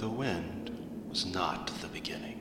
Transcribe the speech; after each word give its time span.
The 0.00 0.08
wind 0.08 0.70
was 1.10 1.26
not 1.26 1.66
the 1.82 1.86
beginning. 1.88 2.40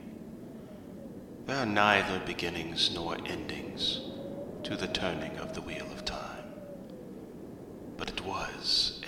There 1.46 1.58
are 1.58 1.66
neither 1.66 2.22
beginnings 2.26 2.90
nor 2.96 3.18
endings 3.26 4.00
to 4.64 4.78
the 4.78 4.88
turning 4.88 5.38
of 5.40 5.54
the 5.54 5.60
wheel 5.60 5.86
of 5.92 6.06
time. 6.06 6.54
But 7.98 8.12
it 8.12 8.26
was 8.26 8.99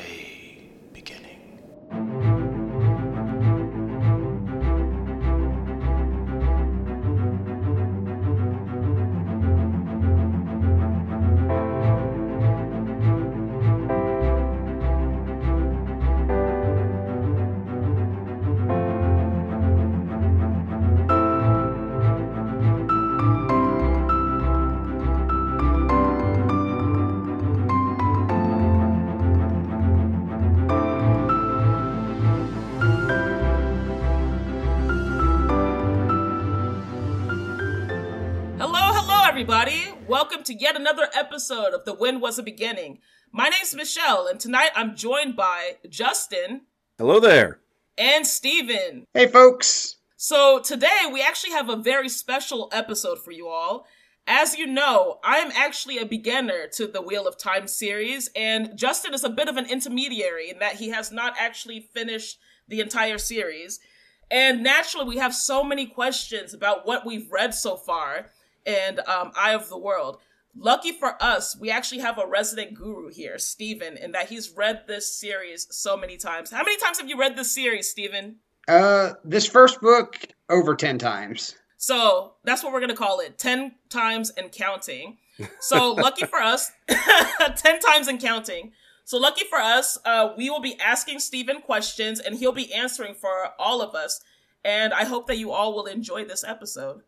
episode 41.51 41.73
of 41.73 41.83
The 41.83 41.93
Wind 41.93 42.21
Was 42.21 42.39
a 42.39 42.43
Beginning. 42.43 42.99
My 43.33 43.49
name's 43.49 43.75
Michelle, 43.75 44.25
and 44.25 44.39
tonight 44.39 44.69
I'm 44.73 44.95
joined 44.95 45.35
by 45.35 45.73
Justin 45.89 46.61
Hello 46.97 47.19
there. 47.19 47.59
and 47.97 48.25
Steven. 48.25 49.05
Hey, 49.13 49.27
folks. 49.27 49.97
So 50.15 50.59
today 50.59 51.09
we 51.11 51.21
actually 51.21 51.51
have 51.51 51.67
a 51.67 51.75
very 51.75 52.07
special 52.07 52.69
episode 52.71 53.19
for 53.19 53.31
you 53.31 53.49
all. 53.49 53.85
As 54.25 54.57
you 54.57 54.65
know, 54.65 55.19
I 55.25 55.39
am 55.39 55.51
actually 55.53 55.97
a 55.97 56.05
beginner 56.05 56.67
to 56.75 56.87
the 56.87 57.01
Wheel 57.01 57.27
of 57.27 57.37
Time 57.37 57.67
series, 57.67 58.29
and 58.33 58.77
Justin 58.77 59.13
is 59.13 59.25
a 59.25 59.29
bit 59.29 59.49
of 59.49 59.57
an 59.57 59.69
intermediary 59.69 60.51
in 60.51 60.59
that 60.59 60.75
he 60.75 60.87
has 60.91 61.11
not 61.11 61.33
actually 61.37 61.81
finished 61.81 62.39
the 62.69 62.79
entire 62.79 63.17
series. 63.17 63.81
And 64.29 64.63
naturally, 64.63 65.05
we 65.05 65.17
have 65.17 65.35
so 65.35 65.65
many 65.65 65.85
questions 65.85 66.53
about 66.53 66.87
what 66.87 67.05
we've 67.05 67.29
read 67.29 67.53
so 67.53 67.75
far 67.75 68.27
and 68.65 68.99
um, 69.01 69.33
Eye 69.35 69.53
of 69.53 69.67
the 69.67 69.77
World. 69.77 70.19
Lucky 70.55 70.91
for 70.91 71.21
us, 71.21 71.57
we 71.57 71.69
actually 71.69 72.01
have 72.01 72.17
a 72.17 72.27
resident 72.27 72.73
guru 72.73 73.09
here, 73.09 73.37
Stephen, 73.37 73.97
in 73.97 74.11
that 74.11 74.29
he's 74.29 74.51
read 74.51 74.83
this 74.87 75.13
series 75.13 75.67
so 75.71 75.95
many 75.95 76.17
times. 76.17 76.51
How 76.51 76.63
many 76.63 76.77
times 76.77 76.99
have 76.99 77.09
you 77.09 77.17
read 77.17 77.37
this 77.37 77.53
series, 77.53 77.89
Stephen? 77.89 78.37
Uh, 78.67 79.13
this 79.23 79.47
first 79.47 79.81
book 79.81 80.27
over 80.49 80.75
10 80.75 80.97
times. 80.97 81.55
So 81.81 82.33
that's 82.43 82.63
what 82.63 82.71
we're 82.71 82.79
gonna 82.79 82.95
call 82.95 83.21
it. 83.21 83.39
Ten 83.39 83.73
times 83.89 84.29
and 84.29 84.51
counting. 84.51 85.17
So 85.59 85.93
lucky 85.97 86.27
for 86.27 86.39
us, 86.39 86.71
ten 87.55 87.79
times 87.79 88.07
and 88.07 88.21
counting. 88.21 88.73
So 89.03 89.17
lucky 89.17 89.45
for 89.45 89.57
us, 89.57 89.97
uh, 90.05 90.33
we 90.37 90.51
will 90.51 90.61
be 90.61 90.79
asking 90.79 91.19
Stephen 91.19 91.59
questions 91.59 92.19
and 92.19 92.35
he'll 92.35 92.51
be 92.51 92.71
answering 92.71 93.15
for 93.15 93.49
all 93.57 93.81
of 93.81 93.95
us. 93.95 94.21
And 94.63 94.93
I 94.93 95.05
hope 95.05 95.25
that 95.25 95.39
you 95.39 95.51
all 95.51 95.73
will 95.73 95.87
enjoy 95.87 96.23
this 96.23 96.43
episode. 96.43 97.01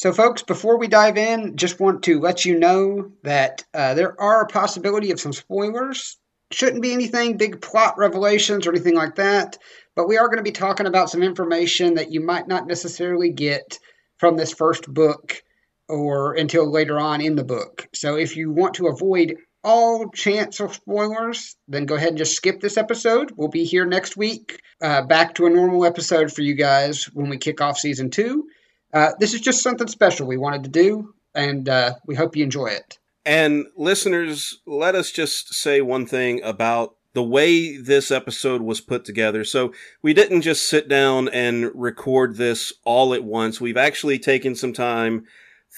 So, 0.00 0.12
folks, 0.12 0.44
before 0.44 0.78
we 0.78 0.86
dive 0.86 1.18
in, 1.18 1.56
just 1.56 1.80
want 1.80 2.04
to 2.04 2.20
let 2.20 2.44
you 2.44 2.56
know 2.56 3.10
that 3.24 3.64
uh, 3.74 3.94
there 3.94 4.14
are 4.20 4.42
a 4.42 4.46
possibility 4.46 5.10
of 5.10 5.18
some 5.18 5.32
spoilers. 5.32 6.18
Shouldn't 6.52 6.82
be 6.82 6.92
anything 6.92 7.36
big 7.36 7.60
plot 7.60 7.98
revelations 7.98 8.64
or 8.64 8.70
anything 8.70 8.94
like 8.94 9.16
that, 9.16 9.58
but 9.96 10.06
we 10.06 10.16
are 10.16 10.28
going 10.28 10.36
to 10.36 10.44
be 10.44 10.52
talking 10.52 10.86
about 10.86 11.10
some 11.10 11.24
information 11.24 11.94
that 11.94 12.12
you 12.12 12.20
might 12.20 12.46
not 12.46 12.68
necessarily 12.68 13.30
get 13.30 13.80
from 14.18 14.36
this 14.36 14.52
first 14.52 14.86
book 14.86 15.42
or 15.88 16.34
until 16.34 16.70
later 16.70 17.00
on 17.00 17.20
in 17.20 17.34
the 17.34 17.42
book. 17.42 17.88
So, 17.92 18.14
if 18.14 18.36
you 18.36 18.52
want 18.52 18.74
to 18.74 18.86
avoid 18.86 19.34
all 19.64 20.10
chance 20.10 20.60
of 20.60 20.74
spoilers, 20.74 21.56
then 21.66 21.86
go 21.86 21.96
ahead 21.96 22.10
and 22.10 22.18
just 22.18 22.36
skip 22.36 22.60
this 22.60 22.76
episode. 22.76 23.32
We'll 23.36 23.48
be 23.48 23.64
here 23.64 23.84
next 23.84 24.16
week, 24.16 24.60
uh, 24.80 25.02
back 25.02 25.34
to 25.34 25.46
a 25.46 25.50
normal 25.50 25.84
episode 25.84 26.32
for 26.32 26.42
you 26.42 26.54
guys 26.54 27.06
when 27.06 27.28
we 27.28 27.36
kick 27.36 27.60
off 27.60 27.78
season 27.78 28.10
two. 28.10 28.46
Uh, 28.92 29.10
this 29.18 29.34
is 29.34 29.40
just 29.40 29.62
something 29.62 29.88
special 29.88 30.26
we 30.26 30.36
wanted 30.36 30.64
to 30.64 30.70
do, 30.70 31.14
and 31.34 31.68
uh, 31.68 31.94
we 32.06 32.14
hope 32.14 32.36
you 32.36 32.44
enjoy 32.44 32.66
it. 32.66 32.98
And 33.24 33.66
listeners, 33.76 34.60
let 34.66 34.94
us 34.94 35.10
just 35.10 35.52
say 35.54 35.80
one 35.80 36.06
thing 36.06 36.42
about 36.42 36.96
the 37.12 37.22
way 37.22 37.76
this 37.76 38.10
episode 38.10 38.62
was 38.62 38.80
put 38.80 39.04
together. 39.04 39.44
So 39.44 39.72
we 40.02 40.14
didn't 40.14 40.42
just 40.42 40.68
sit 40.68 40.88
down 40.88 41.28
and 41.28 41.70
record 41.74 42.36
this 42.36 42.72
all 42.84 43.12
at 43.12 43.24
once. 43.24 43.60
We've 43.60 43.76
actually 43.76 44.18
taken 44.18 44.54
some 44.54 44.72
time 44.72 45.24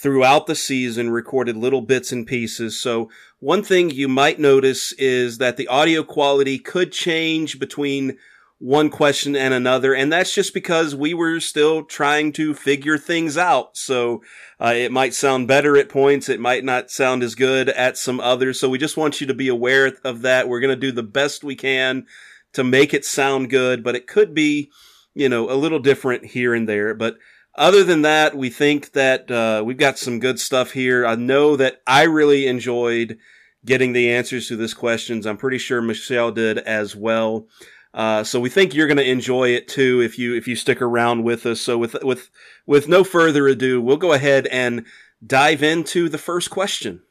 throughout 0.02 0.46
the 0.46 0.54
season, 0.54 1.10
recorded 1.10 1.56
little 1.56 1.80
bits 1.80 2.12
and 2.12 2.26
pieces. 2.26 2.80
So 2.80 3.10
one 3.38 3.62
thing 3.62 3.90
you 3.90 4.08
might 4.08 4.38
notice 4.38 4.92
is 4.92 5.38
that 5.38 5.56
the 5.56 5.68
audio 5.68 6.02
quality 6.02 6.58
could 6.58 6.92
change 6.92 7.58
between 7.58 8.16
one 8.60 8.90
question 8.90 9.34
and 9.34 9.54
another. 9.54 9.94
And 9.94 10.12
that's 10.12 10.34
just 10.34 10.52
because 10.52 10.94
we 10.94 11.14
were 11.14 11.40
still 11.40 11.82
trying 11.82 12.30
to 12.32 12.52
figure 12.52 12.98
things 12.98 13.38
out. 13.38 13.78
So 13.78 14.22
uh, 14.60 14.74
it 14.76 14.92
might 14.92 15.14
sound 15.14 15.48
better 15.48 15.78
at 15.78 15.88
points. 15.88 16.28
It 16.28 16.40
might 16.40 16.62
not 16.62 16.90
sound 16.90 17.22
as 17.22 17.34
good 17.34 17.70
at 17.70 17.96
some 17.96 18.20
others. 18.20 18.60
So 18.60 18.68
we 18.68 18.76
just 18.76 18.98
want 18.98 19.18
you 19.18 19.26
to 19.26 19.34
be 19.34 19.48
aware 19.48 19.96
of 20.04 20.20
that. 20.22 20.46
We're 20.46 20.60
going 20.60 20.74
to 20.74 20.80
do 20.80 20.92
the 20.92 21.02
best 21.02 21.42
we 21.42 21.56
can 21.56 22.06
to 22.52 22.62
make 22.62 22.92
it 22.92 23.06
sound 23.06 23.48
good, 23.48 23.82
but 23.82 23.96
it 23.96 24.06
could 24.06 24.34
be, 24.34 24.70
you 25.14 25.30
know, 25.30 25.50
a 25.50 25.56
little 25.56 25.78
different 25.78 26.26
here 26.26 26.54
and 26.54 26.68
there. 26.68 26.92
But 26.92 27.16
other 27.54 27.82
than 27.82 28.02
that, 28.02 28.36
we 28.36 28.50
think 28.50 28.92
that 28.92 29.30
uh, 29.30 29.62
we've 29.64 29.78
got 29.78 29.96
some 29.96 30.20
good 30.20 30.38
stuff 30.38 30.72
here. 30.72 31.06
I 31.06 31.14
know 31.14 31.56
that 31.56 31.80
I 31.86 32.02
really 32.02 32.46
enjoyed 32.46 33.16
getting 33.64 33.94
the 33.94 34.12
answers 34.12 34.48
to 34.48 34.56
these 34.56 34.74
questions. 34.74 35.26
I'm 35.26 35.38
pretty 35.38 35.58
sure 35.58 35.80
Michelle 35.80 36.30
did 36.30 36.58
as 36.58 36.94
well. 36.94 37.46
Uh, 37.92 38.22
so 38.22 38.38
we 38.38 38.48
think 38.48 38.72
you're 38.72 38.86
going 38.86 38.96
to 38.96 39.10
enjoy 39.10 39.48
it 39.48 39.66
too 39.66 40.00
if 40.00 40.18
you 40.18 40.34
if 40.34 40.46
you 40.46 40.54
stick 40.54 40.80
around 40.80 41.24
with 41.24 41.44
us. 41.46 41.60
So 41.60 41.76
with 41.76 41.96
with 42.02 42.30
with 42.66 42.88
no 42.88 43.02
further 43.02 43.48
ado, 43.48 43.80
we'll 43.80 43.96
go 43.96 44.12
ahead 44.12 44.46
and 44.46 44.86
dive 45.26 45.62
into 45.62 46.08
the 46.08 46.18
first 46.18 46.50
question. 46.50 47.02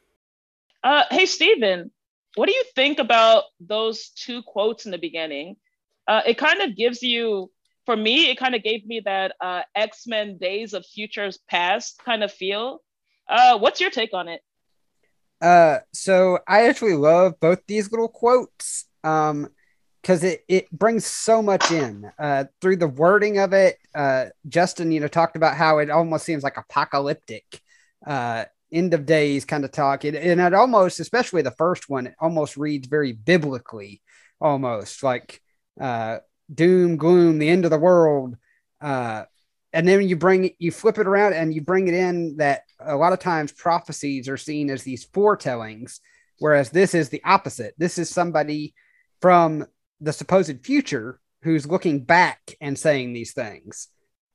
Uh, 0.84 1.04
hey, 1.12 1.26
Stephen, 1.26 1.92
what 2.36 2.48
do 2.48 2.54
you 2.54 2.64
think 2.76 3.00
about 3.00 3.44
those 3.60 4.10
two 4.10 4.42
quotes 4.44 4.86
in 4.86 4.92
the 4.92 4.98
beginning? 4.98 5.58
Uh, 6.08 6.22
it 6.26 6.38
kind 6.38 6.62
of 6.62 6.76
gives 6.76 7.04
you, 7.04 7.52
for 7.86 7.96
me, 7.96 8.30
it 8.32 8.38
kind 8.38 8.56
of 8.56 8.64
gave 8.64 8.86
me 8.86 9.02
that 9.04 9.36
uh, 9.42 9.62
X 9.76 10.08
Men 10.08 10.38
Days 10.38 10.74
of 10.74 10.86
Futures 10.86 11.38
Past 11.50 12.02
kind 12.04 12.24
of 12.24 12.32
feel. 12.32 12.82
Uh, 13.28 13.60
what's 13.60 13.82
your 13.82 13.92
take 13.92 14.14
on 14.14 14.28
it? 14.30 14.42
Uh, 15.42 15.80
so 15.94 16.40
I 16.48 16.68
actually 16.68 16.96
love 16.96 17.40
both 17.40 17.60
these 17.68 17.92
little 17.92 18.08
quotes. 18.08 18.86
Um, 19.04 19.50
because 20.02 20.24
it, 20.24 20.44
it 20.48 20.72
brings 20.72 21.06
so 21.06 21.42
much 21.42 21.72
in 21.72 22.10
uh, 22.20 22.46
through 22.62 22.78
the 22.78 22.88
wording 22.88 23.40
of 23.40 23.54
it. 23.54 23.78
Uh, 23.94 24.26
Justin, 24.48 24.92
you 24.92 25.00
know, 25.00 25.08
talked 25.08 25.36
about 25.36 25.56
how 25.58 25.80
it 25.80 25.90
almost 25.90 26.26
seems 26.26 26.44
like 26.44 26.58
apocalyptic, 26.58 27.62
uh, 28.06 28.46
end 28.72 28.94
of 28.94 29.06
days 29.06 29.46
kind 29.46 29.66
of 29.66 29.72
talk. 29.72 30.06
It, 30.06 30.16
and 30.16 30.40
it 30.40 30.54
almost, 30.54 31.00
especially 31.00 31.42
the 31.42 31.52
first 31.52 31.90
one, 31.90 32.08
it 32.08 32.16
almost 32.20 32.58
reads 32.58 32.88
very 32.88 33.14
biblically, 33.14 34.02
almost 34.40 35.04
like 35.04 35.42
uh, 35.80 36.20
doom, 36.54 36.98
gloom, 36.98 37.38
the 37.38 37.50
end 37.50 37.66
of 37.66 37.72
the 37.72 37.78
world. 37.78 38.38
Uh, 38.82 39.26
and 39.74 39.88
then 39.88 40.08
you 40.08 40.16
bring 40.16 40.50
you 40.58 40.72
flip 40.72 40.98
it 40.98 41.08
around 41.08 41.34
and 41.34 41.54
you 41.54 41.62
bring 41.62 41.88
it 41.88 41.94
in 41.94 42.38
that 42.38 42.62
a 42.80 42.96
lot 42.96 43.14
of 43.14 43.20
times 43.20 43.52
prophecies 43.52 44.28
are 44.28 44.38
seen 44.38 44.70
as 44.70 44.84
these 44.84 45.04
foretellings, 45.04 46.00
whereas 46.40 46.70
this 46.70 46.96
is 46.96 47.10
the 47.10 47.22
opposite. 47.24 47.76
This 47.78 47.98
is 47.98 48.10
somebody 48.10 48.74
from 49.22 49.68
the 50.02 50.14
supposed 50.14 50.66
future 50.66 51.20
who's 51.44 51.68
looking 51.68 52.04
back 52.04 52.56
and 52.60 52.78
saying 52.78 53.14
these 53.14 53.34
things. 53.34 53.88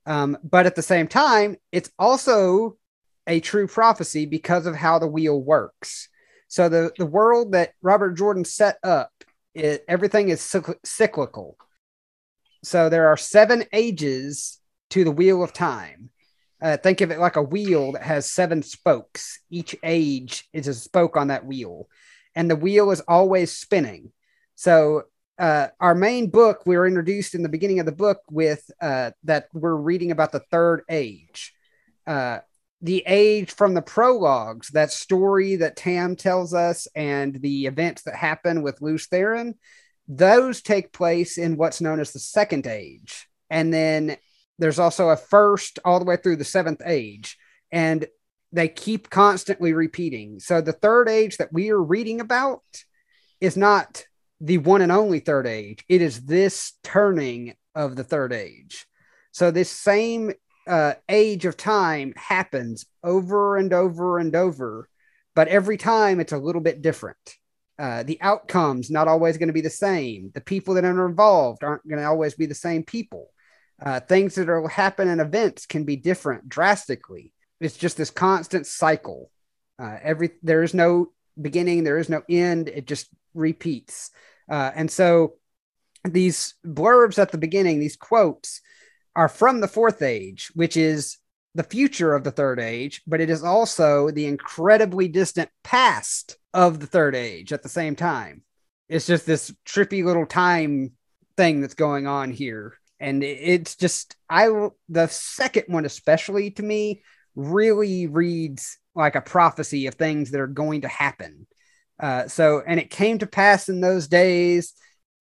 Um, 0.06 0.36
but 0.42 0.66
at 0.66 0.74
the 0.74 0.82
same 0.82 1.08
time, 1.08 1.56
it's 1.72 1.90
also 1.98 2.76
a 3.26 3.40
true 3.40 3.66
prophecy 3.66 4.26
because 4.26 4.66
of 4.66 4.74
how 4.74 4.98
the 4.98 5.06
wheel 5.06 5.40
works. 5.40 6.08
So 6.48 6.68
the, 6.68 6.92
the 6.98 7.06
world 7.06 7.52
that 7.52 7.72
Robert 7.82 8.12
Jordan 8.12 8.44
set 8.44 8.78
up, 8.82 9.10
it, 9.54 9.84
everything 9.88 10.28
is 10.28 10.40
cycl- 10.40 10.76
cyclical. 10.84 11.56
So 12.62 12.88
there 12.88 13.08
are 13.08 13.16
seven 13.16 13.64
ages 13.72 14.60
to 14.90 15.04
the 15.04 15.10
wheel 15.10 15.42
of 15.42 15.52
time. 15.52 16.10
Uh, 16.62 16.76
think 16.76 17.00
of 17.00 17.10
it 17.10 17.18
like 17.18 17.36
a 17.36 17.42
wheel 17.42 17.92
that 17.92 18.02
has 18.02 18.30
seven 18.30 18.62
spokes. 18.62 19.40
Each 19.50 19.76
age 19.82 20.48
is 20.52 20.68
a 20.68 20.74
spoke 20.74 21.16
on 21.16 21.28
that 21.28 21.44
wheel, 21.44 21.88
and 22.34 22.50
the 22.50 22.56
wheel 22.56 22.90
is 22.90 23.00
always 23.00 23.52
spinning. 23.52 24.12
So 24.54 25.04
uh, 25.38 25.68
our 25.80 25.94
main 25.94 26.30
book, 26.30 26.62
we 26.64 26.76
were 26.76 26.86
introduced 26.86 27.34
in 27.34 27.42
the 27.42 27.48
beginning 27.48 27.80
of 27.80 27.86
the 27.86 27.92
book 27.92 28.20
with 28.30 28.70
uh, 28.80 29.10
that 29.24 29.48
we're 29.52 29.74
reading 29.74 30.10
about 30.10 30.32
the 30.32 30.44
third 30.50 30.82
age. 30.88 31.52
Uh, 32.06 32.38
the 32.82 33.02
age 33.06 33.52
from 33.52 33.74
the 33.74 33.82
prologues, 33.82 34.68
that 34.68 34.92
story 34.92 35.56
that 35.56 35.76
Tam 35.76 36.16
tells 36.16 36.52
us, 36.52 36.86
and 36.94 37.40
the 37.40 37.66
events 37.66 38.02
that 38.02 38.14
happen 38.14 38.62
with 38.62 38.82
Lews 38.82 39.08
Therin, 39.08 39.54
those 40.06 40.60
take 40.60 40.92
place 40.92 41.38
in 41.38 41.56
what's 41.56 41.80
known 41.80 41.98
as 41.98 42.12
the 42.12 42.18
second 42.18 42.66
age. 42.66 43.26
and 43.50 43.72
then 43.72 44.16
there's 44.58 44.78
also 44.78 45.08
a 45.08 45.16
first 45.16 45.78
all 45.84 45.98
the 45.98 46.04
way 46.04 46.16
through 46.16 46.36
the 46.36 46.44
seventh 46.44 46.82
age, 46.84 47.36
and 47.72 48.06
they 48.52 48.68
keep 48.68 49.10
constantly 49.10 49.72
repeating. 49.72 50.38
So 50.38 50.60
the 50.60 50.72
third 50.72 51.08
age 51.08 51.38
that 51.38 51.52
we 51.52 51.70
are 51.70 51.82
reading 51.82 52.20
about 52.20 52.62
is 53.40 53.56
not 53.56 54.04
the 54.40 54.58
one 54.58 54.82
and 54.82 54.92
only 54.92 55.20
third 55.20 55.46
age. 55.46 55.84
It 55.88 56.02
is 56.02 56.24
this 56.24 56.72
turning 56.82 57.54
of 57.74 57.96
the 57.96 58.04
third 58.04 58.32
age. 58.32 58.86
So 59.32 59.50
this 59.50 59.70
same 59.70 60.32
uh, 60.66 60.94
age 61.08 61.44
of 61.44 61.56
time 61.56 62.12
happens 62.16 62.86
over 63.02 63.56
and 63.56 63.72
over 63.72 64.18
and 64.18 64.34
over, 64.34 64.88
but 65.34 65.48
every 65.48 65.76
time 65.76 66.20
it's 66.20 66.32
a 66.32 66.38
little 66.38 66.60
bit 66.60 66.82
different. 66.82 67.18
Uh, 67.76 68.04
the 68.04 68.18
outcomes 68.20 68.90
not 68.90 69.08
always 69.08 69.36
going 69.36 69.48
to 69.48 69.52
be 69.52 69.60
the 69.60 69.70
same. 69.70 70.30
The 70.32 70.40
people 70.40 70.74
that 70.74 70.84
are 70.84 71.06
involved 71.06 71.64
aren't 71.64 71.86
going 71.88 72.00
to 72.00 72.06
always 72.06 72.34
be 72.34 72.46
the 72.46 72.54
same 72.54 72.84
people. 72.84 73.30
Uh, 73.84 73.98
things 73.98 74.36
that 74.36 74.46
will 74.46 74.68
happen 74.68 75.08
in 75.08 75.18
events 75.18 75.66
can 75.66 75.82
be 75.84 75.96
different 75.96 76.48
drastically. 76.48 77.32
It's 77.60 77.76
just 77.76 77.96
this 77.96 78.10
constant 78.10 78.66
cycle. 78.66 79.30
Uh, 79.78 79.96
every 80.02 80.30
there 80.42 80.62
is 80.62 80.72
no 80.72 81.08
beginning, 81.40 81.82
there 81.82 81.98
is 81.98 82.08
no 82.08 82.22
end. 82.28 82.68
It 82.68 82.86
just 82.86 83.08
repeats. 83.34 84.10
Uh, 84.50 84.70
and 84.74 84.90
so 84.90 85.34
these 86.04 86.54
blurbs 86.64 87.18
at 87.18 87.32
the 87.32 87.38
beginning, 87.38 87.80
these 87.80 87.96
quotes, 87.96 88.60
are 89.16 89.28
from 89.28 89.60
the 89.60 89.68
fourth 89.68 90.02
age, 90.02 90.50
which 90.54 90.76
is 90.76 91.18
the 91.54 91.62
future 91.62 92.14
of 92.14 92.24
the 92.24 92.32
third 92.32 92.58
age, 92.58 93.02
but 93.06 93.20
it 93.20 93.30
is 93.30 93.44
also 93.44 94.10
the 94.10 94.26
incredibly 94.26 95.08
distant 95.08 95.48
past 95.62 96.36
of 96.52 96.80
the 96.80 96.86
third 96.86 97.14
age 97.14 97.52
at 97.52 97.62
the 97.62 97.68
same 97.68 97.94
time. 97.94 98.42
It's 98.88 99.06
just 99.06 99.24
this 99.24 99.54
trippy 99.64 100.04
little 100.04 100.26
time 100.26 100.92
thing 101.36 101.60
that's 101.60 101.74
going 101.74 102.06
on 102.06 102.32
here. 102.32 102.74
And 103.00 103.22
it's 103.22 103.76
just, 103.76 104.16
I, 104.28 104.48
the 104.88 105.06
second 105.08 105.64
one, 105.68 105.84
especially 105.84 106.50
to 106.52 106.62
me, 106.62 107.02
really 107.34 108.06
reads 108.06 108.78
like 108.94 109.14
a 109.14 109.20
prophecy 109.20 109.86
of 109.86 109.94
things 109.94 110.30
that 110.30 110.40
are 110.40 110.46
going 110.46 110.82
to 110.82 110.88
happen. 110.88 111.46
Uh, 112.04 112.28
so, 112.28 112.62
and 112.66 112.78
it 112.78 112.90
came 112.90 113.18
to 113.18 113.26
pass 113.26 113.68
in 113.68 113.80
those 113.80 114.08
days. 114.08 114.74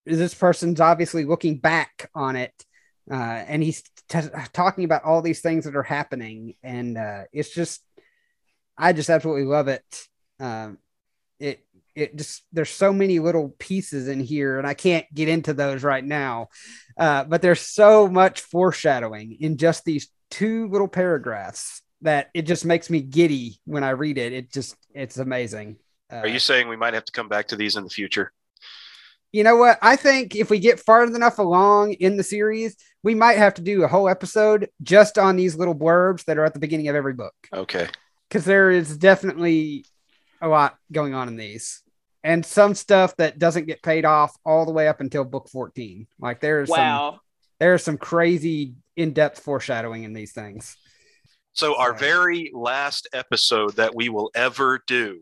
This 0.06 0.34
person's 0.34 0.82
obviously 0.82 1.24
looking 1.24 1.60
back 1.60 2.10
on 2.14 2.36
it 2.36 2.54
uh, 3.12 3.16
and 3.16 3.62
he's 3.62 3.84
t- 4.10 4.20
talking 4.54 4.86
about 4.86 5.04
all 5.04 5.22
these 5.22 5.42
things 5.42 5.66
that 5.66 5.76
are 5.76 5.84
happening, 5.84 6.56
and 6.64 6.98
uh, 6.98 7.24
it's 7.34 7.54
just, 7.54 7.82
I 8.78 8.94
just 8.94 9.10
absolutely 9.10 9.46
love 9.46 9.68
it. 9.68 9.84
Um, 10.40 10.78
it 11.40 11.66
it 11.96 12.16
just 12.18 12.44
there's 12.52 12.70
so 12.70 12.92
many 12.92 13.20
little 13.20 13.54
pieces 13.60 14.08
in 14.08 14.20
here, 14.20 14.58
and 14.58 14.66
I 14.66 14.74
can't 14.74 15.06
get 15.14 15.28
into 15.28 15.54
those 15.54 15.84
right 15.84 16.04
now, 16.04 16.48
uh, 16.98 17.26
but 17.26 17.42
there's 17.42 17.62
so 17.62 18.08
much 18.08 18.42
foreshadowing 18.42 19.38
in 19.40 19.58
just 19.58 19.84
these 19.84 20.08
two 20.32 20.70
little 20.70 20.88
paragraphs 20.88 21.82
that 22.02 22.30
it 22.34 22.44
just 22.44 22.66
makes 22.66 22.90
me 22.90 23.02
giddy 23.02 23.60
when 23.66 23.84
I 23.84 23.92
read 23.92 24.18
it. 24.18 24.34
It 24.34 24.52
just 24.52 24.76
it's 24.94 25.18
amazing. 25.18 25.78
Are 26.21 26.27
you 26.27 26.36
uh, 26.36 26.39
saying 26.39 26.68
we 26.68 26.77
might 26.77 26.94
have 26.94 27.06
to 27.06 27.12
come 27.12 27.27
back 27.27 27.48
to 27.50 27.56
these 27.56 27.75
in 27.75 27.83
the 27.83 27.89
future? 27.89 28.31
you 29.33 29.44
know 29.44 29.57
what? 29.57 29.80
I 29.81 29.95
think 29.95 30.36
if 30.36 30.51
we 30.51 30.60
get 30.60 30.80
far 30.80 31.04
enough 31.04 31.39
along 31.39 31.94
in 31.94 32.18
the 32.18 32.24
series, 32.24 32.77
we 33.01 33.15
might 33.15 33.39
have 33.39 33.56
to 33.56 33.63
do 33.63 33.83
a 33.83 33.88
whole 33.88 34.07
episode 34.07 34.69
just 34.83 35.18
on 35.18 35.36
these 35.36 35.56
little 35.56 35.75
blurbs 35.75 36.24
that 36.25 36.38
are 36.38 36.45
at 36.45 36.54
the 36.54 36.60
beginning 36.60 36.88
of 36.88 36.95
every 36.95 37.13
book. 37.13 37.33
Okay. 37.51 37.89
Because 38.30 38.45
there 38.45 38.69
is 38.69 38.95
definitely 38.95 39.86
a 40.39 40.48
lot 40.48 40.77
going 40.92 41.15
on 41.15 41.27
in 41.27 41.36
these. 41.36 41.81
And 42.24 42.45
some 42.45 42.75
stuff 42.75 43.18
that 43.18 43.39
doesn't 43.39 43.65
get 43.65 43.81
paid 43.81 44.06
off 44.06 44.38
all 44.45 44.65
the 44.65 44.71
way 44.71 44.88
up 44.88 45.01
until 45.01 45.25
book 45.25 45.50
14. 45.50 46.07
Like 46.19 46.39
there's 46.39 46.69
wow. 46.69 47.12
some 47.12 47.19
there's 47.60 47.83
some 47.83 47.98
crazy 47.98 48.75
in-depth 48.95 49.39
foreshadowing 49.39 50.04
in 50.04 50.13
these 50.13 50.31
things. 50.31 50.77
So 51.54 51.77
our 51.77 51.94
very 51.94 52.51
last 52.54 53.07
episode 53.13 53.75
that 53.77 53.95
we 53.95 54.10
will 54.10 54.31
ever 54.36 54.83
do 54.86 55.21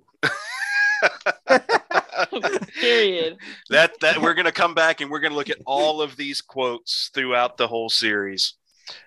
Period. 2.80 3.38
That 3.70 4.00
that 4.02 4.22
we're 4.22 4.34
gonna 4.34 4.52
come 4.52 4.74
back 4.74 5.02
and 5.02 5.10
we're 5.10 5.20
gonna 5.20 5.36
look 5.36 5.50
at 5.50 5.58
all 5.66 6.02
of 6.02 6.16
these 6.16 6.42
quotes 6.42 7.10
throughout 7.14 7.58
the 7.58 7.68
whole 7.68 7.90
series. 7.90 8.54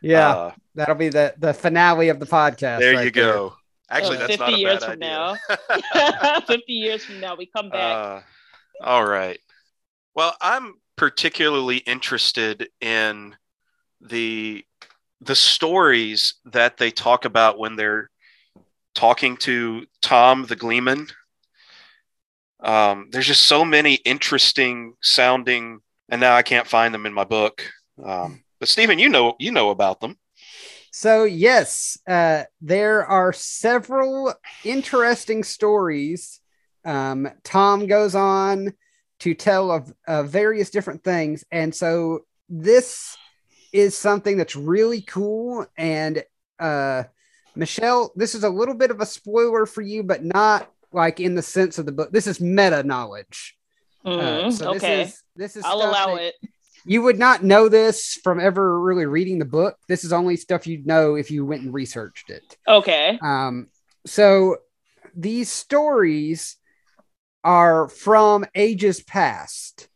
Yeah, 0.02 0.31
uh, 0.31 0.52
that'll 0.75 0.94
be 0.94 1.08
the 1.08 1.35
the 1.38 1.55
finale 1.55 2.08
of 2.08 2.20
the 2.20 2.26
podcast. 2.26 2.81
There 2.81 2.94
right 2.94 3.05
you 3.05 3.11
go. 3.11 3.49
There. 3.49 3.99
Actually, 3.99 4.17
that's 4.19 4.37
50 4.37 4.44
not 4.44 4.55
a 4.55 4.58
years 4.58 4.81
bad 4.81 4.93
from 4.93 5.02
idea. 5.02 5.38
now. 6.31 6.41
50 6.46 6.73
years 6.73 7.05
from 7.05 7.20
now, 7.20 7.37
we 7.37 7.46
come 7.46 7.69
back. 7.69 7.94
Uh, 7.94 8.20
all 8.82 9.05
right. 9.05 9.38
Well, 10.14 10.35
I'm 10.41 10.75
particularly 10.96 11.79
interested 11.79 12.69
in 12.81 13.37
the 14.00 14.64
the 15.20 15.35
stories 15.35 16.35
that 16.44 16.76
they 16.76 16.91
talk 16.91 17.25
about 17.25 17.58
when 17.58 17.76
they're 17.76 18.11
talking 18.94 19.37
to 19.38 19.87
Thom 20.02 20.46
the 20.46 20.56
Gleeman 20.56 21.08
um, 22.64 23.08
there's 23.11 23.26
just 23.26 23.43
so 23.43 23.64
many 23.64 23.94
interesting 23.94 24.94
sounding, 25.02 25.81
and 26.08 26.20
now 26.20 26.34
I 26.34 26.43
can't 26.43 26.66
find 26.66 26.94
them 26.94 27.06
in 27.06 27.12
my 27.12 27.25
book. 27.25 27.62
Um, 28.02 28.43
but 28.58 28.69
Stephen, 28.69 28.99
you 28.99 29.11
know, 29.11 29.37
you 29.38 29.52
know 29.52 29.70
about 29.70 30.00
them. 30.00 30.19
So 30.90 31.25
yes, 31.25 31.99
uh, 32.08 32.44
there 32.62 33.05
are 33.05 33.32
several 33.32 34.32
interesting 34.64 35.44
stories. 35.44 36.40
Um, 36.84 37.28
Thom 37.43 37.87
goes 37.87 38.14
on 38.14 38.72
to 39.20 39.34
tell 39.34 39.70
of, 39.70 39.93
of 40.06 40.31
various 40.31 40.70
different 40.70 41.05
things, 41.05 41.44
and 41.50 41.75
so 41.75 42.20
this 42.49 43.17
is 43.72 43.96
something 43.96 44.37
that's 44.37 44.56
really 44.56 45.02
cool. 45.02 45.67
And 45.76 46.25
uh, 46.58 47.05
Michelle, 47.56 48.12
this 48.17 48.34
is 48.34 48.44
a 48.44 48.49
little 48.49 48.75
bit 48.75 48.90
of 48.90 49.00
a 49.00 49.06
spoiler 49.06 49.67
for 49.67 49.82
you, 49.82 50.02
but 50.02 50.25
not 50.25 50.70
like 50.94 51.20
in 51.20 51.35
the 51.35 51.43
sense 51.43 51.79
of 51.79 51.87
the 51.87 51.93
book. 51.93 52.12
This 52.12 52.26
is 52.26 52.41
meta 52.41 52.82
knowledge. 52.82 53.56
Mm, 54.06 54.19
uh, 54.19 54.50
so 54.50 54.75
okay. 54.75 55.05
This 55.05 55.08
is, 55.08 55.23
this 55.37 55.56
is 55.56 55.64
I'll 55.64 55.82
allow 55.82 56.17
it. 56.17 56.35
You 56.87 57.02
would 57.02 57.19
not 57.19 57.43
know 57.43 57.69
this 57.69 58.19
from 58.23 58.38
ever 58.38 58.79
really 58.79 59.06
reading 59.06 59.38
the 59.38 59.46
book. 59.46 59.76
This 59.88 60.05
is 60.05 60.12
only 60.12 60.37
stuff 60.37 60.67
you'd 60.67 60.87
know 60.87 61.14
if 61.14 61.31
you 61.31 61.46
went 61.46 61.62
and 61.62 61.73
researched 61.73 62.29
it. 62.29 62.43
Okay. 62.69 63.19
Um, 63.23 63.69
so 64.06 64.58
these 65.17 65.50
stories 65.50 66.56
are 67.43 67.88
from 67.88 68.44
ages 68.55 69.02
past. 69.02 69.88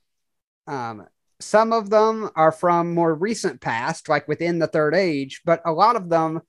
Um, 0.67 1.07
some 1.40 1.73
of 1.73 1.90
them 1.90 2.31
are 2.35 2.52
from 2.52 2.95
more 2.95 3.14
recent 3.14 3.61
past, 3.61 4.09
like 4.09 4.26
within 4.26 4.59
the 4.59 4.67
third 4.67 4.95
age, 4.95 5.43
but 5.45 5.61
a 5.64 5.73
lot 5.73 5.97
of 5.97 6.09
them 6.09 6.40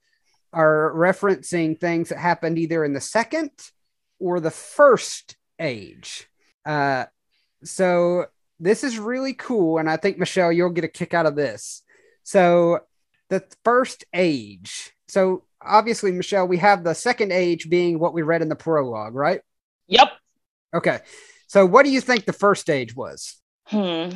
are 0.52 0.92
referencing 0.94 1.78
things 1.78 2.08
that 2.08 2.18
happened 2.18 2.58
either 2.58 2.84
in 2.84 2.92
the 2.92 3.00
second 3.00 3.50
or 4.20 4.38
the 4.38 4.50
first 4.50 5.36
age. 5.58 6.28
Uh, 6.64 7.06
so 7.64 8.26
this 8.60 8.84
is 8.84 8.98
really 8.98 9.34
cool, 9.34 9.78
and 9.78 9.90
I 9.90 9.96
think 9.96 10.18
Michelle, 10.18 10.52
you'll 10.52 10.70
get 10.70 10.84
a 10.84 10.88
kick 10.88 11.14
out 11.14 11.26
of 11.26 11.34
this. 11.34 11.82
So 12.22 12.80
the 13.30 13.42
first 13.64 14.04
age. 14.14 14.92
So 15.08 15.44
obviously, 15.62 16.12
Michelle, 16.12 16.46
we 16.46 16.58
have 16.58 16.84
the 16.84 16.94
second 16.94 17.32
age 17.32 17.70
being 17.70 17.98
what 17.98 18.12
we 18.12 18.22
read 18.22 18.42
in 18.42 18.48
the 18.48 18.56
prologue, 18.56 19.14
right? 19.14 19.40
Yep. 19.88 20.12
Okay. 20.74 21.00
So 21.46 21.66
what 21.66 21.84
do 21.84 21.90
you 21.90 22.00
think 22.00 22.26
the 22.26 22.32
first 22.32 22.70
age 22.70 22.94
was? 22.94 23.36
Hmm. 23.66 24.10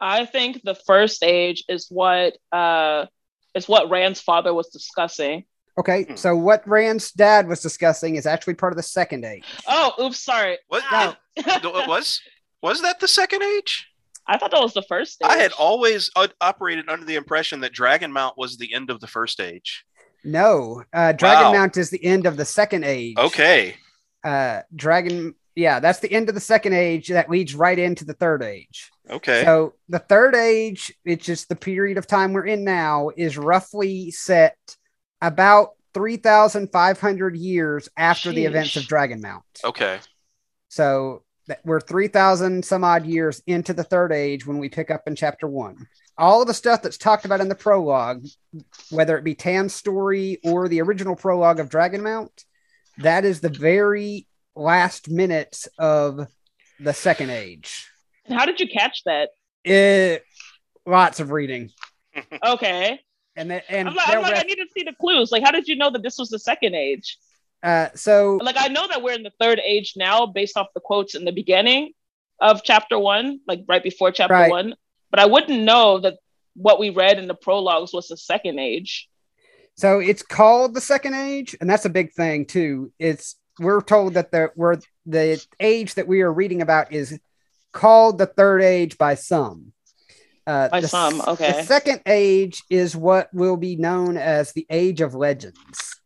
I 0.00 0.26
think 0.26 0.62
the 0.62 0.74
first 0.74 1.22
age 1.24 1.64
is 1.68 1.88
what 1.90 2.36
uh 2.52 3.06
is 3.54 3.68
what 3.68 3.90
Rand's 3.90 4.20
father 4.20 4.54
was 4.54 4.68
discussing. 4.68 5.44
Okay, 5.78 6.02
hmm. 6.02 6.16
so 6.16 6.36
what 6.36 6.66
Rand's 6.66 7.12
dad 7.12 7.46
was 7.46 7.60
discussing 7.60 8.16
is 8.16 8.26
actually 8.26 8.54
part 8.54 8.72
of 8.72 8.76
the 8.76 8.82
second 8.82 9.24
age. 9.24 9.44
Oh, 9.66 9.92
oops, 10.02 10.18
sorry. 10.18 10.58
What 10.68 10.82
no. 10.90 11.14
was 11.86 12.20
was 12.62 12.82
that 12.82 13.00
the 13.00 13.08
second 13.08 13.42
age? 13.42 13.86
I 14.26 14.36
thought 14.36 14.50
that 14.50 14.60
was 14.60 14.74
the 14.74 14.82
first 14.82 15.14
stage. 15.14 15.28
I 15.28 15.38
had 15.38 15.52
always 15.52 16.10
uh, 16.14 16.28
operated 16.40 16.88
under 16.88 17.06
the 17.06 17.14
impression 17.14 17.60
that 17.60 17.72
Dragon 17.72 18.12
Mount 18.12 18.36
was 18.36 18.58
the 18.58 18.74
end 18.74 18.90
of 18.90 19.00
the 19.00 19.06
first 19.06 19.40
age. 19.40 19.84
No, 20.24 20.82
uh, 20.92 21.12
Dragon 21.12 21.46
wow. 21.46 21.52
Mount 21.52 21.76
is 21.76 21.90
the 21.90 22.04
end 22.04 22.26
of 22.26 22.36
the 22.36 22.44
second 22.44 22.84
age. 22.84 23.16
Okay. 23.16 23.76
Uh, 24.22 24.60
Dragon, 24.74 25.34
yeah, 25.54 25.80
that's 25.80 26.00
the 26.00 26.12
end 26.12 26.28
of 26.28 26.34
the 26.34 26.40
second 26.40 26.74
age 26.74 27.08
that 27.08 27.30
leads 27.30 27.54
right 27.54 27.78
into 27.78 28.04
the 28.04 28.12
third 28.14 28.42
age. 28.42 28.90
Okay. 29.08 29.44
So 29.44 29.74
the 29.88 30.00
third 30.00 30.34
age, 30.34 30.92
it's 31.04 31.24
just 31.24 31.48
the 31.48 31.56
period 31.56 31.96
of 31.96 32.06
time 32.06 32.32
we're 32.32 32.46
in 32.46 32.64
now, 32.64 33.10
is 33.16 33.38
roughly 33.38 34.10
set 34.10 34.58
about 35.20 35.70
3,500 35.94 37.36
years 37.36 37.88
after 37.96 38.30
Sheesh. 38.30 38.34
the 38.34 38.44
events 38.44 38.76
of 38.76 38.86
Dragon 38.86 39.20
Mount. 39.20 39.44
Okay. 39.64 39.98
So 40.68 41.22
we're 41.64 41.80
3,000 41.80 42.64
some 42.64 42.84
odd 42.84 43.06
years 43.06 43.42
into 43.46 43.72
the 43.72 43.84
third 43.84 44.12
age 44.12 44.46
when 44.46 44.58
we 44.58 44.68
pick 44.68 44.90
up 44.90 45.02
in 45.06 45.16
chapter 45.16 45.48
one. 45.48 45.86
All 46.16 46.42
of 46.42 46.46
the 46.46 46.54
stuff 46.54 46.82
that's 46.82 46.98
talked 46.98 47.24
about 47.24 47.40
in 47.40 47.48
the 47.48 47.54
prologue, 47.54 48.26
whether 48.90 49.16
it 49.16 49.24
be 49.24 49.34
Tam's 49.34 49.74
story 49.74 50.38
or 50.44 50.68
the 50.68 50.82
original 50.82 51.16
prologue 51.16 51.60
of 51.60 51.68
Dragon 51.70 52.02
Mount, 52.02 52.44
that 52.98 53.24
is 53.24 53.40
the 53.40 53.48
very 53.48 54.26
last 54.54 55.08
minutes 55.08 55.68
of 55.78 56.26
the 56.80 56.92
second 56.92 57.30
age. 57.30 57.88
And 58.26 58.38
how 58.38 58.44
did 58.44 58.60
you 58.60 58.68
catch 58.68 59.04
that? 59.04 59.30
It, 59.64 60.24
lots 60.84 61.20
of 61.20 61.30
reading. 61.30 61.70
Okay. 62.44 63.00
And 63.38 63.48
then 63.48 63.62
and 63.68 63.88
I'm 63.88 63.94
like, 63.94 64.08
I'm 64.08 64.22
like 64.22 64.36
I 64.36 64.42
need 64.42 64.56
to 64.56 64.66
see 64.76 64.82
the 64.82 64.94
clues. 65.00 65.30
Like, 65.30 65.44
how 65.44 65.52
did 65.52 65.68
you 65.68 65.76
know 65.76 65.90
that 65.90 66.02
this 66.02 66.18
was 66.18 66.28
the 66.28 66.40
second 66.40 66.74
age? 66.74 67.16
uh, 67.62 67.88
so 67.94 68.36
Like, 68.42 68.56
I 68.58 68.68
know 68.68 68.86
that 68.88 69.02
we're 69.02 69.14
in 69.14 69.22
the 69.22 69.32
third 69.40 69.60
age 69.64 69.94
now, 69.96 70.26
based 70.26 70.56
off 70.56 70.66
the 70.74 70.80
quotes 70.80 71.14
in 71.14 71.24
the 71.24 71.32
beginning 71.32 71.92
of 72.40 72.62
chapter 72.64 72.98
one, 72.98 73.40
like 73.46 73.60
right 73.68 73.82
before 73.82 74.10
chapter 74.10 74.34
Right. 74.34 74.50
one. 74.50 74.74
But 75.10 75.20
I 75.20 75.26
wouldn't 75.26 75.62
know 75.62 76.00
that 76.00 76.16
what 76.54 76.80
we 76.80 76.90
read 76.90 77.18
in 77.18 77.28
the 77.28 77.34
prologues 77.34 77.92
was 77.92 78.08
the 78.08 78.16
second 78.16 78.58
age. 78.58 79.08
So 79.76 80.00
it's 80.00 80.22
called 80.22 80.74
the 80.74 80.80
second 80.80 81.14
age, 81.14 81.56
and 81.60 81.70
that's 81.70 81.84
a 81.84 81.90
big 81.90 82.12
thing 82.12 82.44
too. 82.44 82.92
It's 82.98 83.36
we're 83.60 83.80
told 83.80 84.14
that 84.14 84.32
the 84.32 84.50
we're 84.56 84.78
the 85.06 85.40
age 85.60 85.94
that 85.94 86.08
we 86.08 86.22
are 86.22 86.32
reading 86.32 86.60
about 86.60 86.92
is 86.92 87.18
called 87.72 88.18
the 88.18 88.26
third 88.26 88.62
age 88.62 88.98
by 88.98 89.14
some. 89.14 89.72
Uh, 90.48 90.68
By 90.70 90.80
some, 90.80 91.20
okay. 91.28 91.52
The 91.52 91.62
second 91.64 92.00
age 92.06 92.62
is 92.70 92.96
what 92.96 93.28
will 93.34 93.58
be 93.58 93.76
known 93.76 94.16
as 94.16 94.52
the 94.54 94.66
Age 94.70 95.02
of 95.02 95.14
Legends, 95.14 96.00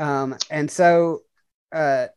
um, 0.00 0.36
and 0.50 0.68
so 0.68 1.20
uh, 1.72 2.08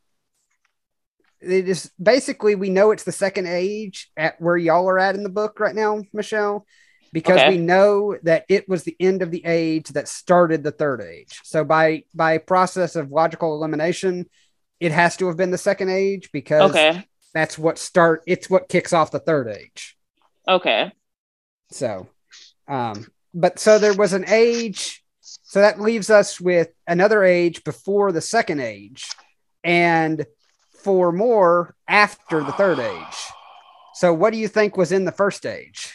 it 1.39 1.69
is 1.69 1.91
basically 2.01 2.55
we 2.55 2.71
know 2.71 2.89
it's 2.89 3.03
the 3.03 3.11
second 3.11 3.45
age 3.47 4.09
at 4.17 4.41
where 4.41 4.57
y'all 4.57 4.89
are 4.89 4.97
at 4.97 5.13
in 5.13 5.21
the 5.21 5.29
book 5.29 5.59
right 5.59 5.75
now, 5.75 6.01
Michelle, 6.13 6.65
because 7.13 7.39
Okay. 7.39 7.49
we 7.49 7.57
know 7.59 8.17
that 8.23 8.45
it 8.49 8.67
was 8.67 8.83
the 8.83 8.95
end 8.99 9.21
of 9.21 9.29
the 9.29 9.45
age 9.45 9.89
that 9.89 10.07
started 10.07 10.63
the 10.63 10.71
third 10.71 11.01
age. 11.01 11.41
So 11.43 11.63
by 11.63 12.05
by 12.15 12.39
process 12.39 12.95
of 12.95 13.11
logical 13.11 13.53
elimination, 13.55 14.25
it 14.79 14.91
has 14.91 15.15
to 15.17 15.27
have 15.27 15.37
been 15.37 15.51
the 15.51 15.59
second 15.59 15.89
age 15.89 16.31
because 16.33 16.71
Okay. 16.71 17.05
that's 17.35 17.59
what 17.59 17.77
start. 17.77 18.23
It's 18.25 18.49
what 18.49 18.67
kicks 18.67 18.93
off 18.93 19.11
the 19.11 19.19
third 19.19 19.47
age. 19.47 19.95
Okay. 20.47 20.91
So, 21.71 22.07
um, 22.67 23.07
but 23.33 23.59
so 23.59 23.79
there 23.79 23.93
was 23.93 24.13
an 24.13 24.25
age. 24.27 25.03
So 25.21 25.61
that 25.61 25.79
leaves 25.79 26.09
us 26.09 26.39
with 26.39 26.69
another 26.87 27.23
age 27.23 27.63
before 27.63 28.11
the 28.11 28.21
second 28.21 28.59
age, 28.59 29.09
and 29.63 30.25
four 30.83 31.11
more 31.11 31.75
after 31.87 32.43
the 32.43 32.51
third 32.53 32.79
age. 32.79 33.31
So, 33.93 34.13
what 34.13 34.31
do 34.31 34.39
you 34.39 34.47
think 34.47 34.77
was 34.77 34.91
in 34.91 35.05
the 35.05 35.11
first 35.11 35.45
age? 35.45 35.93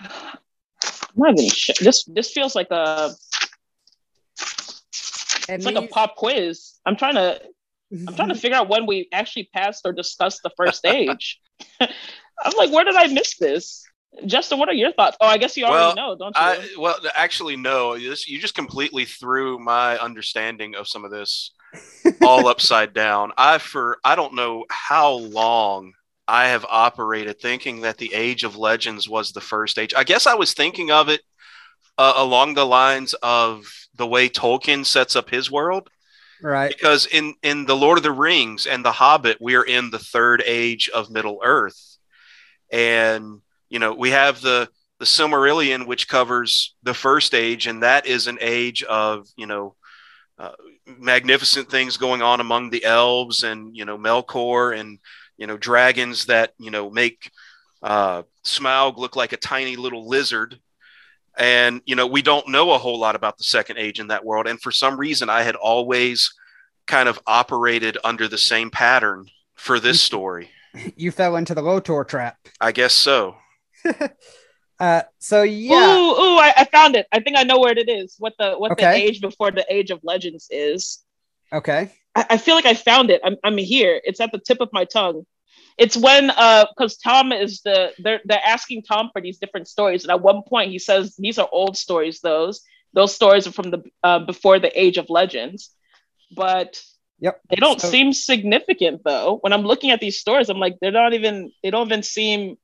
I'm 0.00 0.38
not 1.16 1.38
even 1.38 1.50
sure. 1.50 1.74
This 1.80 2.04
this 2.04 2.32
feels 2.32 2.54
like 2.54 2.70
a 2.70 3.14
And 5.48 5.56
it's 5.62 5.66
like 5.66 5.76
a 5.76 5.86
pop 5.86 6.16
quiz. 6.16 6.74
I'm 6.86 6.96
trying 6.96 7.14
to 7.14 7.40
I'm 7.92 8.14
trying 8.14 8.30
to 8.30 8.34
figure 8.34 8.56
out 8.56 8.68
when 8.68 8.86
we 8.86 9.08
actually 9.12 9.48
passed 9.54 9.82
or 9.84 9.92
discussed 9.92 10.42
the 10.42 10.50
first 10.56 10.78
stage. 10.78 11.40
I'm 11.80 12.56
like, 12.56 12.72
where 12.72 12.84
did 12.84 12.96
I 12.96 13.06
miss 13.08 13.36
this? 13.36 13.84
Justin, 14.26 14.58
what 14.58 14.68
are 14.68 14.74
your 14.74 14.92
thoughts? 14.92 15.16
Oh, 15.20 15.26
I 15.26 15.38
guess 15.38 15.56
you 15.56 15.64
already 15.64 15.96
Well, 15.96 16.16
know, 16.16 16.16
don't 16.16 16.36
you? 16.36 16.42
I 16.42 16.68
well, 16.78 16.96
actually, 17.14 17.56
no. 17.56 17.98
This 17.98 18.28
you 18.28 18.38
just 18.38 18.54
completely 18.54 19.04
threw 19.04 19.58
my 19.58 19.98
understanding 19.98 20.74
of 20.74 20.88
some 20.88 21.04
of 21.04 21.10
this 21.10 21.50
all 22.22 22.46
upside 22.46 22.94
down. 22.94 23.32
I 23.36 23.58
for 23.58 23.98
I 24.04 24.14
don't 24.14 24.34
know 24.34 24.64
how 24.70 25.12
long 25.12 25.92
I 26.26 26.46
have 26.46 26.64
operated 26.68 27.40
thinking 27.40 27.82
that 27.82 27.98
the 27.98 28.14
Age 28.14 28.44
of 28.44 28.56
Legends 28.56 29.08
was 29.08 29.32
the 29.32 29.40
first 29.40 29.78
age. 29.78 29.92
I 29.96 30.04
guess 30.04 30.26
I 30.26 30.34
was 30.34 30.54
thinking 30.54 30.90
of 30.90 31.08
it 31.08 31.20
uh, 31.98 32.14
along 32.16 32.54
the 32.54 32.64
lines 32.64 33.14
of 33.14 33.66
the 33.94 34.06
way 34.06 34.28
Tolkien 34.28 34.86
sets 34.86 35.16
up 35.16 35.28
his 35.30 35.50
world 35.50 35.90
right. 36.40 36.74
because 36.74 37.06
in 37.06 37.34
in 37.42 37.66
the 37.66 37.76
Lord 37.76 37.98
of 37.98 38.04
the 38.04 38.12
Rings 38.12 38.66
and 38.66 38.84
the 38.84 38.92
Hobbit, 38.92 39.38
we 39.40 39.54
are 39.54 39.64
in 39.64 39.90
the 39.90 39.98
third 39.98 40.42
age 40.46 40.88
of 40.88 41.10
Middle 41.10 41.40
Earth, 41.42 41.98
and 42.70 43.40
you 43.68 43.78
know 43.78 43.92
we 43.92 44.10
have 44.10 44.40
the 44.40 44.68
the 44.98 45.04
Silmarillion, 45.04 45.86
which 45.86 46.08
covers 46.08 46.74
the 46.82 46.94
first 46.94 47.34
age, 47.34 47.66
and 47.66 47.82
that 47.82 48.06
is 48.06 48.26
an 48.26 48.38
age 48.40 48.82
of 48.84 49.26
you 49.36 49.46
know 49.46 49.74
uh, 50.38 50.52
magnificent 50.86 51.70
things 51.70 51.96
going 51.96 52.22
on 52.22 52.40
among 52.40 52.70
the 52.70 52.84
elves 52.84 53.42
and 53.42 53.76
you 53.76 53.84
know 53.84 53.98
Melkor 53.98 54.78
and 54.78 54.98
you 55.36 55.46
know 55.46 55.56
dragons 55.56 56.26
that 56.26 56.52
you 56.58 56.70
know 56.70 56.90
make 56.90 57.30
uh, 57.82 58.22
Smaug 58.44 58.96
look 58.96 59.16
like 59.16 59.32
a 59.32 59.38
tiny 59.38 59.76
little 59.76 60.08
lizard. 60.08 60.58
And 61.36 61.82
you 61.84 61.96
know 61.96 62.06
we 62.06 62.22
don't 62.22 62.48
know 62.48 62.72
a 62.72 62.78
whole 62.78 62.98
lot 62.98 63.16
about 63.16 63.38
the 63.38 63.44
second 63.44 63.78
age 63.78 63.98
in 63.98 64.06
that 64.08 64.24
world, 64.24 64.46
and 64.46 64.60
for 64.60 64.70
some 64.70 64.96
reason 64.96 65.28
I 65.28 65.42
had 65.42 65.56
always 65.56 66.32
kind 66.86 67.08
of 67.08 67.18
operated 67.26 67.98
under 68.04 68.28
the 68.28 68.38
same 68.38 68.70
pattern 68.70 69.26
for 69.54 69.80
this 69.80 70.00
story. 70.00 70.50
You 70.96 71.12
fell 71.12 71.36
into 71.36 71.54
the 71.54 71.62
Lotor 71.62 72.02
trap. 72.02 72.36
I 72.60 72.72
guess 72.72 72.94
so. 72.94 73.36
Uh, 74.80 75.02
so 75.20 75.42
yeah, 75.44 75.94
Ooh, 75.96 76.10
ooh, 76.20 76.36
I, 76.36 76.52
I 76.56 76.64
found 76.64 76.96
it. 76.96 77.06
I 77.12 77.20
think 77.20 77.38
I 77.38 77.44
know 77.44 77.60
where 77.60 77.78
it 77.78 77.88
is. 77.88 78.16
What 78.18 78.34
the 78.40 78.54
what 78.54 78.76
the 78.76 78.90
age 78.90 79.20
before 79.20 79.52
the 79.52 79.64
age 79.72 79.90
of 79.92 80.00
legends 80.02 80.48
is. 80.50 80.98
okay. 81.52 81.92
I, 82.16 82.26
I 82.30 82.36
feel 82.38 82.56
like 82.56 82.66
I 82.66 82.74
found 82.74 83.10
it. 83.10 83.20
I'm 83.24 83.36
I'm 83.44 83.56
here. 83.56 84.00
It's 84.02 84.20
at 84.20 84.32
the 84.32 84.40
tip 84.40 84.60
of 84.60 84.70
my 84.72 84.84
tongue. 84.84 85.22
It's 85.78 85.96
when 85.96 86.30
uh 86.30 86.66
because 86.76 86.96
Thom 86.98 87.30
is 87.30 87.60
the 87.62 87.92
they're 87.98 88.20
they're 88.24 88.42
asking 88.44 88.82
Thom 88.82 89.10
for 89.12 89.20
these 89.20 89.38
different 89.38 89.68
stories, 89.68 90.02
and 90.02 90.10
at 90.10 90.20
one 90.20 90.42
point 90.42 90.72
he 90.72 90.80
says 90.80 91.14
these 91.18 91.38
are 91.38 91.48
old 91.52 91.76
stories. 91.76 92.18
Those 92.20 92.60
those 92.94 93.14
stories 93.14 93.46
are 93.46 93.52
from 93.52 93.70
the 93.70 93.80
uh, 94.02 94.18
before 94.26 94.58
the 94.58 94.72
age 94.78 94.98
of 94.98 95.08
legends, 95.08 95.70
but 96.34 96.82
Yep. 97.20 97.40
they 97.48 97.56
don't 97.56 97.80
So- 97.80 97.88
seem 97.88 98.12
significant 98.12 99.02
though. 99.04 99.38
When 99.40 99.52
I'm 99.52 99.62
looking 99.62 99.92
at 99.92 100.00
these 100.00 100.18
stories, 100.18 100.48
I'm 100.48 100.58
like 100.58 100.74
they're 100.80 100.90
not 100.90 101.14
even 101.14 101.52
they 101.62 101.70
don't 101.70 101.86
even 101.86 102.02
seem 102.02 102.40
So 102.40 102.48
I'm 102.48 102.50
about- 102.50 102.63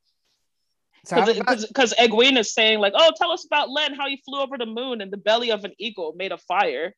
because 1.09 1.95
Egwene 1.99 2.39
is 2.39 2.53
saying 2.53 2.79
like, 2.79 2.93
oh, 2.97 3.11
tell 3.17 3.33
us 3.33 3.45
about 3.45 3.71
Lenn, 3.71 3.95
how 3.95 4.09
he 4.09 4.23
flew 4.25 4.41
over 4.41 4.59
the 4.59 4.67
moon 4.67 5.01
in 5.01 5.11
the 5.11 5.17
belly 5.17 5.51
of 5.51 5.65
an 5.65 5.73
eagle 5.79 6.15
made 6.17 6.33
of 6.33 6.41
fire. 6.43 6.95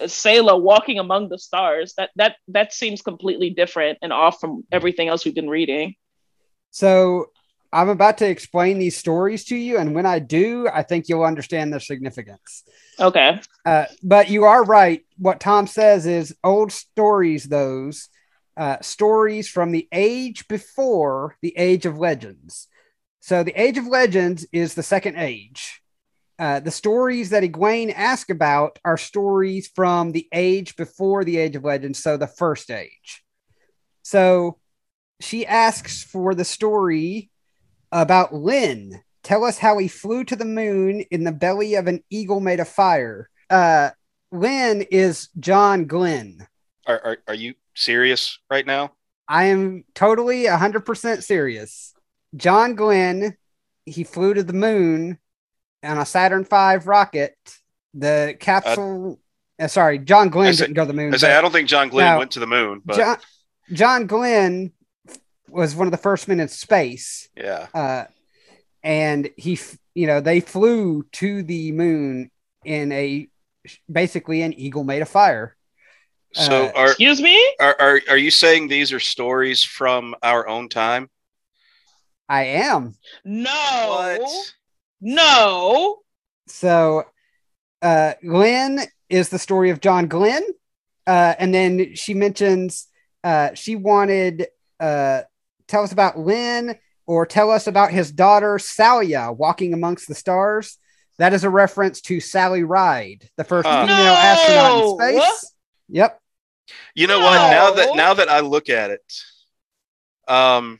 A 0.00 0.08
sailor 0.08 0.56
walking 0.56 1.00
among 1.00 1.30
the 1.30 1.38
stars. 1.38 1.94
That 1.96 2.10
that 2.14 2.36
that 2.48 2.72
seems 2.72 3.02
completely 3.02 3.50
different 3.50 3.98
and 4.02 4.12
off 4.12 4.38
from 4.40 4.64
everything 4.70 5.08
else 5.08 5.24
we've 5.24 5.34
been 5.34 5.50
reading. 5.50 5.96
So 6.70 7.30
I'm 7.72 7.88
about 7.88 8.18
to 8.18 8.28
explain 8.28 8.78
these 8.78 8.96
stories 8.96 9.44
to 9.46 9.56
you, 9.56 9.78
and 9.78 9.92
when 9.92 10.06
I 10.06 10.20
do, 10.20 10.68
I 10.72 10.84
think 10.84 11.08
you'll 11.08 11.24
understand 11.24 11.72
their 11.72 11.80
significance. 11.80 12.62
Okay. 13.00 13.40
Uh, 13.66 13.86
but 14.00 14.30
you 14.30 14.44
are 14.44 14.62
right. 14.62 15.04
What 15.18 15.40
Thom 15.40 15.66
says 15.66 16.06
is 16.06 16.36
old 16.44 16.70
stories, 16.70 17.44
those 17.44 18.08
uh, 18.56 18.76
stories 18.80 19.48
from 19.48 19.72
the 19.72 19.88
age 19.90 20.46
before 20.46 21.36
the 21.42 21.52
age 21.56 21.84
of 21.84 21.98
legends. 21.98 22.68
So 23.24 23.42
the 23.42 23.58
age 23.58 23.78
of 23.78 23.86
legends 23.86 24.46
is 24.52 24.74
the 24.74 24.82
second 24.82 25.16
age. 25.16 25.80
Uh, 26.38 26.60
the 26.60 26.70
stories 26.70 27.30
that 27.30 27.42
Egwene 27.42 27.90
asked 27.96 28.28
about 28.28 28.78
are 28.84 28.98
stories 28.98 29.66
from 29.74 30.12
the 30.12 30.28
age 30.30 30.76
before 30.76 31.24
the 31.24 31.38
age 31.38 31.56
of 31.56 31.64
legends, 31.64 32.02
so 32.02 32.18
the 32.18 32.26
first 32.26 32.70
age. 32.70 33.24
So 34.02 34.58
she 35.22 35.46
asks 35.46 36.04
for 36.04 36.34
the 36.34 36.44
story 36.44 37.30
about 37.90 38.34
Lenn. 38.34 39.02
Tell 39.22 39.44
us 39.44 39.56
how 39.56 39.78
he 39.78 39.88
flew 39.88 40.24
to 40.24 40.36
the 40.36 40.44
moon 40.44 41.00
in 41.10 41.24
the 41.24 41.32
belly 41.32 41.76
of 41.76 41.86
an 41.86 42.04
eagle 42.10 42.40
made 42.40 42.60
of 42.60 42.68
fire. 42.68 43.30
Uh, 43.48 43.88
Lenn 44.32 44.82
is 44.82 45.30
John 45.40 45.86
Glenn. 45.86 46.46
Are, 46.86 47.00
are, 47.02 47.18
are 47.28 47.34
you 47.34 47.54
serious 47.74 48.38
right 48.50 48.66
now? 48.66 48.92
I 49.26 49.44
am 49.44 49.84
totally 49.94 50.44
100% 50.44 51.22
serious. 51.22 51.93
John 52.36 52.74
Glenn, 52.74 53.36
he 53.86 54.04
flew 54.04 54.34
to 54.34 54.42
the 54.42 54.52
moon 54.52 55.18
on 55.82 55.98
a 55.98 56.06
Saturn 56.06 56.44
V 56.44 56.76
rocket. 56.84 57.36
The 57.94 58.36
capsule, 58.40 59.20
uh, 59.60 59.68
sorry, 59.68 59.98
John 60.00 60.26
I 60.28 60.30
Glenn 60.30 60.54
say- 60.54 60.64
didn't 60.64 60.74
go 60.74 60.82
to 60.82 60.88
the 60.88 60.94
moon. 60.94 61.14
I 61.14 61.16
say 61.16 61.28
but- 61.28 61.38
I 61.38 61.40
don't 61.40 61.52
think 61.52 61.68
John 61.68 61.88
Glenn 61.88 62.12
No. 62.14 62.18
went 62.18 62.32
to 62.32 62.40
the 62.40 62.46
moon, 62.46 62.82
but 62.84 62.96
John, 62.96 63.16
John 63.72 64.06
Glenn 64.06 64.72
was 65.48 65.74
one 65.76 65.86
of 65.86 65.92
the 65.92 65.96
first 65.98 66.26
men 66.26 66.40
in 66.40 66.48
space. 66.48 67.28
yeah. 67.36 67.68
Uh, 67.72 68.04
and 68.82 69.30
he, 69.36 69.58
you 69.94 70.06
know, 70.06 70.20
they 70.20 70.40
flew 70.40 71.04
to 71.12 71.42
the 71.42 71.72
moon 71.72 72.30
in 72.64 72.90
a 72.92 73.28
basically 73.90 74.42
an 74.42 74.52
eagle 74.52 74.84
made 74.84 75.00
of 75.02 75.08
fire. 75.08 75.56
So 76.32 76.66
Uh, 76.66 76.72
are, 76.74 76.86
Excuse 76.88 77.22
me? 77.22 77.38
are 77.60 77.76
are 77.80 78.00
are 78.10 78.16
you 78.16 78.30
saying 78.30 78.66
these 78.68 78.92
are 78.92 78.98
stories 79.00 79.62
from 79.62 80.16
our 80.22 80.48
own 80.48 80.68
time? 80.68 81.08
I 82.28 82.44
am. 82.44 82.94
No. 83.24 84.26
No. 85.00 85.98
So, 86.46 87.04
uh, 87.82 88.14
Glenn 88.26 88.80
is 89.08 89.28
the 89.28 89.38
story 89.38 89.70
of 89.70 89.80
John 89.80 90.06
Glenn. 90.08 90.42
Uh, 91.06 91.34
and 91.38 91.54
then 91.54 91.94
she 91.94 92.14
mentions 92.14 92.88
uh, 93.22 93.54
she 93.54 93.76
wanted 93.76 94.46
uh, 94.80 95.22
tell 95.66 95.82
us 95.82 95.92
about 95.92 96.18
Lenn 96.18 96.78
or 97.06 97.26
tell 97.26 97.50
us 97.50 97.66
about 97.66 97.90
his 97.90 98.10
daughter 98.10 98.56
Salya 98.56 99.36
walking 99.36 99.74
amongst 99.74 100.08
the 100.08 100.14
stars. 100.14 100.78
That 101.18 101.32
is 101.32 101.44
a 101.44 101.50
reference 101.50 102.00
to 102.02 102.20
Sally 102.20 102.64
Ride, 102.64 103.28
the 103.36 103.44
first 103.44 103.68
Huh. 103.68 103.82
female 103.82 104.12
astronaut 104.14 104.82
in 104.82 105.20
space. 105.20 105.52
Yep. 105.88 106.20
You 106.94 107.06
know 107.06 107.20
what? 107.20 107.34
Now 107.50 107.70
that 107.72 107.96
now 107.96 108.14
that 108.14 108.28
I 108.30 108.40
look 108.40 108.68
at 108.70 108.90
it, 108.90 109.12
um, 110.26 110.78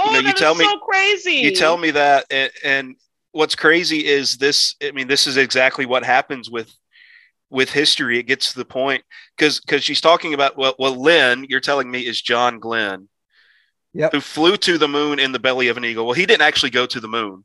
Oh, 0.00 0.12
know, 0.12 0.18
you 0.18 0.22
that 0.24 0.34
is 0.34 0.40
tell 0.40 0.54
me- 0.54 0.64
so 0.64 0.78
crazy. 0.78 1.34
you 1.34 1.54
tell 1.54 1.76
me 1.76 1.90
that, 1.92 2.26
and, 2.30 2.50
and 2.64 2.96
what's 3.32 3.54
crazy 3.54 4.06
is 4.06 4.36
this. 4.38 4.74
I 4.82 4.90
mean, 4.92 5.08
this 5.08 5.26
is 5.26 5.36
exactly 5.36 5.86
what 5.86 6.04
happens 6.04 6.50
with 6.50 6.72
with 7.50 7.70
history. 7.70 8.18
It 8.18 8.24
gets 8.24 8.52
to 8.52 8.58
the 8.58 8.64
point 8.64 9.02
because 9.36 9.60
because 9.60 9.82
she's 9.84 10.00
talking 10.00 10.34
about 10.34 10.56
well, 10.56 10.74
well, 10.78 10.94
Lenn, 11.00 11.44
you're 11.48 11.60
telling 11.60 11.90
me 11.90 12.00
is 12.06 12.20
John 12.22 12.58
Glenn, 12.60 13.08
Yep. 13.94 14.12
who 14.12 14.20
flew 14.20 14.56
to 14.58 14.78
the 14.78 14.88
moon 14.88 15.18
in 15.18 15.32
the 15.32 15.38
belly 15.40 15.68
of 15.68 15.76
an 15.76 15.84
eagle. 15.84 16.04
Well, 16.06 16.14
he 16.14 16.26
didn't 16.26 16.42
actually 16.42 16.70
go 16.70 16.86
to 16.86 17.00
the 17.00 17.08
moon. 17.08 17.44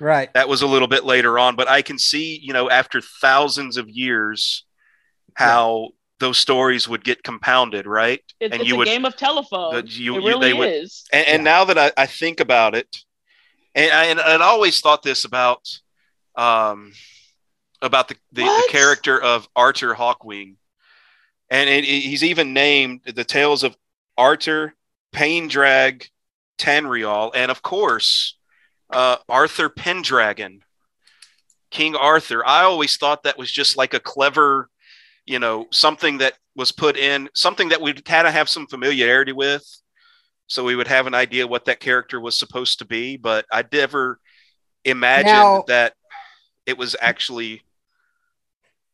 Right. 0.00 0.32
That 0.34 0.48
was 0.48 0.62
a 0.62 0.66
little 0.66 0.88
bit 0.88 1.04
later 1.04 1.38
on, 1.38 1.54
but 1.54 1.68
I 1.68 1.82
can 1.82 1.98
see, 1.98 2.38
you 2.42 2.52
know, 2.52 2.68
after 2.70 3.00
thousands 3.00 3.76
of 3.76 3.88
years, 3.88 4.64
how 5.34 5.90
those 6.22 6.38
stories 6.38 6.88
would 6.88 7.04
get 7.04 7.22
compounded, 7.22 7.86
right? 7.86 8.22
It, 8.40 8.52
and 8.52 8.60
it's 8.62 8.68
you 8.68 8.76
a 8.76 8.78
would 8.78 8.86
game 8.86 9.04
of 9.04 9.16
telephone. 9.16 9.74
that 9.74 9.90
you- 9.90 10.16
it 10.16 10.22
you- 10.22 10.28
really 10.28 10.52
would- 10.54 10.68
is. 10.70 11.04
and, 11.12 11.26
and 11.26 11.40
Yeah. 11.40 11.50
now 11.52 11.64
that 11.66 11.76
I, 11.78 11.92
I 11.96 12.06
think 12.06 12.40
about 12.40 12.74
it, 12.74 12.96
and 13.74 13.90
I, 13.92 14.04
and 14.06 14.20
I'd 14.20 14.40
always 14.40 14.80
thought 14.80 15.02
this 15.02 15.24
about 15.24 15.68
um 16.36 16.92
about 17.82 18.06
the, 18.08 18.14
the, 18.32 18.42
the 18.44 18.68
character 18.70 19.20
of 19.20 19.48
Arthur 19.56 19.94
Hawkwing, 19.94 20.54
and 21.50 21.68
it, 21.68 21.84
it- 21.84 22.02
he's 22.08 22.24
even 22.24 22.54
named 22.54 23.00
the 23.04 23.24
tales 23.24 23.62
of 23.64 23.76
Arthur, 24.16 24.74
Paendrag, 25.12 26.08
Tanreall, 26.58 27.32
and 27.34 27.50
of 27.50 27.60
course 27.62 28.36
uh, 28.90 29.16
Arthur 29.28 29.68
Pendragon, 29.68 30.62
King 31.70 31.96
Arthur. 31.96 32.46
I 32.46 32.62
always 32.64 32.96
thought 32.98 33.22
that 33.24 33.38
was 33.38 33.50
just 33.50 33.76
like 33.76 33.94
a 33.94 34.00
clever, 34.00 34.68
you 35.26 35.38
know, 35.38 35.66
something 35.70 36.18
that 36.18 36.34
was 36.56 36.72
put 36.72 36.96
in, 36.96 37.28
something 37.34 37.68
that 37.70 37.80
we'd 37.80 38.04
kind 38.04 38.26
of 38.26 38.32
have 38.32 38.48
some 38.48 38.66
familiarity 38.66 39.32
with 39.32 39.64
so 40.48 40.64
we 40.64 40.76
would 40.76 40.88
have 40.88 41.06
an 41.06 41.14
idea 41.14 41.46
what 41.46 41.64
that 41.64 41.80
character 41.80 42.20
was 42.20 42.38
supposed 42.38 42.78
to 42.80 42.84
be 42.84 43.16
but 43.16 43.46
i 43.50 43.64
never 43.72 44.18
imagined 44.84 45.26
Now- 45.32 45.64
that 45.68 45.94
it 46.66 46.76
was 46.76 46.94
actually 47.00 47.62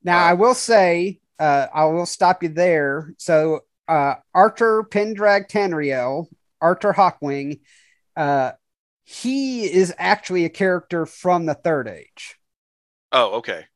Now, 0.05 0.19
Uh, 0.19 0.31
I 0.31 0.33
will 0.35 0.55
say, 0.55 1.21
uh, 1.41 1.67
I 1.75 1.85
will 1.87 2.07
stop 2.07 2.43
you 2.45 2.51
there. 2.51 3.13
So, 3.19 3.61
uh, 3.89 4.15
Arthur 4.35 4.85
Paendrag 4.85 5.49
Tanreall, 5.49 6.27
Arthur 6.61 6.93
Hawkwing, 6.93 7.61
uh, 8.17 8.53
he 9.05 9.65
is 9.65 9.93
actually 9.99 10.45
a 10.45 10.51
character 10.51 11.07
from 11.07 11.47
the 11.47 11.55
Third 11.55 11.89
Age. 11.89 12.37
oh 13.11 13.37
okay 13.39 13.67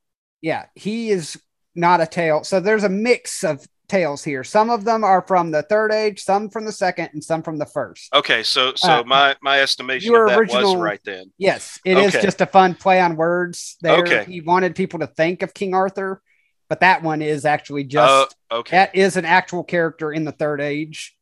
Yeah, 0.40 0.66
he 0.75 1.11
is 1.11 1.40
not 1.75 2.00
a 2.00 2.07
tale. 2.07 2.45
So 2.45 2.61
there's 2.61 2.85
a 2.85 2.88
mix 2.88 3.45
of 3.45 3.67
tales 3.88 4.25
here. 4.25 4.43
Some 4.45 4.71
of 4.71 4.85
them 4.85 5.05
are 5.05 5.23
from 5.26 5.50
the 5.50 5.62
Third 5.62 5.93
Age, 5.93 6.21
some 6.23 6.49
from 6.49 6.64
the 6.64 6.73
Second, 6.73 7.11
and 7.12 7.23
some 7.23 7.43
from 7.43 7.59
the 7.59 7.67
First. 7.67 8.14
okay 8.14 8.43
so 8.43 8.73
so 8.75 9.00
Uh, 9.00 9.02
my 9.05 9.37
my 9.43 9.61
estimation 9.61 10.14
of 10.14 10.29
that 10.29 10.38
was 10.38 10.49
original- 10.55 10.76
right 10.79 11.00
then 11.05 11.31
Yes, 11.38 11.79
it 11.85 11.99
is 11.99 12.14
Okay. 12.14 12.23
just 12.25 12.41
a 12.41 12.47
fun 12.47 12.75
play 12.75 13.00
on 13.00 13.17
words. 13.17 13.76
There, 13.83 14.00
Okay. 14.02 14.25
he 14.25 14.41
wanted 14.41 14.75
people 14.75 15.00
to 15.00 15.07
think 15.07 15.43
of 15.43 15.52
King 15.52 15.75
Arthur, 15.75 16.23
but 16.71 16.81
that 16.81 17.02
one 17.02 17.21
is 17.21 17.45
actually 17.45 17.85
just 17.85 18.35
uh, 18.50 18.55
okay 18.61 18.76
that 18.79 18.95
is 18.95 19.17
an 19.17 19.25
actual 19.26 19.62
character 19.64 20.11
in 20.12 20.25
the 20.25 20.33
Third 20.33 20.61
Age. 20.62 21.14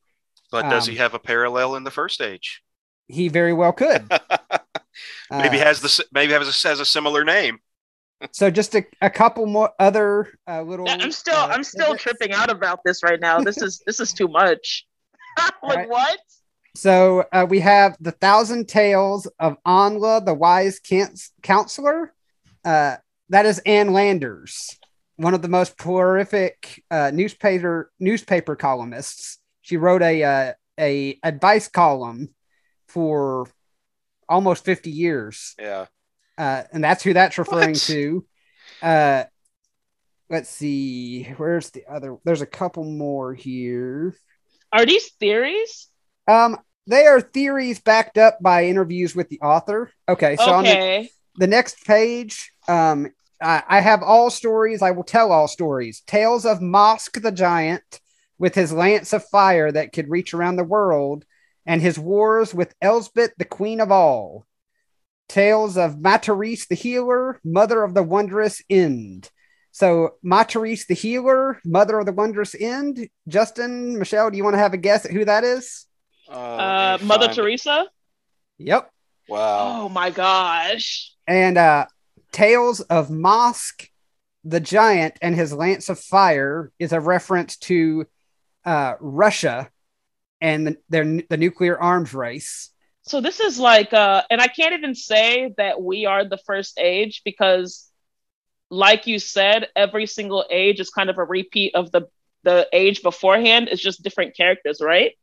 but 0.52 0.68
does 0.70 0.86
um, 0.86 0.92
he 0.92 0.98
have 0.98 1.14
a 1.14 1.18
parallel 1.18 1.74
in 1.76 1.82
the 1.84 1.90
first 1.90 2.20
age 2.20 2.62
He 3.08 3.28
very 3.28 3.52
well 3.52 3.72
could. 3.72 4.08
maybe 5.30 5.60
Uh, 5.60 5.64
has 5.64 5.80
the 5.80 6.04
maybe 6.12 6.32
has 6.32 6.64
a, 6.64 6.68
has 6.68 6.78
a 6.80 6.84
similar 6.84 7.24
name 7.24 7.58
so. 8.32 8.50
Just 8.50 8.74
a, 8.74 8.84
a 9.00 9.10
couple 9.10 9.46
more 9.46 9.70
other 9.78 10.28
uh, 10.48 10.62
little. 10.62 10.86
Yeah, 10.86 10.98
I'm 11.00 11.12
still 11.12 11.34
uh, 11.34 11.48
I'm 11.48 11.64
still 11.64 11.96
tidbits. 11.96 12.02
tripping 12.02 12.32
out 12.32 12.50
about 12.50 12.80
this 12.84 13.02
right 13.02 13.20
now. 13.20 13.40
This 13.40 13.62
is 13.62 13.82
this 13.86 14.00
is 14.00 14.12
too 14.12 14.28
much. 14.28 14.86
like 15.38 15.52
Alright. 15.62 15.88
what? 15.88 16.18
So 16.76 17.24
uh, 17.32 17.46
we 17.48 17.60
have 17.60 17.96
the 18.00 18.12
Thousand 18.12 18.68
Tales 18.68 19.26
of 19.38 19.56
Anla, 19.66 20.22
the 20.24 20.34
Wise 20.34 20.78
Can- 20.78 21.14
Counselor. 21.42 22.12
Uh, 22.64 22.96
that 23.30 23.46
is 23.46 23.58
Ann 23.60 23.92
Landers, 23.92 24.78
one 25.16 25.34
of 25.34 25.42
the 25.42 25.48
most 25.48 25.76
prolific 25.76 26.82
uh, 26.90 27.10
newspaper 27.12 27.90
newspaper 27.98 28.56
columnists. 28.56 29.38
She 29.62 29.76
wrote 29.76 30.02
a 30.02 30.22
uh, 30.22 30.52
a 30.78 31.18
advice 31.22 31.68
column 31.68 32.34
for 32.88 33.46
almost 34.28 34.64
fifty 34.64 34.90
years, 34.90 35.54
yeah 35.58 35.86
uh, 36.38 36.64
and 36.72 36.82
that's 36.82 37.02
who 37.02 37.12
that's 37.12 37.38
referring 37.38 37.70
What? 37.70 37.80
to. 37.82 38.26
Uh, 38.82 39.24
let's 40.30 40.48
see, 40.48 41.24
where's 41.36 41.70
the 41.70 41.84
other? 41.90 42.16
There's 42.24 42.40
a 42.40 42.46
couple 42.46 42.84
more 42.84 43.34
here. 43.34 44.14
Are 44.72 44.86
these 44.86 45.10
theories? 45.12 45.88
Um, 46.28 46.58
they 46.86 47.06
are 47.06 47.20
theories 47.20 47.80
backed 47.80 48.16
up 48.16 48.38
by 48.40 48.64
interviews 48.64 49.14
with 49.14 49.28
the 49.28 49.40
author. 49.40 49.90
Okay, 50.08 50.36
so 50.36 50.52
on 50.52 50.64
the, 50.64 50.70
okay. 50.70 51.10
the 51.36 51.46
next 51.46 51.84
page, 51.84 52.52
um, 52.68 53.10
I, 53.42 53.62
I 53.68 53.80
have 53.80 54.02
all 54.02 54.30
stories. 54.30 54.82
I 54.82 54.92
will 54.92 55.04
tell 55.04 55.32
all 55.32 55.48
stories. 55.48 56.02
Tales 56.06 56.46
of 56.46 56.60
Mosk 56.60 57.20
the 57.20 57.32
Giant 57.32 58.00
with 58.38 58.54
his 58.54 58.72
lance 58.72 59.12
of 59.12 59.24
fire 59.28 59.70
that 59.70 59.92
could 59.92 60.08
reach 60.08 60.32
around 60.32 60.56
the 60.56 60.64
world, 60.64 61.24
and 61.66 61.82
his 61.82 61.98
wars 61.98 62.54
with 62.54 62.74
Elsbeth, 62.80 63.32
the 63.36 63.44
Queen 63.44 63.80
of 63.80 63.92
All. 63.92 64.46
Tales 65.30 65.76
of 65.76 65.94
Materese 66.00 66.66
the 66.66 66.74
Healer, 66.74 67.38
Mother 67.44 67.84
of 67.84 67.94
the 67.94 68.02
Wondrous 68.02 68.60
Ind. 68.68 69.30
So, 69.70 70.16
Materese 70.24 70.88
the 70.88 70.94
Healer, 70.94 71.60
Mother 71.64 72.00
of 72.00 72.06
the 72.06 72.12
Wondrous 72.12 72.56
Ind. 72.56 73.08
Justin, 73.28 73.96
Michelle, 73.96 74.28
do 74.30 74.36
you 74.36 74.42
want 74.42 74.54
to 74.54 74.58
have 74.58 74.74
a 74.74 74.76
guess 74.76 75.04
at 75.04 75.12
who 75.12 75.24
that 75.24 75.44
is? 75.44 75.86
Uh, 76.28 76.98
let 76.98 77.00
me 77.00 77.06
Mother 77.06 77.26
find. 77.26 77.36
Teresa. 77.36 77.86
Yep. 78.58 78.90
wow 79.28 79.82
Oh 79.84 79.88
my 79.88 80.10
gosh. 80.10 81.14
and 81.28 81.56
uh 81.56 81.86
tales 82.32 82.80
of 82.80 83.08
mosk 83.08 83.88
the 84.44 84.60
giant 84.60 85.14
and 85.22 85.34
his 85.36 85.52
lance 85.52 85.88
of 85.88 85.98
fire 86.00 86.72
is 86.78 86.92
a 86.92 87.00
reference 87.00 87.56
to 87.56 88.06
uh 88.64 88.94
russia 89.00 89.70
and 90.40 90.66
the, 90.66 90.76
their 90.88 91.04
the 91.30 91.36
nuclear 91.36 91.78
arms 91.80 92.12
race 92.14 92.70
So 93.10 93.20
this 93.20 93.40
is 93.40 93.58
like 93.58 93.92
uh 93.92 94.22
and 94.30 94.40
I 94.40 94.46
can't 94.46 94.72
even 94.72 94.94
say 94.94 95.52
that 95.56 95.82
we 95.82 96.06
are 96.06 96.24
the 96.24 96.38
first 96.46 96.78
age 96.78 97.22
because 97.24 97.90
like 98.70 99.08
you 99.08 99.18
said, 99.18 99.66
every 99.74 100.06
single 100.06 100.44
age 100.48 100.78
is 100.78 100.90
kind 100.90 101.10
of 101.10 101.18
a 101.18 101.24
repeat 101.24 101.74
of 101.74 101.90
the 101.90 102.02
the 102.44 102.68
age 102.72 103.02
beforehand. 103.02 103.68
It's 103.68 103.82
just 103.82 104.04
different 104.04 104.36
characters, 104.36 104.80
right? 104.80 105.14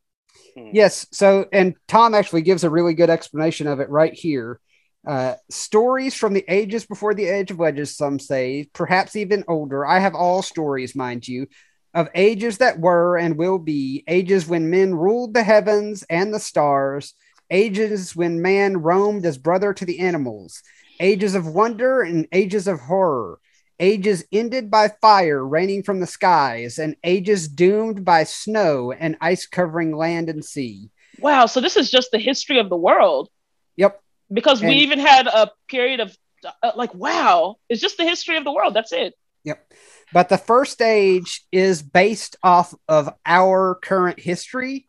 yes 0.74 1.08
so 1.14 1.46
and 1.54 1.76
thom 1.88 2.14
actually 2.14 2.42
gives 2.42 2.66
a 2.66 2.70
really 2.70 2.94
good 2.94 3.10
explanation 3.10 3.68
of 3.68 3.80
it 3.80 3.90
right 3.90 4.14
here 4.14 4.60
uh 5.08 5.36
stories 5.50 6.14
from 6.14 6.34
the 6.34 6.44
ages 6.50 6.86
before 6.86 7.14
the 7.14 7.26
age 7.26 7.52
of 7.52 7.60
legends 7.60 7.96
some 7.96 8.20
say 8.20 8.68
perhaps 8.74 9.16
even 9.16 9.46
older 9.48 9.86
i 9.86 10.00
have 10.00 10.14
all 10.14 10.42
stories 10.42 10.94
mind 10.94 11.26
you 11.26 11.48
of 11.94 12.10
ages 12.16 12.58
that 12.58 12.80
were 12.80 13.18
and 13.18 13.38
will 13.38 13.58
be 13.58 14.04
ages 14.08 14.46
when 14.46 14.70
men 14.70 14.94
ruled 14.94 15.34
the 15.34 15.44
heavens 15.44 16.04
and 16.10 16.34
the 16.34 16.40
stars 16.40 17.14
ages 17.50 18.16
when 18.16 18.42
man 18.42 18.78
roamed 18.78 19.26
as 19.26 19.38
brother 19.38 19.74
to 19.74 19.86
the 19.86 20.00
animals 20.00 20.62
ages 21.00 21.36
of 21.36 21.48
wonder 21.48 22.02
and 22.02 22.28
ages 22.32 22.68
of 22.68 22.80
horror 22.80 23.40
ages 23.80 24.26
ended 24.32 24.72
by 24.72 24.90
fire 25.02 25.46
raining 25.46 25.84
from 25.84 26.00
the 26.00 26.08
skies, 26.08 26.80
and 26.80 26.96
ages 27.04 27.48
doomed 27.48 28.04
by 28.04 28.24
snow 28.24 28.92
and 28.92 29.18
ice 29.22 29.46
covering 29.46 29.96
land 29.96 30.30
and 30.30 30.44
sea. 30.44 30.90
Wow, 31.20 31.46
so 31.46 31.62
this 31.62 31.78
is 31.78 31.90
just 31.90 32.12
the 32.12 32.20
history 32.20 32.60
of 32.60 32.70
the 32.70 32.78
world. 32.78 33.30
Yep. 33.76 34.02
Because 34.32 34.62
we 34.62 34.74
even 34.76 35.00
had 35.00 35.28
a 35.28 35.52
period 35.70 36.00
of 36.00 36.16
uh, 36.62 36.72
like 36.76 36.94
wow, 36.94 37.56
it's 37.70 37.82
just 37.82 37.98
the 37.98 38.04
history 38.04 38.38
of 38.38 38.44
the 38.44 38.52
world. 38.52 38.74
That's 38.74 38.92
it. 38.92 39.14
Yep. 39.44 39.74
But 40.14 40.30
the 40.30 40.38
first 40.38 40.82
age 40.82 41.46
is 41.52 41.82
based 41.82 42.36
off 42.44 42.74
of 42.88 43.10
our 43.26 43.76
current 43.82 44.20
history. 44.20 44.87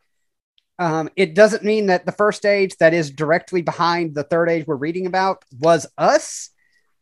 Um, 0.79 1.09
it 1.15 1.35
doesn't 1.35 1.63
mean 1.63 1.87
that 1.87 2.05
the 2.05 2.11
first 2.13 2.45
age 2.45 2.75
that 2.77 2.93
is 2.93 3.11
directly 3.11 3.61
behind 3.61 4.15
the 4.15 4.23
third 4.23 4.49
age 4.49 4.65
we're 4.65 4.75
reading 4.77 5.05
about 5.05 5.43
was 5.59 5.85
us, 5.97 6.49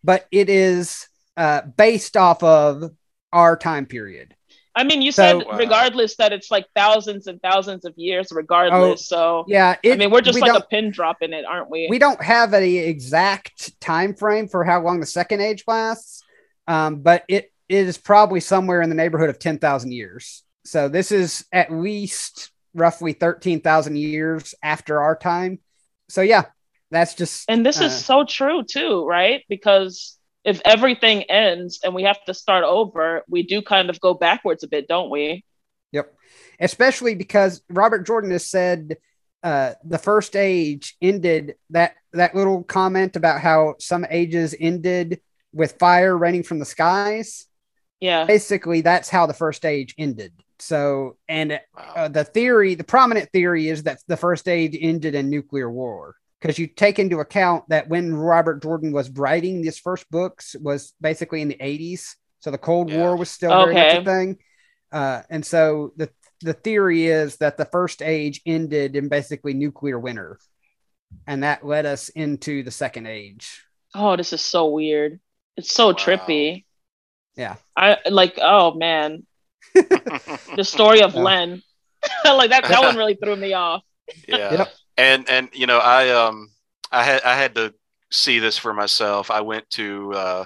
but 0.04 0.28
it 0.32 0.50
is 0.50 1.08
uh, 1.38 1.62
based 1.62 2.18
off 2.18 2.42
of 2.44 2.92
our 3.32 3.56
time 3.56 3.86
period. 3.86 4.34
I 4.76 4.84
mean, 4.84 5.02
you 5.04 5.12
So- 5.12 5.22
said 5.40 5.48
Wow. 5.48 5.58
regardless 5.58 6.16
that 6.18 6.34
it's 6.34 6.50
like 6.52 6.66
thousands 6.76 7.28
and 7.28 7.40
thousands 7.42 7.86
of 7.86 7.94
years, 7.98 8.28
regardless. 8.32 9.08
so 9.08 9.46
Yeah, 9.48 9.76
it, 9.84 9.94
I 9.94 9.96
mean, 9.98 10.10
we're 10.12 10.22
just 10.22 10.36
we 10.36 10.42
like 10.42 10.60
a 10.60 10.66
pin 10.66 10.90
drop 10.92 11.18
in 11.22 11.34
it, 11.34 11.46
aren't 11.46 11.70
we? 11.70 11.88
we 11.90 12.00
don't 12.00 12.22
have 12.24 12.54
any 12.56 12.78
exact 12.78 13.80
time 13.80 14.16
frame 14.16 14.48
for 14.48 14.64
how 14.64 14.82
long 14.82 15.00
the 15.00 15.06
second 15.06 15.42
age 15.42 15.64
lasts 15.68 16.24
um, 16.68 16.98
but 17.02 17.24
it 17.28 17.52
is 17.70 17.98
probably 17.98 18.40
somewhere 18.40 18.82
in 18.82 18.90
the 18.90 18.96
neighborhood 18.96 19.30
of 19.30 19.40
10,000 19.40 19.92
years 19.92 20.44
so 20.64 20.88
this 20.90 21.12
is 21.12 21.46
at 21.52 21.72
least 21.72 22.52
roughly 22.78 23.12
13,000 23.12 23.98
years 23.98 24.56
after 24.64 25.02
our 25.02 25.18
time 25.18 25.60
so 26.08 26.22
yeah 26.22 26.46
that's 26.92 27.16
just 27.16 27.50
and 27.50 27.66
this 27.66 27.82
uh, 27.82 27.86
is 27.86 28.06
so 28.06 28.24
true 28.24 28.64
too, 28.64 29.06
right? 29.06 29.44
Because 29.50 30.18
if 30.44 30.62
everything 30.64 31.24
ends 31.24 31.80
and 31.84 31.94
we 31.94 32.04
have 32.04 32.24
to 32.26 32.34
start 32.34 32.64
over, 32.64 33.24
we 33.28 33.44
do 33.44 33.62
kind 33.62 33.90
of 33.90 34.00
go 34.00 34.14
backwards 34.14 34.64
a 34.64 34.68
bit, 34.68 34.88
don't 34.88 35.10
we? 35.10 35.44
Yep. 35.92 36.14
Especially 36.60 37.16
because 37.16 37.62
Robert 37.70 38.06
Jordan 38.06 38.32
has 38.32 38.46
said 38.46 38.98
uh, 39.44 39.74
the 39.84 39.98
first 39.98 40.36
age 40.36 40.96
ended 41.02 41.56
that 41.72 41.96
that 42.14 42.36
little 42.36 42.64
comment 42.64 43.16
about 43.16 43.42
how 43.42 43.76
some 43.80 44.06
ages 44.10 44.56
ended 44.60 45.20
with 45.54 45.78
fire 45.80 46.18
raining 46.18 46.44
from 46.44 46.60
the 46.60 46.66
skies. 46.66 47.46
Yeah. 48.00 48.26
Basically, 48.26 48.82
that's 48.82 49.10
how 49.10 49.26
the 49.26 49.34
first 49.34 49.66
age 49.66 49.94
ended. 49.98 50.32
So, 50.60 51.18
and 51.28 51.60
Wow. 51.76 51.94
uh, 51.96 52.08
the 52.08 52.24
theory, 52.24 52.76
the 52.76 52.84
prominent 52.84 53.30
theory 53.32 53.68
is 53.70 53.84
that 53.84 54.00
the 54.08 54.18
first 54.18 54.48
age 54.48 54.78
ended 54.80 55.16
in 55.16 55.30
nuclear 55.30 55.70
war 55.72 56.16
because 56.42 56.58
you 56.60 56.68
take 56.68 57.00
into 57.00 57.20
account 57.20 57.66
that 57.70 57.90
when 57.90 58.14
Robert 58.16 58.62
Jordan 58.64 58.92
was 58.92 59.10
writing 59.12 59.62
these 59.62 59.78
first 59.80 60.10
books 60.10 60.56
was 60.62 60.94
basically 61.02 61.42
in 61.42 61.48
the 61.48 61.58
80s. 61.62 62.16
So 62.40 62.52
the 62.52 62.58
Cold 62.58 62.90
Yeah. 62.90 63.00
War 63.00 63.16
was 63.18 63.30
still 63.30 63.56
very 63.56 63.74
much 63.74 63.94
a 63.94 64.04
thing. 64.04 64.38
Uh, 64.92 65.22
and 65.30 65.46
so 65.46 65.94
the, 65.98 66.10
the 66.42 66.54
theory 66.54 67.08
is 67.08 67.38
that 67.38 67.58
the 67.58 67.66
first 67.66 68.02
age 68.02 68.42
ended 68.46 68.96
in 68.96 69.10
basically 69.10 69.54
nuclear 69.54 70.00
winter. 70.00 70.40
And 71.28 71.44
that 71.44 71.66
led 71.66 71.86
us 71.86 72.10
into 72.10 72.64
the 72.64 72.72
second 72.72 73.06
age. 73.08 73.64
Oh, 73.94 74.16
this 74.16 74.34
is 74.34 74.42
so 74.42 74.68
weird. 74.70 75.20
It's 75.56 75.74
so 75.74 75.88
Wow. 75.88 75.94
trippy. 75.94 76.66
Yeah. 77.36 77.56
I 77.76 77.98
like. 78.10 78.40
Oh 78.42 78.74
man, 78.74 79.27
the 80.56 80.64
story 80.64 81.02
of 81.02 81.14
Yeah. 81.14 81.22
Lenn. 81.22 81.62
like 82.26 82.50
that. 82.52 82.64
That 82.66 82.82
one 82.82 82.96
really 82.96 83.16
threw 83.16 83.36
me 83.36 83.54
off. 83.54 83.84
yeah 84.28 84.54
Yep. 84.54 84.74
and 84.98 85.30
and 85.30 85.50
you 85.54 85.66
know 85.68 85.80
i 85.80 86.10
um 86.12 86.50
i 86.92 87.04
had 87.04 87.22
i 87.24 87.36
had 87.36 87.56
to 87.56 87.74
see 88.12 88.40
this 88.40 88.58
for 88.58 88.74
myself 88.74 89.30
i 89.30 89.42
went 89.42 89.70
to 89.72 90.14
uh 90.14 90.46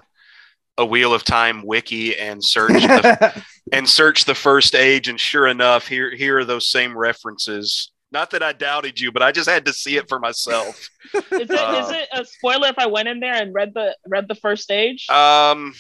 a 0.80 0.86
wheel 0.86 1.14
of 1.14 1.24
time 1.24 1.62
wiki 1.64 2.18
and 2.18 2.44
searched 2.44 2.88
the, 2.88 3.44
and 3.72 3.88
searched 3.88 4.26
the 4.26 4.34
first 4.34 4.74
age 4.74 5.08
and 5.10 5.20
sure 5.20 5.48
enough 5.48 5.88
here 5.88 6.10
here 6.16 6.40
are 6.40 6.46
those 6.46 6.72
same 6.72 6.98
references 6.98 7.92
not 8.12 8.32
that 8.32 8.42
i 8.42 8.52
doubted 8.52 9.00
you 9.00 9.12
but 9.12 9.22
i 9.22 9.32
just 9.32 9.48
had 9.50 9.66
to 9.66 9.74
see 9.74 9.96
it 9.98 10.10
for 10.10 10.20
myself 10.20 10.90
Is 11.14 11.22
it 11.32 11.52
is 11.52 11.52
Uh, 11.52 11.94
it 11.94 12.10
a 12.14 12.26
spoiler 12.26 12.70
if 12.70 12.80
I 12.80 12.88
went 12.88 13.10
in 13.10 13.20
there 13.20 13.36
and 13.36 13.54
read 13.54 13.74
the 13.76 13.96
read 14.08 14.28
the 14.28 14.36
first 14.36 14.72
age? 14.72 15.08
um 15.10 15.74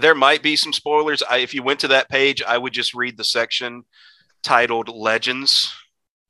there 0.00 0.14
might 0.14 0.42
be 0.42 0.56
some 0.56 0.72
spoilers 0.72 1.22
I, 1.22 1.38
if 1.38 1.54
you 1.54 1.62
went 1.62 1.80
to 1.80 1.88
that 1.88 2.08
page 2.08 2.42
i 2.42 2.56
would 2.56 2.72
just 2.72 2.94
read 2.94 3.16
the 3.16 3.24
section 3.24 3.84
titled 4.42 4.88
legends 4.88 5.74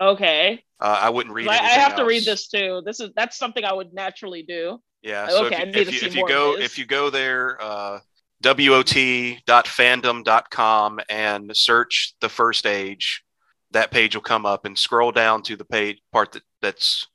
okay. 0.00 0.62
uh, 0.80 1.00
i 1.02 1.10
wouldn't 1.10 1.34
read 1.34 1.48
I, 1.48 1.54
I 1.54 1.78
have 1.78 1.96
to 1.96 2.04
read 2.04 2.24
this 2.24 2.48
too. 2.48 2.82
This 2.84 3.00
is 3.00 3.10
that's 3.16 3.36
something 3.36 3.64
I 3.64 3.72
would 3.72 3.92
naturally 3.92 4.42
do. 4.42 4.80
Yeah. 5.02 5.26
Oh, 5.30 5.36
So 5.36 5.46
okay, 5.46 5.68
if, 5.68 5.74
you, 5.74 5.82
if, 5.82 6.02
you, 6.02 6.08
if 6.08 6.16
you 6.16 6.28
go 6.28 6.56
if 6.56 6.78
you 6.78 6.86
go 6.86 7.10
there, 7.10 7.58
uh, 7.60 7.98
wot.fandom.com 8.44 11.00
and 11.08 11.56
search 11.56 12.14
the 12.20 12.28
first 12.28 12.66
age, 12.66 13.22
that 13.70 13.90
page 13.90 14.14
will 14.14 14.22
come 14.22 14.46
up 14.46 14.64
and 14.64 14.78
scroll 14.78 15.12
down 15.12 15.42
to 15.42 15.56
the 15.56 15.64
page 15.64 15.98
part 16.12 16.32
that, 16.32 16.42
that's 16.60 17.06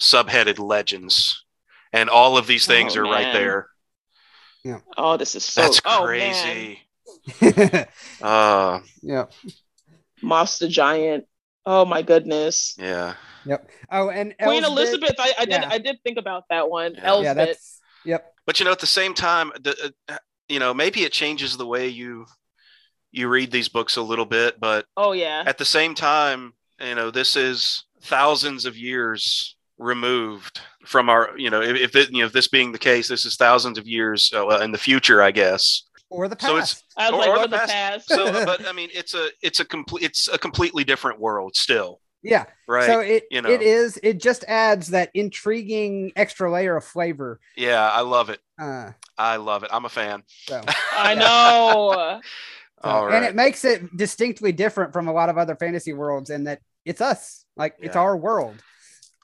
subheaded 0.00 0.58
legends, 0.58 1.44
and 1.92 2.08
all 2.08 2.38
of 2.38 2.46
these 2.46 2.66
things 2.66 2.96
Oh, 2.96 3.00
are 3.00 3.04
right 3.04 3.32
man. 3.32 3.64
There. 4.64 4.82
Oh, 4.96 5.16
this 5.16 5.34
is 5.34 5.44
so. 5.44 5.62
That's 5.62 5.80
oh, 5.84 6.04
crazy. 6.04 6.80
Uh, 8.22 8.80
yeah. 9.02 9.26
Mosk 10.22 10.58
the 10.58 10.68
Giant. 10.68 11.24
Oh 11.66 11.84
my 11.84 12.02
goodness. 12.02 12.76
yeah. 12.78 13.14
Yep. 13.46 13.70
Oh, 13.90 14.10
and 14.10 14.34
Queen 14.38 14.62
Elsbeth- 14.62 14.70
Elizabeth. 14.70 15.14
I, 15.18 15.32
I 15.38 15.44
did. 15.44 15.64
I 15.64 15.78
did 15.78 15.98
think 16.04 16.18
about 16.18 16.44
that 16.50 16.68
one. 16.68 16.94
Yeah. 16.94 17.20
Yeah, 17.20 17.34
that's 17.34 17.80
yep. 18.04 18.34
But 18.46 18.58
you 18.58 18.64
know, 18.64 18.72
at 18.72 18.78
the 18.78 18.86
same 18.86 19.14
time, 19.14 19.52
the, 19.60 19.94
uh, 20.08 20.18
you 20.48 20.58
know, 20.58 20.74
maybe 20.74 21.04
it 21.04 21.12
changes 21.12 21.56
the 21.56 21.66
way 21.66 21.88
you 21.88 22.26
you 23.12 23.28
read 23.28 23.50
these 23.50 23.68
books 23.68 23.96
a 23.96 24.02
little 24.02 24.26
bit, 24.26 24.60
but 24.60 24.86
oh 24.96 25.12
yeah. 25.12 25.42
at 25.46 25.58
the 25.58 25.64
same 25.64 25.94
time, 25.94 26.52
you 26.80 26.94
know, 26.94 27.10
this 27.10 27.36
is 27.36 27.84
thousands 28.02 28.66
of 28.66 28.76
years 28.76 29.56
removed 29.80 30.60
from 30.84 31.08
our, 31.08 31.36
you 31.36 31.50
know, 31.50 31.60
if, 31.62 31.76
if 31.76 31.96
it, 31.96 32.10
you 32.12 32.20
know, 32.20 32.26
if 32.26 32.32
this 32.32 32.48
being 32.48 32.70
the 32.72 32.78
case, 32.78 33.08
this 33.08 33.24
is 33.24 33.36
thousands 33.36 33.78
of 33.78 33.88
years 33.88 34.30
uh, 34.34 34.46
in 34.60 34.72
the 34.72 34.78
future, 34.78 35.22
I 35.22 35.30
guess. 35.30 35.82
Or 36.10 36.28
the 36.28 36.36
past. 36.36 36.50
So 36.50 36.56
it's- 36.56 36.82
I 36.96 37.10
was 37.10 37.14
or- 37.14 37.18
like, 37.18 37.28
or 37.28 37.36
or 37.36 37.42
the 37.42 37.48
the 37.48 37.56
past. 37.58 38.08
past. 38.08 38.08
So, 38.08 38.32
but 38.44 38.66
I 38.66 38.72
mean, 38.72 38.90
it's 38.92 39.14
a, 39.14 39.28
it's 39.42 39.60
a 39.60 39.64
complete, 39.64 40.04
it's 40.04 40.28
a 40.28 40.38
completely 40.38 40.84
different 40.84 41.18
world 41.20 41.56
still, 41.56 42.00
yeah. 42.22 42.44
right? 42.68 42.86
So 42.86 43.00
it 43.00 43.24
you 43.30 43.40
know. 43.42 43.48
it 43.48 43.62
is 43.62 43.98
it 44.02 44.20
just 44.20 44.44
adds 44.48 44.88
that 44.88 45.10
intriguing 45.14 46.12
extra 46.16 46.52
layer 46.52 46.76
of 46.76 46.84
flavor. 46.84 47.40
yeah, 47.56 47.88
I 47.88 48.00
love 48.02 48.28
it. 48.28 48.40
Uh, 48.58 48.90
I 49.16 49.36
love 49.36 49.62
it. 49.62 49.70
I'm 49.72 49.84
a 49.84 49.88
fan. 49.88 50.22
so, 50.46 50.60
I 50.92 51.14
know. 51.14 52.20
so- 52.82 52.88
All 52.88 53.08
and 53.12 53.24
it 53.24 53.34
makes 53.34 53.64
it 53.64 53.96
distinctly 53.96 54.52
different 54.52 54.92
from 54.92 55.06
a 55.08 55.12
lot 55.12 55.28
of 55.28 55.38
other 55.38 55.54
fantasy 55.54 55.92
worlds 55.92 56.30
in 56.30 56.44
that 56.44 56.60
it's 56.84 57.00
us, 57.00 57.44
like 57.56 57.76
it's 57.78 57.94
our 57.96 58.16
world. 58.16 58.56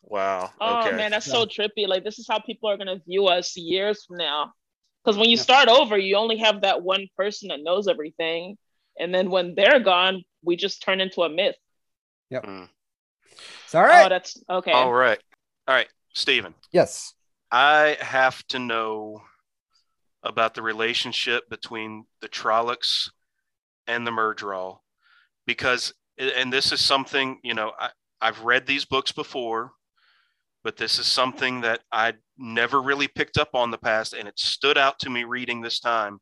Wow. 0.08 0.52
Oh 0.60 0.80
okay. 0.86 0.96
man, 0.96 1.10
that's 1.10 1.26
So- 1.26 1.44
so 1.44 1.46
trippy. 1.46 1.86
Like 1.88 2.04
this 2.04 2.18
is 2.18 2.26
how 2.28 2.38
people 2.38 2.70
are 2.70 2.76
gonna 2.76 2.98
view 3.06 3.26
us 3.26 3.56
years 3.56 4.04
from 4.04 4.16
now. 4.18 4.52
Because 5.04 5.18
when 5.18 5.28
you 5.28 5.36
Yeah. 5.36 5.42
start 5.42 5.68
over, 5.68 5.98
you 5.98 6.16
only 6.16 6.36
have 6.38 6.62
that 6.62 6.82
one 6.82 7.08
person 7.16 7.48
that 7.48 7.60
knows 7.62 7.86
everything, 7.88 8.56
and 8.98 9.14
then 9.14 9.30
when 9.30 9.54
they're 9.54 9.80
gone, 9.80 10.22
we 10.42 10.56
just 10.56 10.82
turn 10.82 11.00
into 11.00 11.22
a 11.22 11.28
myth. 11.28 11.56
Yep. 12.30 12.44
Hmm. 12.44 12.64
So 13.66 13.80
all 13.80 14.06
Oh, 14.06 14.08
that's 14.08 14.36
okay. 14.48 14.72
All 14.72 14.92
right. 14.92 15.20
All 15.68 15.74
right, 15.74 15.88
Stephen. 16.14 16.54
yes. 16.72 17.14
I 17.52 17.96
have 18.00 18.44
to 18.48 18.58
know 18.58 19.22
about 20.22 20.54
the 20.54 20.62
relationship 20.62 21.48
between 21.48 22.06
the 22.20 22.28
Trollocs 22.28 23.10
and 23.86 24.04
the 24.06 24.10
Myrddraal 24.10 24.80
because, 25.46 25.92
and 26.18 26.52
this 26.52 26.72
is 26.72 26.84
something, 26.84 27.38
you 27.44 27.54
know, 27.54 27.72
I, 27.78 27.90
I've 28.20 28.40
read 28.42 28.66
these 28.66 28.84
books 28.84 29.12
before, 29.12 29.72
but 30.66 30.76
this 30.76 30.98
is 30.98 31.06
something 31.06 31.60
that 31.60 31.82
I 31.92 32.14
never 32.36 32.82
really 32.82 33.06
picked 33.06 33.38
up 33.38 33.50
on 33.54 33.70
the 33.70 33.78
past, 33.78 34.14
and 34.14 34.26
it 34.26 34.36
stood 34.36 34.76
out 34.76 34.98
to 34.98 35.08
me 35.08 35.22
reading 35.22 35.60
this 35.60 35.78
time. 35.78 36.18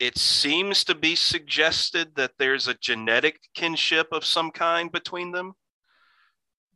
It 0.00 0.16
seems 0.16 0.84
to 0.84 0.94
be 0.94 1.14
suggested 1.14 2.14
that 2.16 2.32
there's 2.38 2.66
a 2.66 2.78
genetic 2.80 3.38
kinship 3.54 4.06
of 4.10 4.24
some 4.24 4.50
kind 4.50 4.90
between 4.90 5.32
them. 5.32 5.52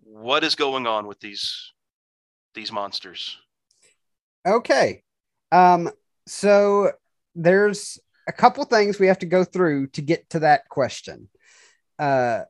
What 0.02 0.44
is 0.44 0.54
going 0.54 0.86
on 0.86 1.06
with 1.06 1.18
these 1.20 1.72
these 2.54 2.70
monsters? 2.70 3.38
Okay. 4.46 5.02
Um, 5.52 5.90
so 6.26 6.92
there's 7.34 7.98
a 8.28 8.32
couple 8.32 8.64
things 8.64 8.98
we 8.98 9.06
have 9.06 9.20
to 9.20 9.26
go 9.26 9.44
through 9.44 9.86
to 9.92 10.02
get 10.02 10.28
to 10.28 10.40
that 10.40 10.68
question. 10.68 11.30
Uh, 11.98 12.42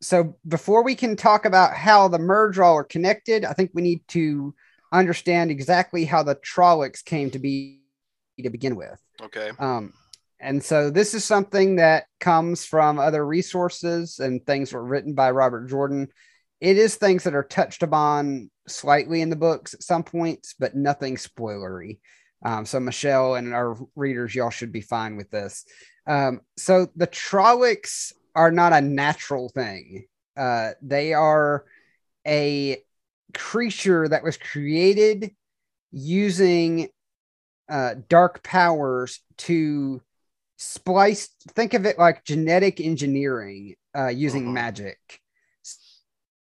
so 0.00 0.36
before 0.46 0.82
we 0.82 0.94
can 0.94 1.16
talk 1.16 1.44
about 1.44 1.74
how 1.74 2.08
the 2.08 2.18
Myrddraal 2.18 2.74
are 2.74 2.84
connected, 2.84 3.44
I 3.44 3.52
think 3.52 3.70
we 3.72 3.82
need 3.82 4.06
to 4.08 4.54
understand 4.92 5.50
exactly 5.50 6.04
how 6.04 6.22
the 6.22 6.36
Trollocs 6.36 7.04
came 7.04 7.30
to 7.30 7.38
be 7.38 7.80
to 8.42 8.50
begin 8.50 8.76
with. 8.76 9.00
Okay. 9.22 9.50
Um, 9.58 9.94
and 10.38 10.62
so 10.62 10.90
this 10.90 11.14
is 11.14 11.24
something 11.24 11.76
that 11.76 12.04
comes 12.20 12.64
from 12.64 12.98
other 12.98 13.24
resources 13.26 14.18
and 14.18 14.44
things 14.44 14.72
were 14.72 14.84
written 14.84 15.14
by 15.14 15.30
Robert 15.30 15.68
Jordan. 15.68 16.08
It 16.60 16.76
is 16.76 16.96
things 16.96 17.24
that 17.24 17.34
are 17.34 17.42
touched 17.42 17.82
upon 17.82 18.50
slightly 18.68 19.22
in 19.22 19.30
the 19.30 19.36
books 19.36 19.72
at 19.72 19.82
some 19.82 20.02
points, 20.02 20.54
but 20.58 20.76
nothing 20.76 21.16
spoilery. 21.16 21.98
Um, 22.44 22.66
so 22.66 22.78
Michelle 22.78 23.36
and 23.36 23.54
our 23.54 23.76
readers, 23.94 24.34
y'all 24.34 24.50
should 24.50 24.72
be 24.72 24.82
fine 24.82 25.16
with 25.16 25.30
this. 25.30 25.64
Um, 26.06 26.42
so 26.56 26.88
the 26.94 27.06
Trollocs 27.06 28.12
are 28.36 28.52
not 28.52 28.72
a 28.72 28.80
natural 28.80 29.48
thing. 29.48 30.04
Uh, 30.36 30.72
they 30.82 31.14
are 31.14 31.64
a 32.26 32.76
creature 33.34 34.06
that 34.06 34.22
was 34.22 34.36
created 34.36 35.34
using 35.90 36.88
uh, 37.68 37.94
dark 38.08 38.42
powers 38.44 39.20
to 39.38 40.00
splice. 40.58 41.28
Think 41.48 41.74
of 41.74 41.86
it 41.86 41.98
like 41.98 42.24
genetic 42.24 42.80
engineering 42.80 43.74
uh, 43.96 44.08
using 44.08 44.44
Mhm. 44.46 44.52
magic. 44.52 44.98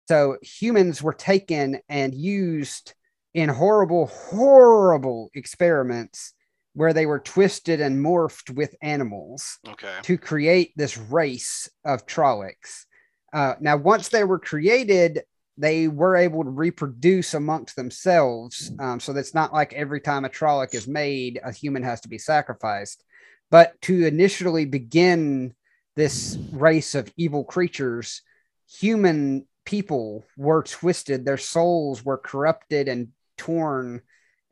So 0.08 0.38
humans 0.42 1.02
were 1.02 1.14
taken 1.14 1.80
and 1.88 2.14
used 2.14 2.94
in 3.34 3.48
horrible, 3.48 4.06
horrible 4.06 5.30
experiments 5.34 6.34
where 6.78 6.92
they 6.92 7.06
were 7.06 7.18
twisted 7.18 7.80
and 7.80 7.98
morphed 7.98 8.50
with 8.54 8.72
animals 8.82 9.58
Okay. 9.66 9.96
to 10.02 10.16
create 10.16 10.72
this 10.76 10.96
race 10.96 11.68
of 11.84 12.06
Trollocs. 12.06 12.84
Uh, 13.32 13.54
now, 13.58 13.76
once 13.76 14.10
they 14.10 14.22
were 14.22 14.38
created, 14.38 15.22
they 15.56 15.88
were 15.88 16.14
able 16.14 16.44
to 16.44 16.50
reproduce 16.50 17.34
amongst 17.34 17.74
themselves. 17.74 18.70
Um, 18.78 19.00
so 19.00 19.12
that's 19.12 19.34
not 19.34 19.52
like 19.52 19.72
every 19.72 20.00
time 20.00 20.24
a 20.24 20.28
Trolloc 20.28 20.72
is 20.72 20.86
made, 20.86 21.40
a 21.42 21.50
human 21.50 21.82
has 21.82 22.00
to 22.02 22.08
be 22.08 22.16
sacrificed. 22.16 23.02
But 23.50 23.80
to 23.82 24.06
initially 24.06 24.64
begin 24.64 25.56
this 25.96 26.38
race 26.52 26.94
of 26.94 27.12
evil 27.16 27.42
creatures, 27.42 28.22
human 28.70 29.48
people 29.64 30.24
were 30.36 30.62
twisted, 30.62 31.24
their 31.24 31.38
souls 31.38 32.04
were 32.04 32.18
corrupted 32.18 32.86
and 32.86 33.08
torn 33.36 34.00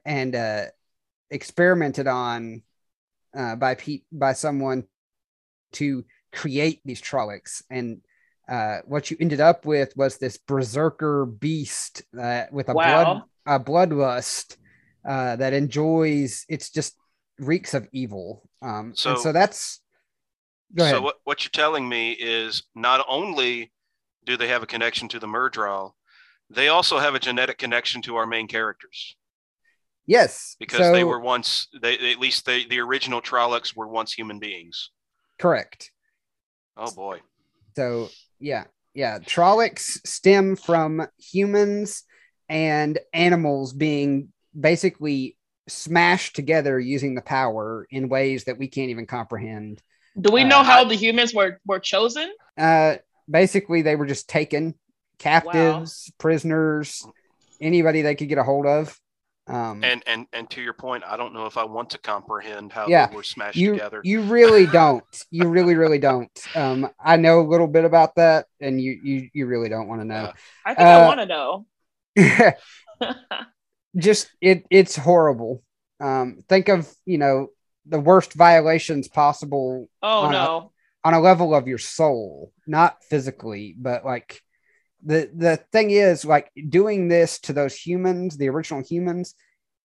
and 0.04 0.34
uh, 0.34 0.64
experimented 1.30 2.06
on 2.06 2.62
uh, 3.36 3.56
by 3.56 3.74
pe- 3.74 4.02
by 4.12 4.32
someone 4.32 4.84
to 5.72 6.04
create 6.32 6.80
these 6.84 7.02
Trollocs. 7.02 7.62
And 7.70 8.00
uh, 8.48 8.78
what 8.86 9.10
you 9.10 9.16
ended 9.20 9.40
up 9.40 9.66
with 9.66 9.96
was 9.96 10.18
this 10.18 10.38
berserker 10.38 11.26
beast 11.26 12.02
uh, 12.18 12.44
with 12.50 12.68
a 12.68 12.74
Wow. 12.74 13.04
blood 13.04 13.22
a 13.48 13.60
bloodlust 13.60 14.56
uh, 15.06 15.36
that 15.36 15.52
enjoys. 15.52 16.44
It's 16.48 16.70
just 16.70 16.96
reeks 17.38 17.74
of 17.74 17.86
evil. 17.92 18.48
Um, 18.62 18.92
so, 18.94 19.14
So- 19.14 19.22
so 19.22 19.32
that's. 19.32 19.80
Go 20.74 20.82
ahead. 20.82 20.96
So 20.96 21.00
what, 21.00 21.16
what 21.22 21.44
you're 21.44 21.50
telling 21.52 21.88
me 21.88 22.10
is 22.12 22.64
not 22.74 23.04
only 23.08 23.72
do 24.24 24.36
they 24.36 24.48
have 24.48 24.64
a 24.64 24.66
connection 24.66 25.06
to 25.10 25.20
the 25.20 25.26
Myrddraal, 25.28 25.92
they 26.50 26.66
also 26.68 26.98
have 26.98 27.14
a 27.14 27.20
genetic 27.20 27.56
connection 27.56 28.02
to 28.02 28.16
our 28.16 28.26
main 28.26 28.48
characters 28.48 29.14
yes, 30.06 30.56
because 30.58 30.78
so, 30.78 30.92
they 30.92 31.04
were 31.04 31.20
once 31.20 31.68
they 31.80 32.12
at 32.12 32.18
least 32.18 32.44
they, 32.46 32.64
the 32.64 32.80
original 32.80 33.20
Trollocs 33.22 33.74
were 33.76 33.88
once 33.88 34.12
human 34.12 34.38
beings. 34.38 34.90
correct. 35.38 35.90
Oh 36.76 36.90
boy. 36.90 37.20
So 37.76 38.10
yeah, 38.38 38.64
yeah. 38.94 39.18
Trollocs 39.18 40.06
stem 40.06 40.56
from 40.56 41.06
humans 41.18 42.04
and 42.48 42.98
animals 43.12 43.72
being 43.72 44.32
basically 44.58 45.36
smashed 45.68 46.36
together 46.36 46.78
using 46.78 47.14
the 47.14 47.22
power 47.22 47.86
in 47.90 48.08
ways 48.08 48.44
that 48.44 48.58
we 48.58 48.68
can't 48.68 48.90
even 48.90 49.06
comprehend. 49.06 49.82
Do 50.18 50.30
we 50.32 50.44
Uh, 50.44 50.48
know 50.48 50.62
how 50.62 50.84
the 50.84 50.94
humans 50.94 51.34
were 51.34 51.60
were 51.66 51.80
chosen? 51.80 52.32
Uh, 52.56 52.96
basically, 53.30 53.82
they 53.82 53.96
were 53.96 54.06
just 54.06 54.28
taken 54.28 54.74
captives, 55.18 56.10
prisoners, 56.18 57.06
anybody 57.60 58.02
they 58.02 58.14
could 58.14 58.28
get 58.28 58.38
a 58.38 58.44
hold 58.44 58.66
of. 58.66 58.98
Um, 59.48 59.82
And 59.82 60.02
and 60.06 60.26
and 60.32 60.50
to 60.50 60.62
your 60.62 60.72
point, 60.72 61.04
I 61.04 61.16
don't 61.16 61.35
know 61.35 61.46
if 61.46 61.56
I 61.56 61.64
want 61.64 61.90
to 61.90 61.98
comprehend 61.98 62.72
how 62.72 62.88
Yeah, 62.88 63.09
they 63.09 63.14
were 63.16 63.22
smashed 63.22 63.59
you 63.59 63.74
together. 63.74 64.02
you 64.02 64.20
really 64.22 64.66
don't. 64.72 65.04
You 65.30 65.48
really 65.48 65.74
really 65.74 65.98
don't. 65.98 66.30
Um, 66.54 66.88
I 67.00 67.16
know 67.16 67.40
a 67.40 67.48
little 67.48 67.66
bit 67.68 67.85
about 67.85 68.14
that, 68.16 68.46
and 68.61 68.80
you 68.80 68.98
you 69.02 69.28
you 69.32 69.46
really 69.46 69.68
don't 69.68 69.88
want 69.88 70.00
to 70.00 70.06
know. 70.06 70.32
I 70.64 70.74
think 70.74 70.90
I 70.90 70.98
Uh, 70.98 71.06
want 71.06 71.20
to 71.20 71.26
know. 71.26 71.66
just 73.96 74.28
it 74.40 74.64
it's 74.70 74.96
horrible. 74.96 75.62
Um, 76.00 76.42
think 76.48 76.68
of 76.68 76.90
you 77.04 77.18
know 77.18 77.48
the 77.87 78.00
worst 78.00 78.35
violations 78.35 79.09
possible 79.09 79.87
oh 80.02 80.26
on 80.26 80.32
a- 80.35 80.48
no. 80.48 80.72
on 81.04 81.14
a 81.14 81.20
level 81.20 81.54
of 81.54 81.68
your 81.68 81.78
soul, 81.78 82.52
not 82.66 83.02
physically, 83.04 83.74
but 83.78 84.04
like 84.04 84.42
the 85.06 85.30
the 85.34 85.56
thing 85.72 85.90
is 85.92 86.24
like 86.24 86.50
doing 86.68 87.08
this 87.08 87.38
to 87.40 87.52
those 87.52 87.74
humans, 87.74 88.36
the 88.36 88.48
original 88.48 88.82
humans, 88.82 89.34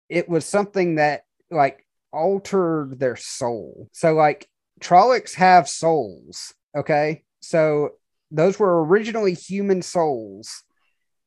it 0.09 0.29
was 0.29 0.45
something 0.45 0.95
that 0.95 1.23
like 1.51 1.85
altered 2.13 2.99
their 2.99 3.17
soul. 3.17 3.89
So 3.93 4.15
like 4.15 4.49
Trollocs 4.81 5.35
have 5.35 5.69
souls, 5.69 6.55
okay? 6.77 7.25
So 7.41 7.91
those 8.31 8.59
were 8.59 8.85
originally 8.85 9.35
human 9.35 9.83
souls 9.83 10.63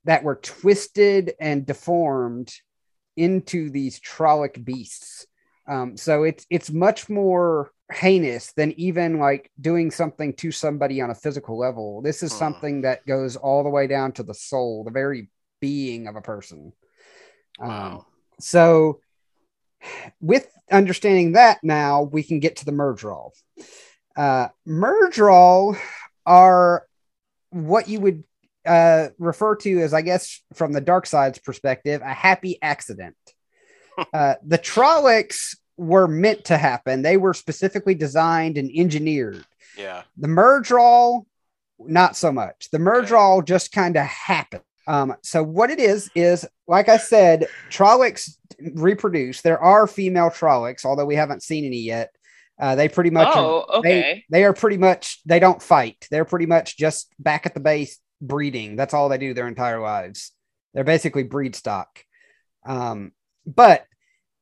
that 0.06 0.24
were 0.24 0.36
twisted 0.36 1.34
and 1.40 1.66
deformed 1.66 2.54
into 3.18 3.70
these 3.70 4.00
trollic 4.00 4.64
beasts. 4.64 5.28
Um, 5.68 5.96
so 5.98 6.24
it's 6.24 6.46
it's 6.50 6.72
much 6.72 7.10
more 7.10 7.72
heinous 7.92 8.54
than 8.54 8.72
even 8.80 9.20
like 9.20 9.52
doing 9.60 9.92
something 9.92 10.34
to 10.34 10.52
somebody 10.52 11.02
on 11.02 11.10
a 11.10 11.16
physical 11.16 11.58
level. 11.58 12.02
This 12.02 12.24
is 12.24 12.32
Hmm. 12.32 12.38
something 12.40 12.82
that 12.82 13.06
goes 13.06 13.36
all 13.36 13.64
the 13.64 13.70
way 13.70 13.88
down 13.88 14.14
to 14.14 14.24
the 14.24 14.34
soul, 14.34 14.84
the 14.84 14.92
very 14.92 15.30
being 15.60 16.08
of 16.08 16.16
a 16.16 16.22
person. 16.22 16.74
Um, 17.60 17.70
wow. 17.70 18.06
so, 18.40 19.02
with 20.20 20.48
understanding 20.72 21.34
that 21.34 21.60
now, 21.64 22.04
we 22.04 22.24
can 22.24 22.40
get 22.40 22.58
to 22.58 22.66
the 22.66 22.72
Myrddraal. 22.72 23.32
Uh, 24.16 24.48
Myrddraal 24.68 25.78
are 26.26 26.88
what 27.50 27.88
you 27.88 28.00
would 28.00 28.24
uh, 28.66 29.10
refer 29.20 29.56
to 29.58 29.82
as, 29.82 29.94
I 29.94 30.02
guess, 30.02 30.42
from 30.54 30.72
the 30.74 30.82
dark 30.82 31.06
side's 31.06 31.40
perspective, 31.40 32.02
a 32.02 32.14
happy 32.14 32.58
accident. 32.62 33.16
Uh, 34.14 34.36
the 34.46 34.58
Trollocs 34.58 35.56
were 35.78 36.08
meant 36.08 36.46
to 36.46 36.58
happen. 36.58 37.02
They 37.02 37.18
were 37.18 37.34
specifically 37.34 37.96
designed 37.96 38.58
and 38.58 38.70
engineered. 38.74 39.44
yeah. 39.78 40.04
The 40.18 40.28
Myrddraal, 40.28 41.26
not 41.80 42.16
so 42.16 42.32
much. 42.32 42.70
The 42.72 42.78
Myrddraal 42.78 43.46
just 43.46 43.72
kind 43.72 43.96
of 43.98 44.06
happened. 44.06 44.64
Um, 44.88 45.16
so 45.24 45.44
what 45.44 45.70
it 45.70 45.80
is 45.80 46.10
is, 46.16 46.46
like 46.68 46.90
I 46.90 46.98
said, 46.98 47.48
Trollocs 47.70 48.32
reproduce. 48.74 49.42
There 49.42 49.60
are 49.60 49.88
female 49.88 50.30
Trollocs, 50.30 50.86
although 50.86 51.06
we 51.06 51.16
haven't 51.16 51.44
seen 51.44 51.66
any 51.66 51.78
yet. 51.80 52.12
Uh, 52.60 52.76
they 52.76 52.88
pretty 52.90 53.10
much 53.10 53.28
Oh, 53.32 53.66
okay. 53.80 54.02
they, 54.02 54.26
they 54.30 54.44
are 54.44 54.54
pretty 54.54 54.78
much 54.78 55.22
they 55.26 55.40
don't 55.40 55.62
fight. 55.62 56.08
They're 56.12 56.26
pretty 56.26 56.46
much 56.46 56.78
just 56.78 57.12
back 57.18 57.46
at 57.46 57.54
the 57.54 57.60
base 57.60 57.98
breeding. 58.22 58.76
That's 58.76 58.94
all 58.94 59.10
they 59.10 59.18
do 59.18 59.34
their 59.34 59.48
entire 59.48 59.80
lives. 59.80 60.32
They're 60.74 60.84
basically 60.84 61.24
breed 61.24 61.56
stock. 61.56 62.04
Um, 62.66 63.14
but 63.46 63.86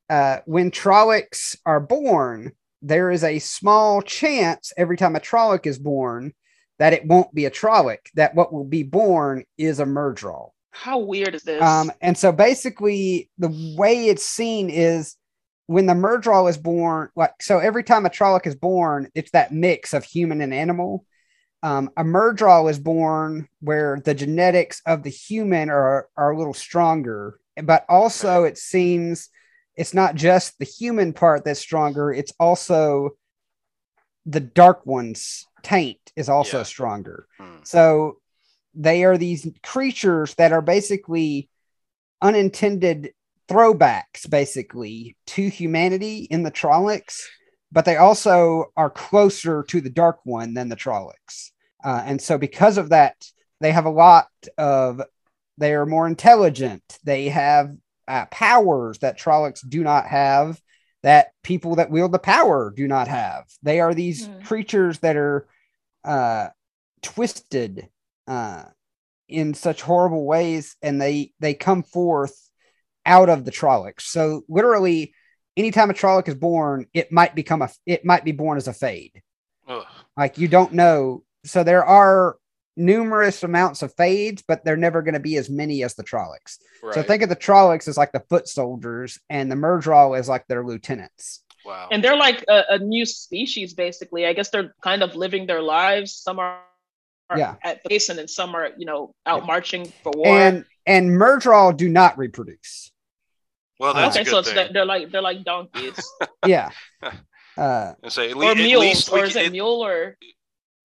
uh, 0.09 0.39
when 0.45 0.71
Trollocs 0.71 1.55
are 1.65 1.79
born, 1.79 2.53
there 2.81 3.12
is 3.12 3.23
a 3.23 3.39
small 3.39 4.01
chance 4.01 4.73
every 4.77 4.97
time 4.97 5.15
a 5.15 5.19
Trolloc 5.19 5.65
is 5.65 5.77
born 5.77 6.33
that 6.79 6.93
it 6.93 7.05
won't 7.05 7.33
be 7.33 7.45
a 7.45 7.51
Trolloc. 7.51 7.99
That 8.15 8.35
what 8.35 8.51
will 8.51 8.63
be 8.63 8.83
born 8.83 9.43
is 9.57 9.79
a 9.79 9.85
Myrddraal. 9.85 10.51
How 10.71 10.99
weird 10.99 11.35
is 11.35 11.43
this? 11.43 11.62
Um, 11.62 11.91
and 12.01 12.17
so 12.17 12.31
basically, 12.31 13.29
the 13.38 13.75
way 13.77 14.05
it's 14.05 14.25
seen 14.25 14.69
is 14.69 15.15
when 15.67 15.85
the 15.85 15.93
Myrddraal 15.93 16.49
is 16.49 16.57
born, 16.57 17.09
like 17.15 17.33
so 17.41 17.59
every 17.59 17.83
time 17.83 18.05
a 18.05 18.09
Trolloc 18.09 18.47
is 18.47 18.55
born, 18.55 19.09
it's 19.13 19.31
that 19.31 19.51
mix 19.51 19.93
of 19.93 20.03
human 20.03 20.41
and 20.41 20.53
animal. 20.53 21.05
Um, 21.62 21.91
a 21.97 22.03
Myrddraal 22.03 22.71
is 22.71 22.79
born 22.79 23.49
where 23.59 24.01
the 24.03 24.13
genetics 24.13 24.81
of 24.85 25.03
the 25.03 25.09
human 25.09 25.69
are, 25.69 26.07
are 26.15 26.31
a 26.31 26.38
little 26.38 26.53
stronger, 26.53 27.39
but 27.63 27.86
also 27.89 28.43
it 28.43 28.58
seems 28.58 29.30
it's 29.76 29.93
not 29.93 30.15
just 30.15 30.58
the 30.60 30.65
human 30.65 31.13
part 31.13 31.45
that's 31.45 31.60
stronger, 31.60 32.12
it's 32.12 32.34
also 32.39 33.12
the 34.26 34.39
dark 34.41 34.86
one's 34.86 35.45
taint 35.63 36.00
is 36.15 36.30
also 36.30 36.60
Yeah. 36.60 36.63
stronger. 36.63 37.28
Hmm. 37.38 37.58
So 37.63 38.17
they 38.76 39.04
are 39.04 39.17
these 39.17 39.48
creatures 39.63 40.36
that 40.36 40.52
are 40.52 40.62
basically 40.62 41.50
unintended 42.22 43.13
throwbacks, 43.48 44.30
basically, 44.30 45.15
to 45.28 45.50
humanity 45.50 46.28
in 46.30 46.43
the 46.43 46.52
Trollocs, 46.52 47.22
but 47.72 47.86
they 47.86 47.95
also 47.95 48.65
are 48.78 48.89
closer 48.89 49.63
to 49.63 49.82
the 49.82 49.89
Dark 49.89 50.19
One 50.24 50.54
than 50.54 50.69
the 50.69 50.76
Trollocs. 50.76 51.52
Uh, 51.84 52.04
and 52.06 52.22
so, 52.22 52.38
because 52.38 52.78
of 52.78 52.89
that, 52.89 53.15
they 53.62 53.72
have 53.72 53.86
a 53.86 53.89
lot 53.89 54.28
of, 54.58 55.02
they 55.60 55.74
are 55.76 55.86
more 55.86 56.08
intelligent. 56.08 56.84
They 57.04 57.30
have 57.30 57.76
uh, 58.08 58.26
powers 58.28 59.00
that 59.00 59.19
Trollocs 59.19 59.67
do 59.67 59.84
not 59.84 60.08
have, 60.08 60.60
that 61.04 61.30
people 61.43 61.76
that 61.76 61.91
wield 61.91 62.12
the 62.12 62.19
power 62.19 62.74
do 62.76 62.88
not 62.88 63.08
have. 63.08 63.45
They 63.63 63.80
are 63.82 63.93
these 63.93 64.28
Hmm. 64.28 64.41
creatures 64.43 65.00
that 65.00 65.15
are 65.17 65.48
uh, 66.04 66.50
twisted 67.04 67.89
uh, 68.28 68.63
in 69.28 69.54
such 69.54 69.82
horrible 69.82 70.26
ways, 70.26 70.76
and 70.82 71.02
they 71.02 71.34
they 71.39 71.54
come 71.54 71.84
forth 71.84 72.36
out 73.06 73.30
of 73.30 73.45
the 73.45 73.52
Trollocs. 73.52 74.02
So 74.02 74.43
literally, 74.50 75.13
anytime 75.58 75.89
a 75.89 75.93
Trolloc 75.93 76.28
is 76.28 76.36
born, 76.36 76.88
it 76.93 77.12
might 77.12 77.36
become 77.36 77.62
a 77.62 77.69
it 77.86 78.06
might 78.06 78.26
be 78.26 78.32
born 78.32 78.58
as 78.58 78.67
a 78.67 78.74
fade. 78.74 79.22
Ugh. 79.67 79.86
Like 80.17 80.38
you 80.38 80.48
don't 80.48 80.74
know. 80.74 81.24
So 81.45 81.63
there 81.63 81.86
are 81.86 82.38
numerous 82.80 83.44
amounts 83.44 83.82
of 83.84 83.94
fades, 83.96 84.42
but 84.48 84.63
they're 84.65 84.78
never 84.78 85.02
going 85.04 85.13
to 85.13 85.20
be 85.20 85.36
as 85.38 85.50
many 85.50 85.84
as 85.84 85.94
the 85.96 86.04
Trollocs. 86.04 86.58
Right. 86.82 86.96
So 86.96 87.04
think 87.04 87.22
of 87.22 87.30
the 87.30 87.36
Trollocs 87.36 87.88
as 87.88 87.98
like 87.98 88.12
the 88.12 88.24
foot 88.30 88.48
soldiers, 88.48 89.20
and 89.30 89.52
the 89.52 89.56
Myrddraal 89.56 90.18
as 90.18 90.28
like 90.30 90.48
their 90.48 90.65
lieutenants. 90.65 91.44
wow. 91.65 91.88
and 91.92 92.04
they're 92.04 92.15
like 92.18 92.44
a, 92.48 92.63
a 92.70 92.80
new 92.80 93.06
species, 93.06 93.74
basically. 93.74 94.26
I 94.26 94.34
guess 94.34 94.50
they're 94.50 94.74
kind 94.82 95.04
of 95.04 95.15
living 95.15 95.46
their 95.46 95.62
lives. 95.62 96.13
Some 96.15 96.39
are, 96.39 96.62
are 97.30 97.38
Yeah. 97.38 97.56
at 97.63 97.84
the 97.84 97.89
base, 97.89 98.10
and 98.10 98.28
some 98.30 98.56
are, 98.56 98.70
you 98.78 98.86
know, 98.86 99.13
out 99.26 99.42
Yeah. 99.42 99.46
marching 99.48 99.86
for 100.04 100.12
war. 100.15 100.28
And 100.28 100.65
and 100.88 101.12
Myrddraal 101.12 101.76
do 101.78 101.88
not 101.89 102.18
reproduce. 102.18 102.92
well, 103.80 103.94
that's 103.94 104.15
okay, 104.15 104.22
a 104.22 104.32
good 104.32 104.46
so 104.46 104.52
thing. 104.54 104.74
they're 104.74 104.86
like 104.86 105.12
they're 105.12 105.22
like 105.22 105.44
donkeys 105.44 106.00
Yeah. 106.48 106.70
Uh, 107.58 107.94
I 108.02 108.08
say 108.08 108.30
at, 108.30 108.38
le- 108.38 108.46
or 108.46 108.52
at 108.52 108.58
mules, 108.58 108.82
least 108.82 109.12
or 109.12 109.26
is 109.26 109.34
can- 109.34 109.46
it 109.48 109.52
mule 109.52 109.86
or 109.86 110.15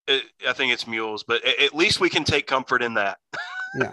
it- 0.06 0.24
I 0.46 0.52
think 0.52 0.72
it's 0.72 0.86
mules, 0.86 1.24
but 1.26 1.44
at, 1.44 1.58
at 1.60 1.74
least 1.74 2.00
we 2.00 2.10
can 2.10 2.24
take 2.24 2.46
comfort 2.46 2.82
in 2.82 2.94
that. 2.94 3.18
Yeah. 3.78 3.92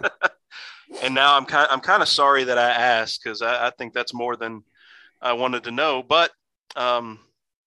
and 1.02 1.14
now 1.14 1.36
I'm 1.36 1.44
kind 1.46 1.66
I'm 1.70 1.80
kind 1.80 2.02
of 2.02 2.08
sorry 2.08 2.44
that 2.44 2.58
I 2.58 2.70
asked 2.70 3.20
because 3.22 3.42
I, 3.42 3.68
I 3.68 3.70
think 3.70 3.92
that's 3.94 4.14
more 4.14 4.36
than 4.36 4.62
I 5.20 5.32
wanted 5.32 5.64
to 5.64 5.70
know. 5.70 6.02
But 6.02 6.30
um, 6.76 7.18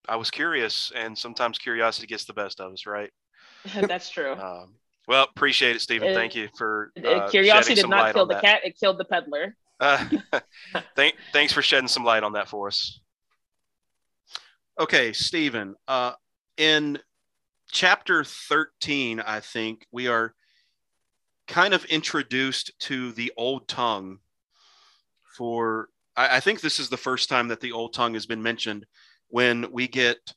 I 0.07 0.15
was 0.17 0.31
curious, 0.31 0.91
and 0.95 1.17
sometimes 1.17 1.57
curiosity 1.57 2.07
gets 2.07 2.25
the 2.25 2.33
best 2.33 2.59
of 2.59 2.71
us, 2.73 2.85
right? 2.85 3.11
that's 3.81 4.09
true. 4.09 4.33
Um, 4.41 4.75
well, 5.07 5.27
appreciate 5.35 5.75
it, 5.75 5.81
Stephen. 5.81 6.09
Uh, 6.09 6.13
Thank 6.15 6.33
you 6.33 6.49
for 6.57 6.91
Uh, 6.97 7.29
Curiosity 7.29 7.45
shedding 7.45 7.75
did 7.75 7.81
some 7.81 7.89
not 7.91 8.01
light 8.05 8.15
kill 8.15 8.25
the 8.25 8.33
that. 8.33 8.43
cat; 8.43 8.61
it 8.63 8.75
killed 8.79 8.97
the 8.97 9.05
peddler. 9.05 9.55
Uh, 9.79 10.03
thank, 10.95 11.15
thanks 11.31 11.53
for 11.53 11.61
shedding 11.61 11.87
some 11.87 12.03
light 12.03 12.23
on 12.23 12.33
that 12.33 12.47
for 12.47 12.67
us. 12.67 13.01
Okay, 14.79 15.13
Stephen. 15.13 15.75
Uh, 15.87 16.13
in 16.57 16.97
chapter 17.75 18.23
13, 18.23 19.19
I 19.19 19.41
think 19.41 19.85
we 19.91 20.07
are 20.07 20.33
kind 21.45 21.73
of 21.73 21.83
introduced 21.85 22.71
to 22.79 23.11
the 23.11 23.33
old 23.35 23.67
tongue 23.67 24.19
for. 25.35 25.89
I, 26.15 26.37
I 26.37 26.39
think 26.39 26.61
this 26.61 26.79
is 26.79 26.87
the 26.87 26.95
first 26.95 27.27
time 27.27 27.49
that 27.49 27.59
the 27.59 27.73
old 27.73 27.93
tongue 27.93 28.13
has 28.13 28.25
been 28.25 28.41
mentioned 28.41 28.85
when 29.27 29.69
we 29.73 29.89
get 29.89 30.33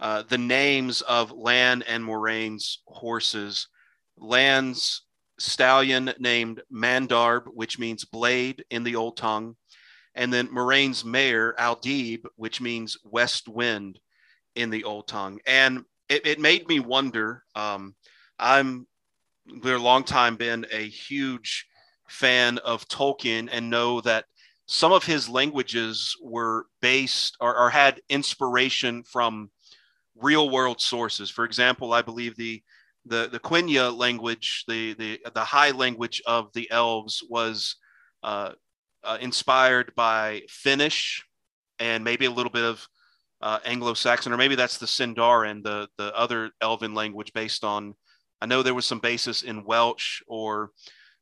uh, 0.00 0.22
the 0.30 0.38
names 0.38 1.02
of 1.02 1.30
Lan 1.30 1.82
and 1.82 2.02
Moiraine's 2.02 2.80
horses. 2.86 3.68
Lan's 4.16 5.02
stallion 5.38 6.10
named 6.18 6.62
Mandarb, 6.72 7.48
which 7.52 7.78
means 7.78 8.06
blade 8.06 8.64
in 8.70 8.82
the 8.82 8.96
old 8.96 9.18
tongue, 9.18 9.56
and 10.14 10.32
then 10.32 10.48
Moiraine's 10.48 11.04
mare 11.04 11.54
Aldib, 11.58 12.24
which 12.36 12.62
means 12.62 12.96
west 13.04 13.46
wind 13.46 13.98
in 14.54 14.70
the 14.70 14.84
old 14.84 15.06
tongue. 15.06 15.38
And 15.46 15.84
it, 16.08 16.26
it 16.26 16.40
made 16.40 16.68
me 16.68 16.80
wonder. 16.80 17.42
Um, 17.54 17.94
I'm 18.38 18.86
for 19.62 19.74
a 19.74 19.78
long 19.78 20.04
time 20.04 20.36
been 20.36 20.66
a 20.72 20.88
huge 20.88 21.66
fan 22.08 22.58
of 22.58 22.86
Tolkien 22.88 23.48
and 23.50 23.70
know 23.70 24.00
that 24.02 24.26
some 24.66 24.92
of 24.92 25.04
his 25.04 25.28
languages 25.28 26.14
were 26.22 26.66
based 26.80 27.36
or, 27.40 27.56
or 27.56 27.70
had 27.70 28.00
inspiration 28.10 29.02
from 29.02 29.50
real 30.14 30.50
world 30.50 30.80
sources. 30.80 31.30
For 31.30 31.44
example, 31.44 31.92
I 31.92 32.02
believe 32.02 32.36
the 32.36 32.62
the 33.06 33.28
the 33.30 33.40
Quenya 33.40 33.96
language, 33.96 34.64
the 34.68 34.94
the 34.94 35.20
the 35.32 35.44
high 35.44 35.70
language 35.70 36.20
of 36.26 36.52
the 36.52 36.70
elves, 36.70 37.22
was 37.28 37.76
uh, 38.22 38.52
uh, 39.02 39.18
inspired 39.20 39.94
by 39.94 40.42
Finnish 40.48 41.24
and 41.78 42.04
maybe 42.04 42.26
a 42.26 42.30
little 42.30 42.52
bit 42.52 42.64
of 42.64 42.86
uh, 43.40 43.58
Anglo-Saxon, 43.64 44.32
or 44.32 44.36
maybe 44.36 44.54
that's 44.54 44.78
the 44.78 44.86
Sindarin, 44.86 45.62
the 45.62 45.88
the 45.96 46.16
other 46.16 46.50
Elven 46.60 46.94
language 46.94 47.32
based 47.32 47.64
on. 47.64 47.94
I 48.40 48.46
know 48.46 48.62
there 48.62 48.74
was 48.74 48.86
some 48.86 49.00
basis 49.00 49.42
in 49.42 49.64
Welsh 49.64 50.22
or 50.28 50.70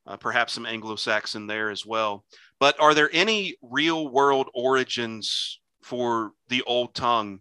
uh, 0.07 0.17
perhaps 0.17 0.53
some 0.53 0.67
Anglo-Saxon 0.67 1.47
there 1.47 1.71
as 1.71 1.87
well. 1.87 2.25
But 2.61 2.79
are 2.81 2.95
there 2.95 3.11
any 3.13 3.57
real-world 3.63 4.49
origins 4.55 5.61
for 5.83 6.33
the 6.49 6.63
Old 6.63 6.95
Tongue 6.95 7.41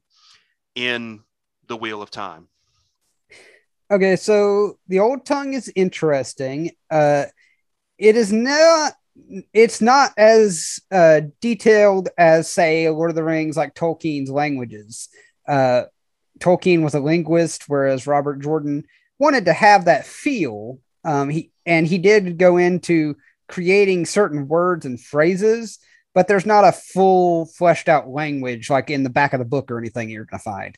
in 0.76 1.24
the 1.68 1.78
Wheel 1.78 2.02
of 2.02 2.10
Time? 2.10 2.48
Okay, 3.92 4.16
so 4.16 4.80
the 4.88 5.00
Old 5.00 5.26
Tongue 5.26 5.54
is 5.54 5.72
interesting. 5.76 6.72
Uh, 6.90 7.26
it 7.98 8.16
is 8.16 8.34
not 8.34 8.94
it's 9.54 9.82
not 9.82 10.12
as 10.18 10.80
uh, 10.92 11.22
detailed 11.42 12.10
as 12.18 12.50
say 12.50 12.90
Lord 12.90 13.10
of 13.10 13.16
the 13.16 13.24
Rings, 13.24 13.58
like 13.58 13.74
Tolkien's 13.74 14.30
languages. 14.30 15.10
Uh, 15.48 15.84
Tolkien 16.40 16.84
was 16.84 16.94
a 16.94 17.00
linguist, 17.00 17.64
whereas 17.68 18.08
Robert 18.08 18.42
Jordan 18.42 18.84
wanted 19.20 19.46
to 19.46 19.54
have 19.54 19.86
that 19.86 20.06
feel. 20.06 20.80
Um, 21.04 21.30
he 21.30 21.52
and 21.66 21.88
he 21.88 21.98
did 21.98 22.38
go 22.38 22.58
into 22.58 23.16
creating 23.48 24.06
certain 24.06 24.48
words 24.48 24.86
and 24.86 25.00
phrases, 25.00 25.80
but 26.14 26.28
there's 26.28 26.46
not 26.46 26.66
a 26.66 26.72
full 26.72 27.46
fleshed 27.46 27.88
out 27.88 28.10
language 28.10 28.70
like 28.70 28.90
in 28.90 29.04
the 29.04 29.10
back 29.10 29.34
of 29.34 29.40
the 29.40 29.46
book 29.46 29.72
or 29.72 29.78
anything 29.78 30.10
you're 30.10 30.26
to 30.26 30.40
find. 30.40 30.78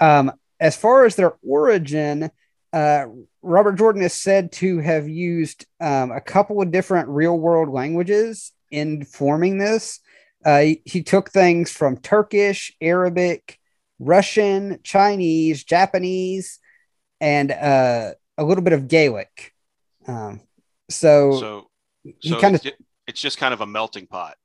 Um, 0.00 0.32
as 0.60 0.76
far 0.76 1.04
as 1.04 1.14
their 1.14 1.34
origin, 1.46 2.30
uh, 2.72 3.06
Robert 3.42 3.72
Jordan 3.76 4.02
is 4.02 4.12
said 4.12 4.52
to 4.52 4.78
have 4.78 5.08
used 5.08 5.66
um, 5.80 6.10
a 6.10 6.20
couple 6.20 6.60
of 6.60 6.70
different 6.70 7.08
real 7.08 7.38
world 7.38 7.68
languages 7.68 8.52
in 8.70 9.04
forming 9.04 9.58
this. 9.58 10.00
Uh, 10.44 10.60
he, 10.60 10.82
he, 10.84 11.02
took 11.02 11.30
things 11.30 11.70
from 11.72 11.96
Turkish, 11.96 12.72
Arabic, 12.80 13.58
Russian, 13.98 14.78
Chinese, 14.84 15.64
Japanese, 15.64 16.60
and 17.20 17.50
uh, 17.50 18.12
a 18.36 18.44
little 18.44 18.62
bit 18.62 18.72
of 18.72 18.86
Gaelic. 18.86 19.54
Um, 20.06 20.40
so, 20.88 21.32
so, 21.32 21.38
so 21.40 22.10
he 22.20 22.40
kind 22.40 22.54
of 22.54 22.64
it's 23.06 23.20
just 23.20 23.38
kind 23.38 23.52
of 23.52 23.60
a 23.60 23.66
melting 23.66 24.06
pot. 24.06 24.36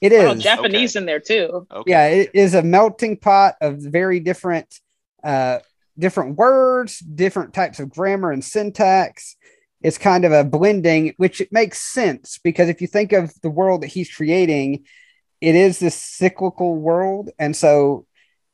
It 0.00 0.12
is 0.12 0.24
oh, 0.24 0.34
Japanese 0.34 0.96
okay. 0.96 1.02
in 1.02 1.06
there 1.06 1.20
too. 1.20 1.66
Okay. 1.70 1.90
Yeah, 1.90 2.06
it 2.06 2.30
is 2.34 2.54
a 2.54 2.62
melting 2.62 3.16
pot 3.16 3.56
of 3.60 3.76
very 3.78 4.20
different 4.20 4.80
uh, 5.22 5.58
different 5.98 6.36
words, 6.36 6.98
different 6.98 7.54
types 7.54 7.80
of 7.80 7.90
grammar 7.90 8.32
and 8.32 8.44
syntax. 8.44 9.36
It's 9.82 9.98
kind 9.98 10.24
of 10.24 10.32
a 10.32 10.44
blending, 10.44 11.14
which 11.16 11.40
it 11.40 11.52
makes 11.52 11.80
sense 11.80 12.38
because 12.42 12.68
if 12.68 12.80
you 12.80 12.86
think 12.86 13.12
of 13.12 13.32
the 13.42 13.50
world 13.50 13.82
that 13.82 13.88
he's 13.88 14.14
creating, 14.14 14.84
it 15.40 15.54
is 15.54 15.78
this 15.78 15.94
cyclical 15.94 16.76
world. 16.76 17.30
And 17.38 17.56
so 17.56 18.06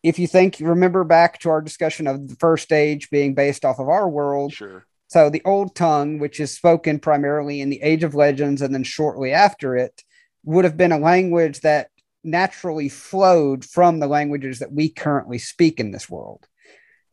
if 0.03 0.19
you 0.19 0.29
think, 0.29 0.59
remember 0.61 1.03
back 1.03 1.41
to 1.41 1.51
our 1.51 1.61
discussion 1.61 2.07
of 2.07 2.29
the 2.29 2.37
first 2.37 2.73
age 2.73 3.11
being 3.11 3.35
based 3.35 3.65
off 3.65 3.81
of 3.81 3.89
our 3.89 4.09
world. 4.09 4.53
Sure. 4.53 4.87
So 5.09 5.31
the 5.31 5.43
old 5.45 5.75
tongue, 5.75 6.19
which 6.19 6.41
is 6.41 6.53
spoken 6.55 6.99
primarily 6.99 7.61
in 7.61 7.71
the 7.71 7.83
Age 7.83 8.03
of 8.03 8.15
Legends 8.15 8.63
and 8.63 8.75
then 8.75 8.83
shortly 8.83 9.33
after 9.33 9.77
it, 9.77 10.03
would 10.45 10.65
have 10.65 10.77
been 10.77 10.93
a 10.93 10.99
language 10.99 11.61
that 11.61 11.91
naturally 12.23 12.89
flowed 12.89 13.65
from 13.65 13.99
the 13.99 14.07
languages 14.07 14.59
that 14.59 14.73
we 14.73 14.89
currently 14.89 15.39
speak 15.39 15.81
in 15.81 15.93
this 15.93 16.11
world. 16.11 16.47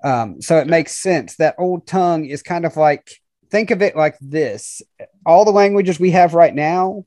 Um, 0.03 0.41
so 0.41 0.57
it 0.57 0.67
makes 0.67 0.97
sense. 0.97 1.37
That 1.37 1.55
old 1.57 1.87
tongue 1.87 2.25
is 2.25 2.43
kind 2.43 2.65
of 2.65 2.75
like 2.75 3.09
think 3.49 3.71
of 3.71 3.81
it 3.81 3.95
like 3.95 4.17
this. 4.19 4.81
All 5.25 5.45
the 5.45 5.51
languages 5.51 5.99
we 5.99 6.11
have 6.11 6.33
right 6.33 6.53
now 6.53 7.05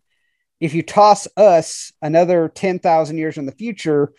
if 0.61 0.74
you 0.74 0.82
toss 0.82 1.28
us 1.37 1.92
another 2.00 2.48
10,000 2.48 3.18
years 3.18 3.38
in 3.38 3.46
the 3.46 3.52
future 3.52 4.12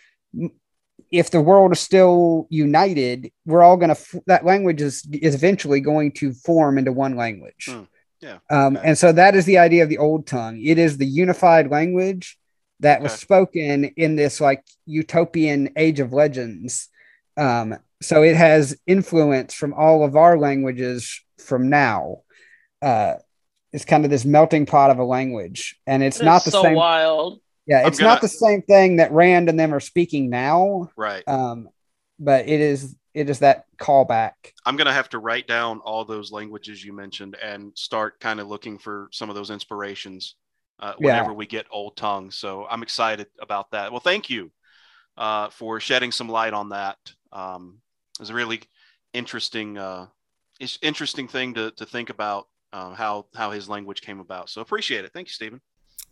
if 1.10 1.30
the 1.30 1.40
world 1.40 1.72
is 1.72 1.80
still 1.80 2.46
united 2.50 3.32
we're 3.46 3.62
all 3.62 3.76
going 3.76 3.94
to 3.94 4.22
that 4.26 4.44
language 4.44 4.82
is 4.82 5.06
is 5.12 5.34
eventually 5.34 5.80
going 5.80 6.12
to 6.12 6.32
form 6.32 6.78
into 6.78 6.92
one 6.92 7.16
language. 7.16 7.68
Hmm. 7.70 7.82
yeah. 8.20 8.38
Um, 8.50 8.76
okay. 8.76 8.88
and 8.88 8.98
so 8.98 9.12
that 9.12 9.34
is 9.34 9.44
the 9.44 9.58
idea 9.58 9.82
of 9.82 9.88
the 9.88 9.98
old 9.98 10.26
tongue. 10.26 10.60
It 10.62 10.78
is 10.78 10.96
the 10.96 11.06
unified 11.06 11.70
language 11.70 12.38
that 12.80 12.96
okay. 12.96 13.04
was 13.04 13.12
spoken 13.12 13.84
in 13.84 14.16
this 14.16 14.40
like 14.40 14.64
utopian 14.86 15.70
age 15.76 16.00
of 16.00 16.12
legends. 16.12 16.88
Um, 17.36 17.78
so 18.00 18.22
it 18.22 18.36
has 18.36 18.76
influence 18.86 19.54
from 19.54 19.74
all 19.74 20.04
of 20.04 20.16
our 20.16 20.38
languages 20.38 21.20
from 21.38 21.68
now. 21.68 22.18
Uh, 22.80 23.14
it's 23.72 23.84
kind 23.84 24.04
of 24.04 24.10
this 24.10 24.24
melting 24.24 24.66
pot 24.66 24.90
of 24.90 24.98
a 24.98 25.04
language, 25.04 25.78
and 25.86 26.02
it's 26.02 26.20
not 26.20 26.44
the 26.44 26.50
so 26.50 26.62
same. 26.62 26.74
Wild. 26.74 27.40
Yeah, 27.66 27.86
it's 27.86 27.98
gonna... 27.98 28.10
not 28.10 28.22
the 28.22 28.28
same 28.28 28.62
thing 28.62 28.96
that 28.96 29.12
Rand 29.12 29.48
and 29.48 29.60
them 29.60 29.74
are 29.74 29.80
speaking 29.80 30.30
now. 30.30 30.90
Right. 30.96 31.22
Um, 31.26 31.68
but 32.18 32.48
it 32.48 32.60
is 32.60 32.96
it 33.14 33.28
is 33.28 33.40
that 33.40 33.64
callback. 33.78 34.32
I'm 34.64 34.76
gonna 34.76 34.92
have 34.92 35.10
to 35.10 35.18
write 35.18 35.46
down 35.46 35.80
all 35.80 36.04
those 36.04 36.32
languages 36.32 36.82
you 36.82 36.92
mentioned 36.92 37.36
and 37.42 37.76
start 37.76 38.20
kind 38.20 38.40
of 38.40 38.48
looking 38.48 38.78
for 38.78 39.08
some 39.12 39.28
of 39.28 39.36
those 39.36 39.50
inspirations 39.50 40.36
uh, 40.80 40.94
whenever 40.98 41.30
yeah. 41.30 41.36
we 41.36 41.46
get 41.46 41.66
old 41.70 41.96
tongue. 41.96 42.30
So 42.30 42.66
I'm 42.70 42.82
excited 42.82 43.26
about 43.40 43.72
that. 43.72 43.90
Well, 43.90 44.00
thank 44.00 44.30
you 44.30 44.50
uh, 45.16 45.50
for 45.50 45.80
shedding 45.80 46.12
some 46.12 46.28
light 46.28 46.54
on 46.54 46.70
that. 46.70 46.96
Um, 47.32 47.80
it's 48.20 48.30
a 48.30 48.34
really 48.34 48.62
interesting, 49.12 49.78
uh, 49.78 50.06
it's 50.60 50.78
interesting 50.82 51.28
thing 51.28 51.54
to, 51.54 51.70
to 51.72 51.86
think 51.86 52.10
about 52.10 52.48
uh, 52.72 52.94
how 52.94 53.26
how 53.34 53.50
his 53.50 53.68
language 53.68 54.02
came 54.02 54.20
about. 54.20 54.50
So 54.50 54.60
appreciate 54.60 55.04
it. 55.04 55.12
Thank 55.12 55.28
you, 55.28 55.32
Stephen. 55.32 55.60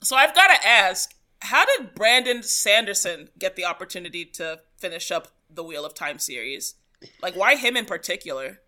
So 0.02 0.16
I've 0.16 0.34
got 0.34 0.48
to 0.48 0.66
ask, 0.66 1.14
how 1.40 1.64
did 1.64 1.94
Brandon 1.94 2.42
Sanderson 2.42 3.28
get 3.38 3.56
the 3.56 3.64
opportunity 3.64 4.24
to 4.24 4.60
finish 4.78 5.10
up 5.10 5.28
the 5.50 5.62
Wheel 5.62 5.84
of 5.84 5.94
Time 5.94 6.18
series? 6.18 6.74
Like, 7.22 7.36
why 7.36 7.56
him 7.56 7.76
in 7.76 7.84
particular? 7.84 8.60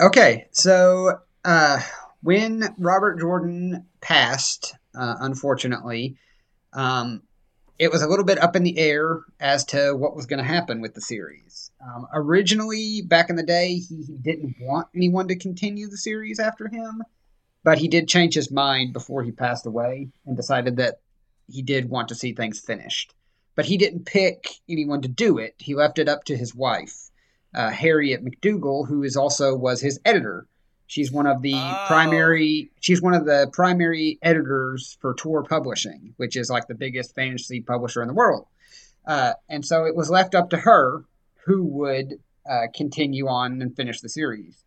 Okay, 0.00 0.48
so 0.50 1.20
uh, 1.44 1.80
when 2.22 2.74
Robert 2.78 3.20
Jordan 3.20 3.86
passed, 4.00 4.74
uh, 4.94 5.16
unfortunately, 5.20 6.16
um, 6.72 7.22
it 7.78 7.90
was 7.90 8.02
a 8.02 8.08
little 8.08 8.24
bit 8.24 8.38
up 8.38 8.56
in 8.56 8.62
the 8.62 8.78
air 8.78 9.20
as 9.38 9.64
to 9.66 9.94
what 9.94 10.16
was 10.16 10.26
going 10.26 10.38
to 10.38 10.44
happen 10.44 10.80
with 10.80 10.94
the 10.94 11.00
series. 11.00 11.70
Um, 11.80 12.06
originally, 12.12 13.02
back 13.02 13.30
in 13.30 13.36
the 13.36 13.42
day, 13.42 13.74
he, 13.74 14.02
he 14.02 14.16
didn't 14.16 14.56
want 14.60 14.88
anyone 14.94 15.28
to 15.28 15.36
continue 15.36 15.88
the 15.88 15.98
series 15.98 16.40
after 16.40 16.68
him, 16.68 17.02
but 17.62 17.78
he 17.78 17.88
did 17.88 18.08
change 18.08 18.34
his 18.34 18.50
mind 18.50 18.92
before 18.92 19.22
he 19.22 19.30
passed 19.32 19.66
away 19.66 20.08
and 20.24 20.36
decided 20.36 20.76
that 20.76 21.00
he 21.48 21.62
did 21.62 21.90
want 21.90 22.08
to 22.08 22.14
see 22.14 22.32
things 22.32 22.60
finished. 22.60 23.14
But 23.54 23.66
he 23.66 23.76
didn't 23.76 24.06
pick 24.06 24.48
anyone 24.68 25.02
to 25.02 25.08
do 25.08 25.38
it. 25.38 25.54
He 25.58 25.74
left 25.74 25.98
it 25.98 26.08
up 26.08 26.24
to 26.24 26.36
his 26.36 26.54
wife, 26.54 27.10
uh, 27.54 27.70
Harriet 27.70 28.24
McDougal, 28.24 28.88
who 28.88 29.02
is 29.02 29.16
also 29.16 29.54
was 29.54 29.80
his 29.80 30.00
editor 30.04 30.46
She's 30.86 31.10
one 31.10 31.26
of 31.26 31.42
the 31.42 31.54
oh. 31.54 31.84
primary. 31.86 32.70
She's 32.80 33.02
one 33.02 33.14
of 33.14 33.24
the 33.24 33.48
primary 33.52 34.18
editors 34.22 34.96
for 35.00 35.14
Tor 35.14 35.42
Publishing, 35.42 36.14
which 36.16 36.36
is 36.36 36.48
like 36.50 36.68
the 36.68 36.74
biggest 36.74 37.14
fantasy 37.14 37.60
publisher 37.60 38.02
in 38.02 38.08
the 38.08 38.14
world. 38.14 38.46
Uh, 39.06 39.34
and 39.48 39.64
so 39.64 39.84
it 39.84 39.94
was 39.94 40.10
left 40.10 40.34
up 40.34 40.50
to 40.50 40.56
her 40.56 41.04
who 41.44 41.64
would 41.64 42.14
uh, 42.48 42.66
continue 42.74 43.28
on 43.28 43.62
and 43.62 43.76
finish 43.76 44.00
the 44.00 44.08
series. 44.08 44.64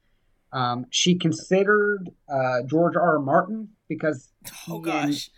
Um, 0.52 0.86
she 0.90 1.16
considered 1.16 2.10
uh, 2.28 2.64
George 2.66 2.96
R. 2.96 3.18
R. 3.18 3.20
Martin 3.20 3.70
because 3.88 4.32
oh 4.68 4.80
gosh, 4.80 5.04
and, 5.04 5.30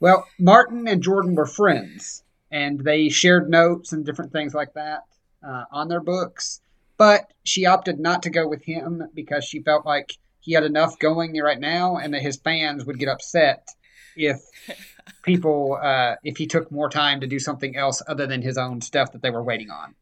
well, 0.00 0.26
Martin 0.38 0.88
and 0.88 1.02
Jordan 1.02 1.34
were 1.34 1.46
friends, 1.46 2.22
and 2.50 2.80
they 2.80 3.08
shared 3.08 3.50
notes 3.50 3.92
and 3.92 4.06
different 4.06 4.32
things 4.32 4.54
like 4.54 4.72
that 4.74 5.00
uh, 5.46 5.64
on 5.70 5.88
their 5.88 6.00
books. 6.00 6.60
But 6.96 7.32
she 7.42 7.66
opted 7.66 7.98
not 7.98 8.22
to 8.22 8.30
go 8.30 8.48
with 8.48 8.64
him 8.64 9.02
because 9.14 9.44
she 9.44 9.60
felt 9.60 9.84
like 9.84 10.16
he 10.44 10.52
had 10.52 10.62
enough 10.64 10.98
going 10.98 11.36
right 11.40 11.58
now, 11.58 11.96
and 11.96 12.12
that 12.14 12.22
his 12.22 12.36
fans 12.36 12.84
would 12.84 12.98
get 12.98 13.08
upset 13.08 13.68
if 14.16 14.36
people 15.22 15.78
uh, 15.82 16.14
if 16.22 16.36
he 16.36 16.46
took 16.46 16.70
more 16.70 16.88
time 16.88 17.20
to 17.20 17.26
do 17.26 17.38
something 17.38 17.76
else 17.76 18.02
other 18.06 18.26
than 18.26 18.42
his 18.42 18.56
own 18.58 18.80
stuff 18.80 19.12
that 19.12 19.22
they 19.22 19.30
were 19.30 19.42
waiting 19.42 19.70
on. 19.70 19.94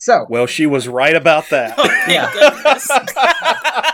So 0.00 0.26
Well, 0.28 0.46
she 0.46 0.64
was 0.66 0.86
right 0.86 1.16
about 1.16 1.48
that. 1.50 1.74
Oh, 1.76 1.84
Yeah. 2.08 2.30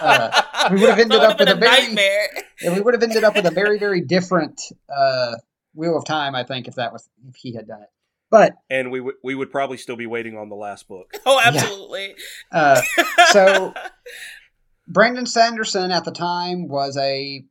Uh, 0.04 0.42
we 0.70 0.80
would 0.80 0.90
have 0.90 0.98
ended 0.98 1.18
up 1.20 1.38
would've 1.38 1.56
with 1.56 1.56
a 1.56 1.60
very 1.60 1.86
nightmare. 1.86 2.28
and 2.62 2.74
we 2.74 2.80
would 2.82 2.92
have 2.94 3.02
ended 3.02 3.24
up 3.24 3.34
with 3.34 3.46
a 3.46 3.50
very 3.50 3.78
very 3.78 4.02
different 4.02 4.60
uh, 4.94 5.36
Wheel 5.74 5.96
of 5.96 6.04
Time. 6.04 6.34
I 6.34 6.44
think 6.44 6.68
if 6.68 6.74
that 6.74 6.92
was 6.92 7.08
if 7.28 7.36
he 7.36 7.54
had 7.54 7.66
done 7.66 7.82
it, 7.82 7.88
but 8.30 8.52
and 8.68 8.90
we 8.90 9.00
would 9.00 9.14
we 9.24 9.34
would 9.34 9.50
probably 9.50 9.78
still 9.78 9.96
be 9.96 10.06
waiting 10.06 10.36
on 10.36 10.50
the 10.50 10.56
last 10.56 10.88
book. 10.88 11.14
Oh, 11.24 11.40
absolutely. 11.42 12.14
uh, 12.52 12.82
So- 13.30 13.72
Brandon 14.86 15.26
Sanderson 15.26 15.90
at 15.90 16.04
the 16.04 16.12
time 16.12 16.68
was 16.68 16.96
a 16.96 17.44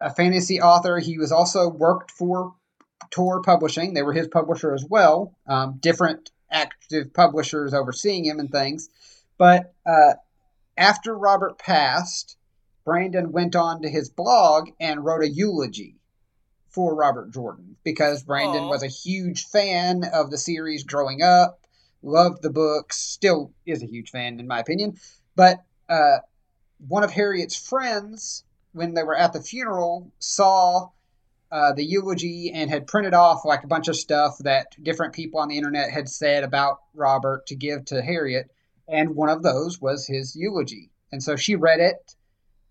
a 0.00 0.12
fantasy 0.12 0.60
author. 0.60 0.98
He 0.98 1.18
was 1.18 1.32
also 1.32 1.68
worked 1.68 2.10
for 2.10 2.54
Tor 3.10 3.42
Publishing. 3.42 3.94
They 3.94 4.02
were 4.02 4.12
his 4.12 4.28
publisher 4.28 4.74
as 4.74 4.84
well. 4.84 5.34
Um, 5.46 5.78
different 5.80 6.30
active 6.50 7.14
publishers 7.14 7.72
overseeing 7.72 8.24
him 8.24 8.38
and 8.38 8.50
things. 8.50 8.88
But 9.38 9.72
uh, 9.86 10.14
after 10.76 11.16
Robert 11.16 11.58
passed, 11.58 12.36
Brandon 12.84 13.32
went 13.32 13.56
on 13.56 13.82
to 13.82 13.88
his 13.88 14.10
blog 14.10 14.70
and 14.78 15.04
wrote 15.04 15.22
a 15.22 15.28
eulogy 15.28 15.96
for 16.68 16.94
Robert 16.94 17.32
Jordan 17.32 17.76
because 17.84 18.24
Brandon 18.24 18.64
Aw. 18.64 18.68
was 18.68 18.82
a 18.82 18.88
huge 18.88 19.46
fan 19.46 20.04
of 20.12 20.30
the 20.30 20.38
series 20.38 20.84
growing 20.84 21.22
up, 21.22 21.60
loved 22.02 22.42
the 22.42 22.50
books, 22.50 22.98
still 22.98 23.52
is 23.64 23.82
a 23.82 23.86
huge 23.86 24.10
fan 24.10 24.38
in 24.38 24.46
my 24.46 24.58
opinion. 24.58 24.98
But 25.36 25.64
uh, 25.88 26.18
one 26.88 27.04
of 27.04 27.10
Harriet's 27.10 27.56
friends, 27.56 28.44
when 28.72 28.94
they 28.94 29.02
were 29.02 29.16
at 29.16 29.32
the 29.32 29.40
funeral, 29.40 30.12
saw 30.18 30.90
uh, 31.50 31.72
the 31.72 31.84
eulogy 31.84 32.50
and 32.52 32.68
had 32.68 32.86
printed 32.86 33.14
off 33.14 33.44
like 33.44 33.62
a 33.62 33.68
bunch 33.68 33.88
of 33.88 33.96
stuff 33.96 34.38
that 34.38 34.74
different 34.82 35.14
people 35.14 35.40
on 35.40 35.48
the 35.48 35.56
internet 35.56 35.90
had 35.90 36.08
said 36.08 36.42
about 36.42 36.80
Robert 36.94 37.46
to 37.46 37.54
give 37.54 37.84
to 37.86 38.02
Harriet, 38.02 38.50
and 38.88 39.14
one 39.14 39.28
of 39.28 39.42
those 39.42 39.80
was 39.80 40.06
his 40.06 40.34
eulogy. 40.34 40.90
And 41.12 41.22
so 41.22 41.36
she 41.36 41.54
read 41.54 41.80
it, 41.80 42.16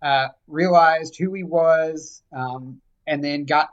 uh, 0.01 0.27
realized 0.47 1.15
who 1.17 1.33
he 1.33 1.43
was, 1.43 2.21
um, 2.33 2.81
and 3.07 3.23
then 3.23 3.45
got 3.45 3.69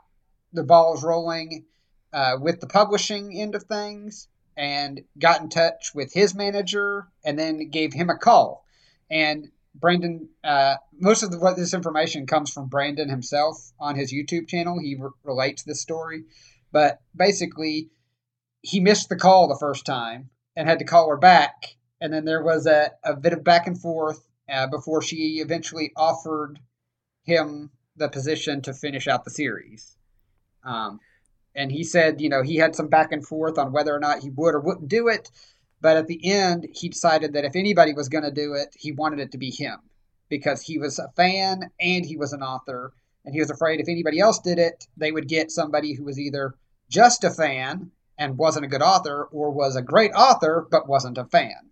the 0.52 0.62
balls 0.62 1.02
rolling 1.02 1.64
uh, 2.12 2.36
with 2.40 2.60
the 2.60 2.66
publishing 2.66 3.32
end 3.36 3.54
of 3.54 3.64
things, 3.64 4.28
and 4.56 5.02
got 5.18 5.40
in 5.40 5.48
touch 5.48 5.92
with 5.94 6.12
his 6.12 6.34
manager, 6.34 7.08
and 7.24 7.38
then 7.38 7.70
gave 7.70 7.92
him 7.92 8.10
a 8.10 8.18
call. 8.18 8.64
And 9.10 9.50
Brandon, 9.74 10.28
uh, 10.42 10.76
most 10.98 11.22
of 11.22 11.30
the, 11.30 11.38
what 11.38 11.56
this 11.56 11.74
information 11.74 12.26
comes 12.26 12.50
from 12.50 12.68
Brandon 12.68 13.08
himself 13.08 13.56
on 13.78 13.96
his 13.96 14.12
YouTube 14.12 14.48
channel. 14.48 14.78
He 14.78 14.96
re- 14.98 15.10
relates 15.22 15.62
this 15.62 15.80
story, 15.80 16.24
but 16.72 17.00
basically, 17.14 17.90
he 18.62 18.80
missed 18.80 19.08
the 19.08 19.16
call 19.16 19.48
the 19.48 19.58
first 19.58 19.86
time 19.86 20.30
and 20.56 20.68
had 20.68 20.80
to 20.80 20.84
call 20.84 21.08
her 21.08 21.16
back, 21.16 21.76
and 22.00 22.12
then 22.12 22.24
there 22.24 22.42
was 22.42 22.66
a, 22.66 22.90
a 23.04 23.16
bit 23.16 23.32
of 23.32 23.44
back 23.44 23.66
and 23.66 23.80
forth 23.80 24.26
uh, 24.52 24.66
before 24.66 25.02
she 25.02 25.40
eventually 25.40 25.92
offered 25.96 26.58
him 27.22 27.70
the 27.96 28.08
position 28.08 28.62
to 28.62 28.74
finish 28.74 29.06
out 29.06 29.24
the 29.24 29.30
series. 29.30 29.96
Um, 30.64 31.00
and 31.54 31.70
he 31.70 31.84
said, 31.84 32.20
you 32.20 32.28
know, 32.28 32.42
he 32.42 32.56
had 32.56 32.74
some 32.74 32.88
back 32.88 33.12
and 33.12 33.26
forth 33.26 33.58
on 33.58 33.72
whether 33.72 33.94
or 33.94 34.00
not 34.00 34.20
he 34.20 34.30
would 34.30 34.54
or 34.54 34.60
wouldn't 34.60 34.88
do 34.88 35.08
it. 35.08 35.30
But 35.80 35.96
at 35.96 36.06
the 36.06 36.20
end, 36.30 36.68
he 36.72 36.88
decided 36.88 37.32
that 37.32 37.44
if 37.44 37.56
anybody 37.56 37.94
was 37.94 38.08
going 38.08 38.24
to 38.24 38.30
do 38.30 38.54
it, 38.54 38.74
he 38.78 38.92
wanted 38.92 39.20
it 39.20 39.32
to 39.32 39.38
be 39.38 39.50
him 39.50 39.78
because 40.28 40.62
he 40.62 40.78
was 40.78 40.98
a 40.98 41.08
fan 41.16 41.70
and 41.80 42.04
he 42.04 42.16
was 42.16 42.32
an 42.32 42.42
author. 42.42 42.92
And 43.24 43.34
he 43.34 43.40
was 43.40 43.50
afraid 43.50 43.80
if 43.80 43.88
anybody 43.88 44.20
else 44.20 44.38
did 44.38 44.58
it, 44.58 44.86
they 44.96 45.12
would 45.12 45.28
get 45.28 45.50
somebody 45.50 45.94
who 45.94 46.04
was 46.04 46.18
either 46.18 46.54
just 46.88 47.24
a 47.24 47.30
fan 47.30 47.90
and 48.18 48.36
wasn't 48.36 48.64
a 48.64 48.68
good 48.68 48.82
author 48.82 49.28
or 49.32 49.50
was 49.50 49.76
a 49.76 49.82
great 49.82 50.12
author 50.12 50.66
but 50.70 50.88
wasn't 50.88 51.18
a 51.18 51.24
fan. 51.24 51.70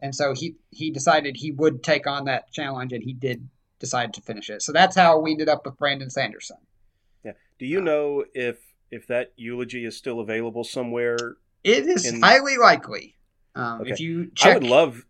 And 0.00 0.14
so 0.14 0.34
he, 0.34 0.56
he 0.70 0.90
decided 0.90 1.36
he 1.36 1.52
would 1.52 1.82
take 1.82 2.06
on 2.06 2.24
that 2.24 2.52
challenge 2.52 2.92
and 2.92 3.02
he 3.02 3.12
did 3.12 3.48
decide 3.78 4.14
to 4.14 4.22
finish 4.22 4.50
it. 4.50 4.62
So 4.62 4.72
that's 4.72 4.96
how 4.96 5.18
we 5.18 5.32
ended 5.32 5.48
up 5.48 5.64
with 5.64 5.76
Brandon 5.78 6.10
Sanderson. 6.10 6.58
Yeah. 7.24 7.32
Do 7.58 7.66
you 7.66 7.80
know 7.80 8.24
if 8.34 8.58
if 8.90 9.06
that 9.06 9.32
eulogy 9.36 9.84
is 9.84 9.96
still 9.96 10.20
available 10.20 10.64
somewhere? 10.64 11.36
It 11.64 11.86
is 11.86 12.06
In- 12.06 12.20
highly 12.20 12.56
likely. 12.58 13.16
Um, 13.54 13.80
Okay. 13.82 13.90
If 13.90 14.00
you 14.00 14.30
check, 14.34 14.52
I 14.52 14.58
would 14.58 14.66
love. 14.66 15.04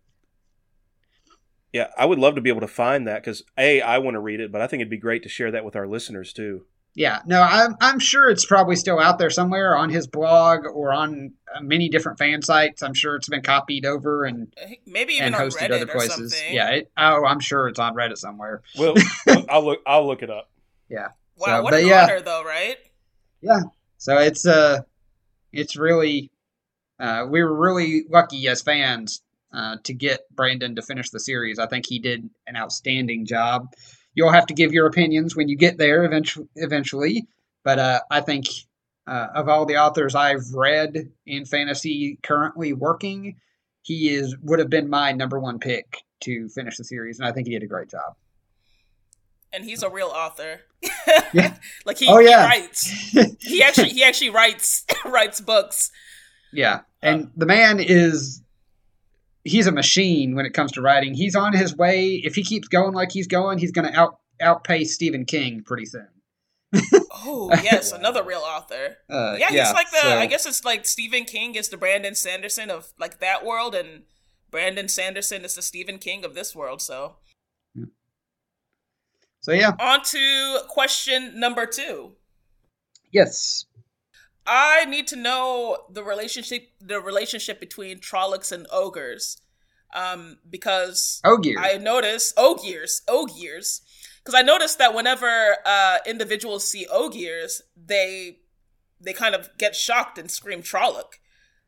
Yeah, 1.71 1.87
I 1.97 2.05
would 2.05 2.19
love 2.19 2.35
to 2.35 2.41
be 2.41 2.49
able 2.49 2.61
to 2.61 2.67
find 2.67 3.07
that 3.07 3.23
because 3.23 3.43
a 3.57 3.81
I 3.81 3.97
want 3.97 4.13
to 4.15 4.19
read 4.19 4.39
it, 4.39 4.51
but 4.51 4.61
I 4.61 4.67
think 4.67 4.81
it'd 4.81 4.91
be 4.91 4.97
great 4.97 5.23
to 5.23 5.29
share 5.29 5.49
that 5.51 5.65
with 5.65 5.75
our 5.75 5.87
listeners 5.87 6.31
too. 6.31 6.65
Yeah, 6.95 7.21
no, 7.25 7.41
I'm 7.41 7.75
I'm 7.81 7.97
sure 7.97 8.29
it's 8.29 8.45
probably 8.45 8.75
still 8.75 8.99
out 8.99 9.17
there 9.17 9.31
somewhere 9.31 9.75
on 9.75 9.89
his 9.89 10.05
blog 10.05 10.67
or 10.71 10.93
on 10.93 11.31
uh, 11.55 11.61
many 11.61 11.89
different 11.89 12.19
fan 12.19 12.43
sites. 12.43 12.83
I'm 12.83 12.93
sure 12.93 13.15
it's 13.15 13.27
been 13.27 13.41
copied 13.41 13.83
over 13.87 14.25
and 14.25 14.53
Maybe 14.85 15.13
even 15.13 15.27
and 15.27 15.35
on 15.35 15.41
hosted 15.41 15.69
Reddit 15.69 15.75
other 15.81 15.85
places. 15.87 16.35
something. 16.35 16.53
Yeah, 16.53 16.69
it, 16.69 16.91
oh, 16.95 17.25
I'm 17.25 17.39
sure 17.39 17.67
it's 17.67 17.79
on 17.79 17.95
Reddit 17.95 18.17
somewhere. 18.17 18.61
Well, 18.77 18.93
I'll 19.49 19.65
look. 19.65 19.79
I'll 19.87 20.05
look 20.05 20.21
it 20.21 20.29
up. 20.29 20.51
Yeah. 20.89 21.07
Wow, 21.37 21.45
So, 21.57 21.63
what 21.63 21.71
but 21.71 21.81
an 21.81 21.87
yeah. 21.87 22.03
honor, 22.03 22.21
though, 22.21 22.43
right? 22.43 22.77
Yeah. 23.41 23.61
So 23.97 24.19
it's 24.19 24.45
uh, 24.45 24.81
it's 25.51 25.75
really, 25.75 26.29
uh, 26.99 27.25
we 27.29 27.43
were 27.43 27.53
really 27.53 28.03
lucky 28.09 28.47
as 28.47 28.61
fans 28.61 29.21
uh, 29.53 29.77
to 29.83 29.93
get 29.93 30.21
Brandon 30.35 30.75
to 30.75 30.81
finish 30.81 31.09
the 31.09 31.19
series. 31.19 31.59
I 31.59 31.67
think 31.67 31.85
he 31.87 31.99
did 31.99 32.29
an 32.47 32.55
outstanding 32.55 33.25
job. 33.25 33.73
You'll 34.15 34.31
have 34.31 34.45
to 34.47 34.53
give 34.53 34.73
your 34.73 34.87
opinions 34.87 35.35
when 35.35 35.49
you 35.49 35.55
get 35.55 35.77
there 35.77 36.05
eventually. 36.05 36.47
Eventually, 36.55 37.27
but 37.63 37.79
uh, 37.79 37.99
I 38.11 38.21
think 38.21 38.45
uh, 39.07 39.27
of 39.35 39.49
all 39.49 39.65
the 39.65 39.77
authors 39.77 40.15
I've 40.15 40.53
read 40.53 41.09
in 41.25 41.45
fantasy 41.45 42.19
currently 42.23 42.73
working, 42.73 43.37
he 43.81 44.09
is 44.13 44.35
would 44.43 44.59
have 44.59 44.69
been 44.69 44.89
my 44.89 45.11
number 45.11 45.39
one 45.39 45.59
pick 45.59 46.03
to 46.21 46.47
finish 46.49 46.77
the 46.77 46.83
series, 46.83 47.19
and 47.19 47.27
I 47.27 47.31
think 47.31 47.47
he 47.47 47.53
did 47.53 47.63
a 47.63 47.67
great 47.67 47.89
job. 47.89 48.15
And 49.51 49.63
he's 49.63 49.83
a 49.83 49.89
real 49.89 50.07
author. 50.07 50.61
Yeah. 51.33 51.55
like 51.85 51.97
he, 51.99 52.07
Oh, 52.07 52.17
he 52.19 52.27
yeah. 52.29 52.45
writes. 52.45 52.89
He 53.39 53.61
actually 53.61 53.89
he 53.89 54.03
actually 54.03 54.31
writes 54.31 54.85
writes 55.05 55.41
books. 55.41 55.91
Yeah, 56.53 56.81
and 57.01 57.29
the 57.35 57.45
man 57.45 57.79
is 57.79 58.41
he's 59.43 59.67
a 59.67 59.71
machine 59.71 60.35
when 60.35 60.45
it 60.45 60.53
comes 60.53 60.71
to 60.73 60.81
writing. 60.81 61.13
He's 61.13 61.35
on 61.35 61.53
his 61.53 61.75
way. 61.75 62.21
If 62.23 62.35
he 62.35 62.43
keeps 62.43 62.67
going 62.67 62.93
like 62.93 63.11
he's 63.11 63.27
going, 63.27 63.57
he's 63.57 63.71
going 63.71 63.91
to 63.91 63.99
out 63.99 64.19
outpace 64.41 64.93
Stephen 64.93 65.25
King 65.25 65.63
pretty 65.63 65.85
soon. 65.85 66.07
Oh 67.25 67.49
yes, 67.63 67.91
another 67.91 68.23
real 68.23 68.39
author. 68.43 68.97
Uh, 69.09 69.35
Yeah, 69.39 69.49
he's 69.49 69.73
like 69.73 69.91
the. 69.91 69.97
so- 70.01 70.17
I 70.17 70.25
guess 70.25 70.45
it's 70.45 70.63
like 70.65 70.85
Stephen 70.85 71.25
King 71.25 71.55
is 71.55 71.69
the 71.69 71.77
Brandon 71.77 72.15
Sanderson 72.15 72.69
of 72.71 72.93
like 72.99 73.19
that 73.19 73.45
world, 73.45 73.75
and 73.75 74.03
Brandon 74.49 74.87
Sanderson 74.87 75.43
is 75.45 75.55
the 75.55 75.61
Stephen 75.61 75.97
King 75.99 76.23
of 76.25 76.33
this 76.35 76.55
world. 76.55 76.81
So 76.81 77.15
So 79.41 79.51
yeah, 79.51 79.71
on 79.79 80.03
to 80.03 80.59
question 80.69 81.39
number 81.39 81.65
two. 81.65 82.13
yes, 83.11 83.65
I 84.45 84.85
need 84.85 85.07
to 85.07 85.15
know 85.15 85.85
the 85.89 86.03
relationship 86.03 86.69
the 86.81 86.99
relationship 86.99 87.59
between 87.59 87.99
Trollocs 87.99 88.51
and 88.51 88.67
ogres. 88.71 89.37
Um, 89.95 90.39
because 90.49 91.21
Ogier. 91.23 91.59
I 91.59 91.77
noticed 91.77 92.33
Ogiers, 92.35 93.03
Ogiers, 93.07 93.81
because 94.23 94.33
I 94.33 94.41
noticed 94.41 94.79
that 94.79 94.95
whenever 94.95 95.57
uh, 95.65 95.99
individuals 96.07 96.67
see 96.67 96.87
Ogiers, 96.91 97.61
they 97.77 98.39
they 98.99 99.13
kind 99.13 99.35
of 99.35 99.49
get 99.57 99.75
shocked 99.75 100.17
and 100.17 100.31
scream 100.31 100.63
Trolloc. 100.63 101.19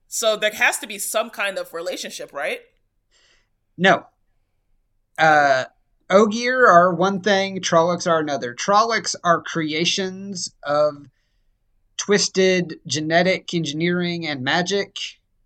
So 0.08 0.38
there 0.38 0.52
has 0.52 0.80
to 0.80 0.88
be 0.88 0.98
some 0.98 1.30
kind 1.30 1.58
of 1.58 1.74
relationship, 1.74 2.34
right? 2.34 2.62
No. 3.78 4.06
Uh, 5.18 5.66
Ogier 6.10 6.68
are 6.68 6.94
one 6.94 7.22
thing, 7.22 7.62
Trollocs 7.62 8.10
are 8.10 8.20
another. 8.20 8.54
Trollocs 8.54 9.16
are 9.24 9.42
creations 9.42 10.54
of 10.64 11.08
twisted 11.98 12.80
genetic 12.86 13.54
engineering 13.54 14.28
and 14.28 14.44
magic, 14.44 14.98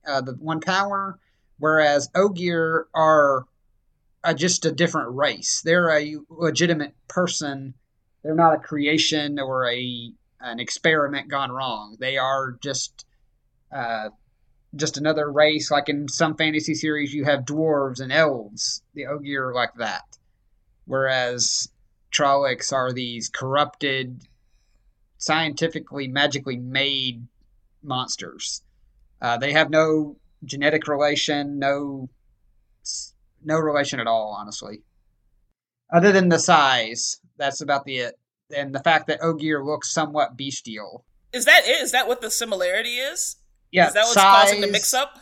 uh, 0.07 0.21
the 0.21 0.33
one 0.33 0.61
power, 0.61 1.19
whereas 1.57 2.09
Ogier 2.15 2.87
are 2.93 3.45
uh, 4.23 4.33
just 4.33 4.65
a 4.65 4.71
different 4.71 5.15
race. 5.15 5.61
They're 5.63 5.97
a 5.97 6.17
legitimate 6.29 6.95
person. 7.07 7.73
They're 8.23 8.35
not 8.35 8.55
a 8.55 8.59
creation 8.59 9.39
or 9.39 9.69
a 9.69 10.13
an 10.41 10.59
experiment 10.59 11.27
gone 11.27 11.51
wrong. 11.51 11.97
They 11.99 12.17
are 12.17 12.53
just 12.61 13.05
uh, 13.71 14.09
just 14.75 14.97
another 14.97 15.31
race. 15.31 15.71
Like 15.71 15.89
in 15.89 16.07
some 16.07 16.35
fantasy 16.35 16.73
series, 16.73 17.13
you 17.13 17.25
have 17.25 17.45
dwarves 17.45 17.99
and 17.99 18.11
elves. 18.11 18.81
The 18.93 19.07
Ogier 19.07 19.49
are 19.49 19.53
like 19.53 19.73
that. 19.75 20.03
Whereas 20.85 21.69
Trollocs 22.11 22.73
are 22.73 22.91
these 22.91 23.29
corrupted, 23.29 24.27
scientifically, 25.19 26.07
magically 26.07 26.57
made 26.57 27.27
monsters. 27.83 28.63
Uh, 29.21 29.37
they 29.37 29.51
have 29.51 29.69
no 29.69 30.17
genetic 30.43 30.87
relation, 30.87 31.59
no 31.59 32.09
no 33.43 33.57
relation 33.57 33.99
at 33.99 34.07
all, 34.07 34.35
honestly. 34.37 34.81
Other 35.93 36.11
than 36.11 36.29
the 36.29 36.39
size, 36.39 37.19
that's 37.37 37.61
about 37.61 37.85
the 37.85 37.97
it. 37.97 38.19
And 38.55 38.73
the 38.73 38.79
fact 38.79 39.07
that 39.07 39.21
Ogier 39.21 39.63
looks 39.63 39.93
somewhat 39.93 40.35
bestial. 40.35 41.05
Is 41.31 41.45
that 41.45 41.63
it? 41.65 41.81
Is 41.81 41.91
that 41.91 42.07
what 42.07 42.21
the 42.21 42.31
similarity 42.31 42.95
is? 42.95 43.35
Yeah, 43.71 43.87
Is 43.87 43.93
that 43.93 44.01
what's 44.01 44.13
size, 44.13 44.45
causing 44.45 44.61
the 44.61 44.67
mix 44.67 44.93
up? 44.93 45.19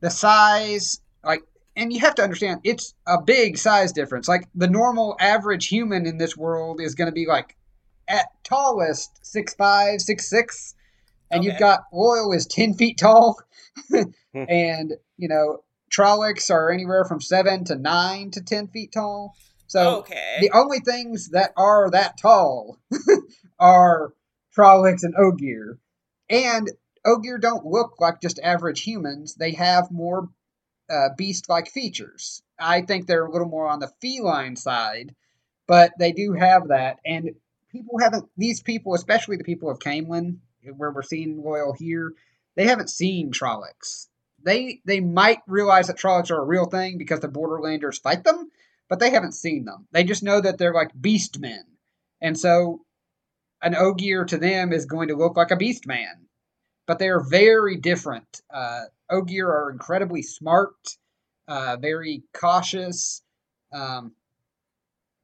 The 0.00 0.10
size, 0.10 1.00
like, 1.24 1.42
and 1.76 1.92
you 1.92 2.00
have 2.00 2.16
to 2.16 2.22
understand, 2.22 2.60
it's 2.64 2.94
a 3.06 3.22
big 3.22 3.56
size 3.56 3.92
difference. 3.92 4.26
Like 4.26 4.48
the 4.54 4.66
normal 4.66 5.16
average 5.20 5.68
human 5.68 6.06
in 6.06 6.18
this 6.18 6.36
world 6.36 6.80
is 6.80 6.96
going 6.96 7.06
to 7.06 7.12
be 7.12 7.26
like 7.26 7.56
at 8.08 8.26
tallest 8.44 9.24
six 9.24 9.54
five, 9.54 10.00
six 10.00 10.28
six, 10.28 10.74
and 11.30 11.44
you've 11.44 11.58
got 11.58 11.84
Loial 11.92 12.34
is 12.34 12.46
ten 12.46 12.74
feet 12.74 12.98
tall, 12.98 13.38
Hmm. 13.90 14.02
and 14.48 14.92
you 15.16 15.28
know 15.28 15.62
Trollocs 15.90 16.50
are 16.50 16.70
anywhere 16.70 17.04
from 17.04 17.20
seven 17.20 17.64
to 17.64 17.76
nine 17.76 18.30
to 18.32 18.42
ten 18.42 18.68
feet 18.68 18.92
tall. 18.92 19.34
So 19.68 19.98
okay. 19.98 20.38
the 20.40 20.52
only 20.52 20.78
things 20.78 21.30
that 21.30 21.52
are 21.56 21.90
that 21.90 22.18
tall 22.18 22.78
are 23.58 24.12
Trollocs 24.56 25.02
and 25.02 25.14
Ogier. 25.16 25.78
And 26.30 26.70
Ogier 27.04 27.38
don't 27.38 27.66
look 27.66 27.96
like 28.00 28.20
just 28.20 28.38
average 28.42 28.82
humans. 28.82 29.34
They 29.34 29.52
have 29.52 29.90
more 29.90 30.28
uh, 30.88 31.08
beast-like 31.16 31.68
features. 31.68 32.42
I 32.58 32.82
think 32.82 33.06
they're 33.06 33.26
a 33.26 33.30
little 33.30 33.48
more 33.48 33.68
on 33.68 33.80
the 33.80 33.92
feline 34.00 34.56
side, 34.56 35.14
but 35.66 35.92
they 35.98 36.12
do 36.12 36.32
have 36.32 36.68
that. 36.68 36.98
And 37.04 37.30
people 37.76 37.98
haven't, 37.98 38.28
these 38.36 38.62
people, 38.62 38.94
especially 38.94 39.36
the 39.36 39.44
people 39.44 39.70
of 39.70 39.78
Caemlyn, 39.78 40.38
where 40.76 40.90
we're 40.90 41.02
seeing 41.02 41.42
Loial 41.42 41.76
here, 41.76 42.12
they 42.56 42.66
haven't 42.66 42.90
seen 42.90 43.30
Trollocs. 43.30 44.08
They 44.42 44.80
they 44.84 45.00
might 45.00 45.40
realize 45.46 45.88
that 45.88 45.98
Trollocs 45.98 46.30
are 46.30 46.40
a 46.40 46.44
real 46.44 46.66
thing 46.66 46.98
because 46.98 47.20
the 47.20 47.28
Borderlanders 47.28 48.00
fight 48.00 48.24
them, 48.24 48.50
but 48.88 48.98
they 49.00 49.10
haven't 49.10 49.32
seen 49.32 49.64
them. 49.64 49.86
They 49.92 50.04
just 50.04 50.22
know 50.22 50.40
that 50.40 50.58
they're 50.58 50.74
like 50.74 50.90
beast 51.00 51.38
men. 51.38 51.64
And 52.20 52.38
so 52.38 52.80
an 53.62 53.74
Ogier 53.74 54.24
to 54.24 54.38
them 54.38 54.72
is 54.72 54.86
going 54.86 55.08
to 55.08 55.16
look 55.16 55.36
like 55.36 55.50
a 55.50 55.56
beast 55.56 55.86
man. 55.86 56.28
But 56.86 56.98
they 56.98 57.08
are 57.08 57.20
very 57.20 57.76
different. 57.76 58.42
Uh, 58.52 58.84
Ogier 59.10 59.48
are 59.48 59.70
incredibly 59.70 60.22
smart, 60.22 60.76
uh, 61.48 61.76
very 61.80 62.22
cautious, 62.32 63.22
um, 63.72 64.12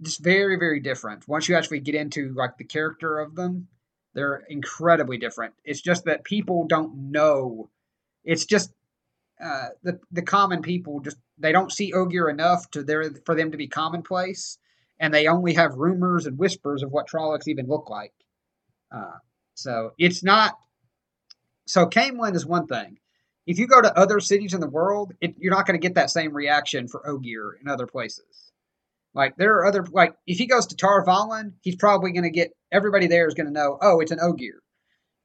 just 0.02 0.22
very, 0.22 0.56
very 0.56 0.80
different. 0.80 1.26
Once 1.28 1.48
you 1.48 1.56
actually 1.56 1.80
get 1.80 1.94
into 1.94 2.32
like 2.34 2.56
the 2.58 2.64
character 2.64 3.18
of 3.18 3.34
them, 3.34 3.68
they're 4.14 4.42
incredibly 4.48 5.18
different. 5.18 5.54
It's 5.64 5.80
just 5.80 6.04
that 6.04 6.24
people 6.24 6.66
don't 6.66 7.10
know. 7.10 7.70
It's 8.24 8.44
just 8.44 8.72
uh, 9.42 9.68
the 9.82 9.98
the 10.12 10.22
common 10.22 10.62
people 10.62 11.00
just 11.00 11.16
they 11.38 11.52
don't 11.52 11.72
see 11.72 11.92
Ogier 11.92 12.28
enough 12.28 12.70
to 12.72 12.82
there 12.82 13.10
for 13.24 13.34
them 13.34 13.50
to 13.50 13.56
be 13.56 13.66
commonplace, 13.66 14.58
and 15.00 15.12
they 15.12 15.26
only 15.26 15.54
have 15.54 15.74
rumors 15.74 16.26
and 16.26 16.38
whispers 16.38 16.82
of 16.82 16.92
what 16.92 17.08
Trollocs 17.08 17.48
even 17.48 17.66
look 17.66 17.90
like. 17.90 18.12
Uh, 18.94 19.18
so 19.54 19.92
it's 19.98 20.22
not. 20.22 20.56
So 21.66 21.86
Caemlyn 21.86 22.34
is 22.34 22.46
one 22.46 22.66
thing. 22.66 22.98
If 23.46 23.58
you 23.58 23.66
go 23.66 23.80
to 23.80 23.98
other 23.98 24.20
cities 24.20 24.54
in 24.54 24.60
the 24.60 24.68
world, 24.68 25.14
it, 25.20 25.34
you're 25.38 25.54
not 25.54 25.66
going 25.66 25.80
to 25.80 25.84
get 25.84 25.94
that 25.94 26.10
same 26.10 26.32
reaction 26.32 26.86
for 26.86 27.08
Ogier 27.08 27.58
in 27.60 27.68
other 27.68 27.86
places. 27.86 28.51
Like 29.14 29.36
there 29.36 29.56
are 29.56 29.66
other 29.66 29.84
like 29.92 30.14
if 30.26 30.38
he 30.38 30.46
goes 30.46 30.66
to 30.68 30.76
Tar 30.76 31.04
Valon, 31.04 31.52
he's 31.60 31.76
probably 31.76 32.12
going 32.12 32.24
to 32.24 32.30
get 32.30 32.52
everybody 32.70 33.06
there 33.06 33.28
is 33.28 33.34
going 33.34 33.46
to 33.46 33.52
know. 33.52 33.78
Oh, 33.80 34.00
it's 34.00 34.12
an 34.12 34.20
Ogier. 34.20 34.62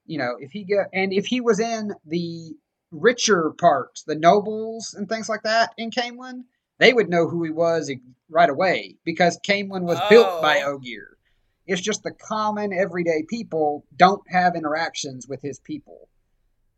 You 0.06 0.18
know, 0.18 0.36
if 0.40 0.52
he 0.52 0.64
get 0.64 0.90
and 0.94 1.14
if 1.14 1.26
he 1.26 1.42
was 1.42 1.60
in 1.60 1.94
the 2.06 2.56
richer 2.92 3.52
parts, 3.58 4.04
the 4.04 4.16
nobles 4.16 4.94
and 4.94 5.08
things 5.08 5.30
like 5.30 5.44
that 5.44 5.74
in 5.78 5.92
Caemlyn, 5.92 6.44
they 6.80 6.94
would 6.94 7.10
know 7.10 7.28
who 7.28 7.44
he 7.44 7.52
was 7.52 7.92
right 8.30 8.50
away 8.50 8.96
because 9.06 9.40
Caemlyn 9.46 9.84
was 9.84 10.00
built 10.10 10.42
by 10.42 10.62
Oh. 10.62 10.76
Ogier. 10.76 11.18
It's 11.66 11.82
just 11.82 12.04
the 12.04 12.12
common 12.12 12.72
everyday 12.72 13.24
people 13.30 13.86
don't 13.96 14.22
have 14.30 14.56
interactions 14.56 15.28
with 15.28 15.42
his 15.42 15.60
people 15.60 16.08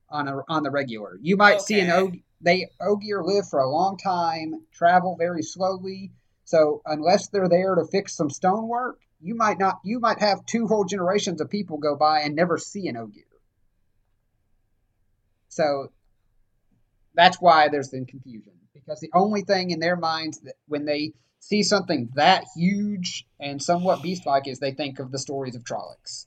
on 0.09 0.27
a, 0.27 0.37
on 0.47 0.63
the 0.63 0.71
regular. 0.71 1.19
You 1.21 1.37
might 1.37 1.61
see 1.61 1.79
an 1.79 1.91
Okay. 1.91 2.01
Og 2.01 2.17
they 2.41 2.69
Ogier 2.81 3.23
live 3.23 3.47
for 3.49 3.59
a 3.59 3.69
long 3.69 3.97
time, 3.97 4.65
travel 4.73 5.15
very 5.17 5.43
slowly. 5.43 6.11
So 6.49 6.81
unless 6.83 7.27
they're 7.27 7.47
there 7.47 7.75
to 7.75 7.85
fix 7.85 8.15
some 8.15 8.31
stonework, 8.31 8.99
you 9.21 9.35
might 9.35 9.59
not 9.59 9.81
you 9.83 9.99
might 9.99 10.17
have 10.19 10.43
two 10.47 10.65
whole 10.65 10.83
generations 10.83 11.41
of 11.41 11.49
people 11.51 11.77
go 11.77 11.95
by 11.95 12.21
and 12.21 12.35
never 12.35 12.57
see 12.57 12.87
an 12.87 12.97
Ogier. 12.97 13.21
So 15.49 15.91
that's 17.13 17.39
why 17.39 17.67
there's 17.67 17.89
been 17.89 18.07
confusion 18.07 18.53
because 18.73 18.99
the 18.99 19.11
only 19.13 19.43
thing 19.43 19.69
in 19.69 19.79
their 19.79 19.95
minds 19.95 20.39
that 20.39 20.55
when 20.67 20.85
they 20.85 21.13
see 21.39 21.61
something 21.61 22.09
that 22.15 22.45
huge 22.55 23.27
and 23.39 23.61
somewhat 23.61 24.01
beast-like 24.01 24.47
is 24.47 24.57
they 24.57 24.71
think 24.71 24.97
of 24.97 25.11
the 25.11 25.19
stories 25.19 25.55
of 25.55 25.63
Trollocs. 25.63 26.25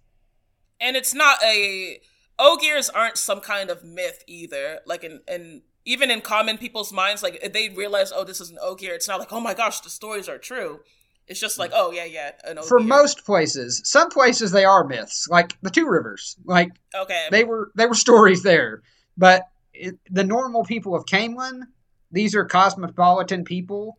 and 0.81 0.97
it's 0.97 1.15
not 1.15 1.43
a 1.43 2.01
ogiers 2.39 2.89
aren't 2.89 3.19
some 3.19 3.41
kind 3.41 3.71
of 3.71 3.83
myth 3.83 4.23
either 4.29 4.83
like 4.87 5.03
in, 5.03 5.21
in 5.27 5.63
even 5.85 6.11
in 6.11 6.21
common 6.21 6.59
people's 6.59 6.93
minds 6.93 7.23
like 7.23 7.53
they 7.53 7.69
realize 7.71 8.13
oh 8.15 8.25
this 8.25 8.41
is 8.41 8.51
an 8.51 8.59
ogier 8.61 8.95
it's 8.95 9.09
not 9.09 9.19
like 9.19 9.33
oh 9.33 9.41
my 9.41 9.55
gosh 9.55 9.81
the 9.81 9.91
stories 9.91 10.29
are 10.29 10.39
true 10.39 10.81
it's 11.29 11.41
just 11.41 11.59
like 11.59 11.71
oh 11.75 11.93
yeah 11.93 12.05
yeah 12.05 12.33
an 12.45 12.59
ogier. 12.59 12.69
For 12.69 12.81
most 12.81 13.25
places, 13.25 13.81
some 13.85 14.11
places 14.11 14.51
they 14.51 14.65
are 14.65 14.85
myths, 14.85 15.29
like 15.29 15.57
the 15.63 15.71
Two 15.71 15.89
Rivers. 15.89 16.37
Like 16.45 16.73
okay 16.95 17.29
they 17.31 17.45
were 17.45 17.71
they 17.75 17.87
were 17.87 17.95
stories 18.07 18.43
there, 18.43 18.83
but 19.17 19.49
it, 19.73 19.99
the 20.11 20.25
normal 20.25 20.65
people 20.65 20.95
of 20.95 21.07
Caemlyn, 21.07 21.63
these 22.11 22.35
are 22.35 22.45
cosmopolitan 22.45 23.45
people. 23.45 23.99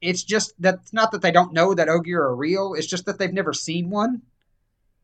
It's 0.00 0.22
just 0.22 0.54
that 0.60 0.76
it's 0.82 0.92
not 0.92 1.12
that 1.12 1.22
they 1.22 1.32
don't 1.32 1.52
know 1.52 1.74
that 1.74 1.88
Ogier 1.88 2.22
are 2.22 2.34
real. 2.34 2.74
It's 2.74 2.86
just 2.86 3.04
that 3.06 3.18
they've 3.18 3.32
never 3.32 3.52
seen 3.52 3.90
one. 3.90 4.22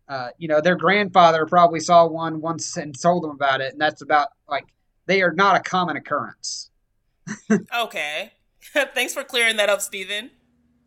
Uh, 0.09 0.29
you 0.39 0.49
know, 0.49 0.61
their 0.61 0.77
grandfather 0.77 1.45
probably 1.47 1.81
saw 1.81 2.07
one 2.07 2.41
once 2.41 2.77
and 2.77 2.99
told 2.99 3.25
them 3.25 3.33
about 3.33 3.61
it, 3.61 3.73
and 3.73 3.81
that's 3.81 4.03
about 4.03 4.29
like 4.49 4.67
they 5.07 5.23
are 5.23 5.33
not 5.33 5.57
a 5.57 5.61
common 5.61 5.97
occurrence. 5.97 6.71
okay 7.77 8.33
thanks 8.95 9.15
for 9.15 9.25
clearing 9.25 9.57
that 9.57 9.69
up 9.69 9.81
Stephen. 9.81 10.31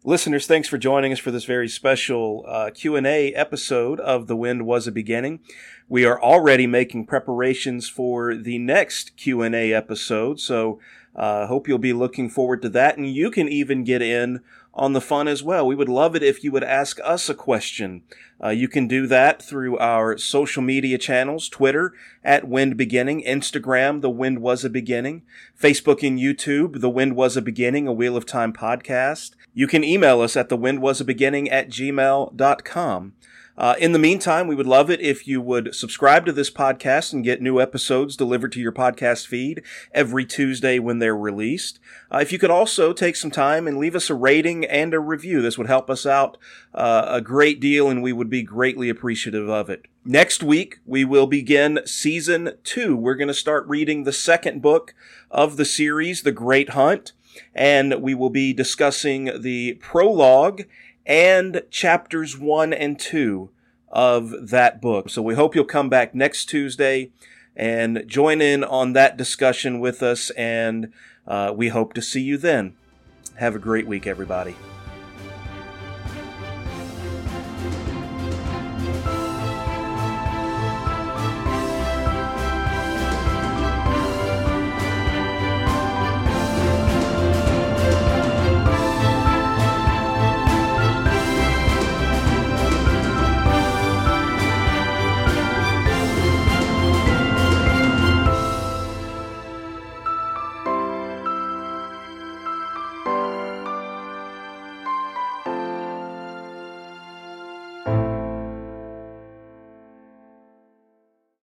Listeners, 0.06 0.48
thanks 0.48 0.68
for 0.70 0.78
joining 0.78 1.12
us 1.12 1.20
for 1.20 1.30
this 1.30 1.44
very 1.44 1.68
special 1.68 2.46
uh, 2.48 2.70
Q&A 2.74 3.34
episode 3.34 4.00
of 4.00 4.28
The 4.28 4.36
Wind 4.36 4.66
Was 4.66 4.88
a 4.88 4.94
Beginning. 4.94 5.42
We 5.90 6.06
are 6.06 6.22
already 6.22 6.68
making 6.68 7.08
preparations 7.08 7.90
for 7.90 8.34
the 8.36 8.60
next 8.60 9.18
Q&A 9.18 9.74
episode, 9.74 10.40
so 10.40 10.80
uh, 11.16 11.48
hope 11.48 11.68
you'll 11.68 11.80
be 11.80 11.92
looking 11.92 12.30
forward 12.30 12.62
to 12.62 12.70
that, 12.70 12.98
and 12.98 13.10
you 13.10 13.30
can 13.30 13.50
even 13.50 13.84
get 13.84 14.02
in 14.02 14.40
on 14.80 14.94
the 14.94 15.02
fun 15.02 15.28
as 15.28 15.44
well. 15.44 15.68
We 15.68 15.76
would 15.76 15.90
love 15.90 16.16
it 16.16 16.24
if 16.24 16.44
you 16.44 16.52
would 16.54 16.64
ask 16.64 17.00
us 17.04 17.30
a 17.30 17.36
question. 17.36 18.02
Uh, 18.42 18.50
you 18.50 18.70
can 18.70 18.88
do 18.88 19.06
that 19.08 19.42
through 19.42 19.78
our 19.78 20.18
social 20.18 20.64
media 20.64 20.98
channels, 20.98 21.50
Twitter 21.50 21.94
at 22.24 22.48
Wind 22.48 22.78
Beginning, 22.78 23.22
Instagram, 23.24 24.02
The 24.02 24.10
Wind 24.10 24.40
Was 24.40 24.64
a 24.64 24.70
Beginning, 24.70 25.24
Facebook 25.62 26.08
and 26.08 26.18
YouTube, 26.18 26.80
The 26.80 26.90
Wind 26.90 27.18
Was 27.18 27.36
a 27.36 27.42
Beginning, 27.42 27.88
a 27.88 27.94
Wheel 27.94 28.16
of 28.16 28.26
Time 28.26 28.54
podcast. 28.54 29.32
You 29.54 29.68
can 29.68 29.84
email 29.84 30.22
us 30.22 30.38
at 30.38 30.48
The 30.48 30.58
Wind 30.58 30.82
Was 30.82 31.02
a 31.02 31.06
Beginning 31.06 31.50
at 31.50 31.70
gmail.com. 31.70 33.14
Uh, 33.60 33.76
in 33.78 33.92
the 33.92 34.00
meantime, 34.00 34.48
we 34.48 34.56
would 34.56 34.66
love 34.66 34.90
it 34.90 35.02
if 35.02 35.28
you 35.28 35.42
would 35.42 35.76
subscribe 35.76 36.26
to 36.26 36.32
this 36.32 36.50
podcast 36.50 37.12
and 37.12 37.26
get 37.26 37.42
new 37.42 37.60
episodes 37.60 38.16
delivered 38.16 38.54
to 38.54 38.62
your 38.62 38.72
podcast 38.72 39.28
feed 39.28 39.62
every 39.94 40.26
Tuesday 40.26 40.80
when 40.80 41.00
they're 41.00 41.16
released. 41.16 41.78
Uh, 42.10 42.20
if 42.20 42.32
you 42.32 42.40
could 42.40 42.50
also 42.50 42.94
take 42.94 43.18
some 43.18 43.30
time 43.30 43.68
and 43.68 43.78
leave 43.78 43.96
us 43.96 44.10
a 44.10 44.16
rating 44.16 44.64
and 44.64 44.94
a 44.94 45.00
review, 45.02 45.42
this 45.42 45.58
would 45.58 45.68
help 45.68 45.90
us 45.90 46.06
out 46.06 46.38
uh, 46.74 47.08
a 47.10 47.20
great 47.20 47.60
deal 47.60 47.90
and 47.90 48.02
we 48.02 48.14
would 48.14 48.30
be 48.30 48.44
greatly 48.44 48.88
appreciative 48.88 49.50
of 49.50 49.70
it. 49.70 49.88
Next 50.06 50.42
week, 50.42 50.80
we 50.86 51.04
will 51.04 51.28
begin 51.28 51.82
season 51.86 52.54
two. 52.64 52.96
We're 52.96 53.16
going 53.16 53.28
to 53.28 53.34
start 53.34 53.68
reading 53.68 54.06
the 54.06 54.14
second 54.14 54.62
book 54.62 54.96
of 55.30 55.58
the 55.58 55.66
series, 55.66 56.22
The 56.22 56.32
Great 56.32 56.70
Hunt, 56.70 57.12
and 57.54 58.02
we 58.02 58.16
will 58.16 58.30
be 58.30 58.54
discussing 58.54 59.42
the 59.42 59.74
prologue 59.82 60.64
and 61.10 61.64
chapters 61.72 62.38
one 62.38 62.72
and 62.72 63.00
two 63.00 63.50
of 63.90 64.50
that 64.50 64.80
book. 64.80 65.10
So 65.10 65.24
we 65.24 65.34
hope 65.34 65.56
you'll 65.56 65.66
come 65.66 65.90
back 65.90 66.14
next 66.14 66.46
Tuesday 66.46 67.12
and 67.56 68.04
join 68.08 68.42
in 68.42 68.64
on 68.64 68.94
that 68.94 69.18
discussion 69.18 69.80
with 69.80 70.02
us, 70.04 70.30
and 70.32 70.94
uh, 71.28 71.52
we 71.54 71.70
hope 71.70 71.94
to 71.96 72.02
see 72.02 72.22
you 72.22 72.38
then. 72.38 72.76
Have 73.36 73.56
a 73.56 73.60
great 73.60 73.88
week, 73.88 74.06
everybody. 74.06 74.56